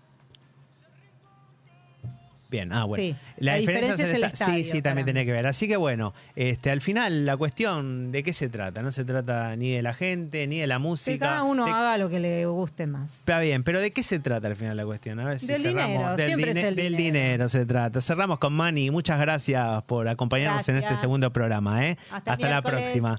Bien, 2.51 2.73
ah, 2.73 2.85
bueno. 2.85 3.03
Sí, 3.05 3.15
La, 3.37 3.53
la 3.53 3.59
diferencia, 3.59 3.95
diferencia 3.95 4.05
es 4.07 4.11
es 4.11 4.17
el 4.17 4.23
el 4.25 4.33
esta- 4.33 4.45
Sí, 4.47 4.51
estadio 4.61 4.73
sí, 4.73 4.83
también 4.83 5.05
tiene 5.05 5.25
que 5.25 5.31
ver. 5.33 5.47
Así 5.47 5.69
que 5.69 5.77
bueno, 5.77 6.15
este, 6.35 6.71
al 6.71 6.81
final 6.81 7.25
la 7.25 7.37
cuestión 7.37 8.11
de 8.11 8.23
qué 8.25 8.33
se 8.33 8.49
trata. 8.49 8.83
No 8.83 8.91
se 8.91 9.05
trata 9.05 9.55
ni 9.55 9.71
de 9.71 9.83
la 9.83 9.95
gente, 9.95 10.47
ni 10.49 10.59
de 10.59 10.67
la 10.67 10.75
Que 10.75 10.79
música. 10.81 11.27
cada 11.27 11.43
uno 11.45 11.65
de- 11.65 11.71
haga 11.71 11.97
lo 11.97 12.09
que 12.11 12.19
le 12.19 12.47
guste 12.47 12.87
más. 12.89 13.09
Está 13.21 13.39
bien, 13.39 13.63
pero 13.63 13.79
¿de 13.81 13.93
qué 13.93 14.03
se 14.03 14.19
trata 14.19 14.49
al 14.49 14.57
final 14.57 14.77
la 14.77 14.85
cuestión? 14.85 15.21
A 15.21 15.25
ver 15.27 15.39
si 15.39 15.47
Del 15.47 15.63
cerramos. 15.63 15.87
dinero, 15.93 16.17
del, 16.17 16.27
siempre 16.27 16.51
es 16.51 16.57
el 16.57 16.75
del 16.77 16.97
dinero. 16.97 17.15
dinero 17.23 17.49
se 17.49 17.65
trata. 17.67 18.01
Cerramos 18.01 18.39
con 18.41 18.53
Manny. 18.53 18.91
Muchas 18.91 19.21
gracias 19.21 19.83
por 19.85 20.09
acompañarnos 20.09 20.69
en 20.69 20.79
este 20.79 20.97
segundo 20.97 21.33
programa. 21.33 21.87
¿eh? 21.87 21.97
Hasta 22.11 22.49
la 22.49 22.63
próxima. 22.63 23.17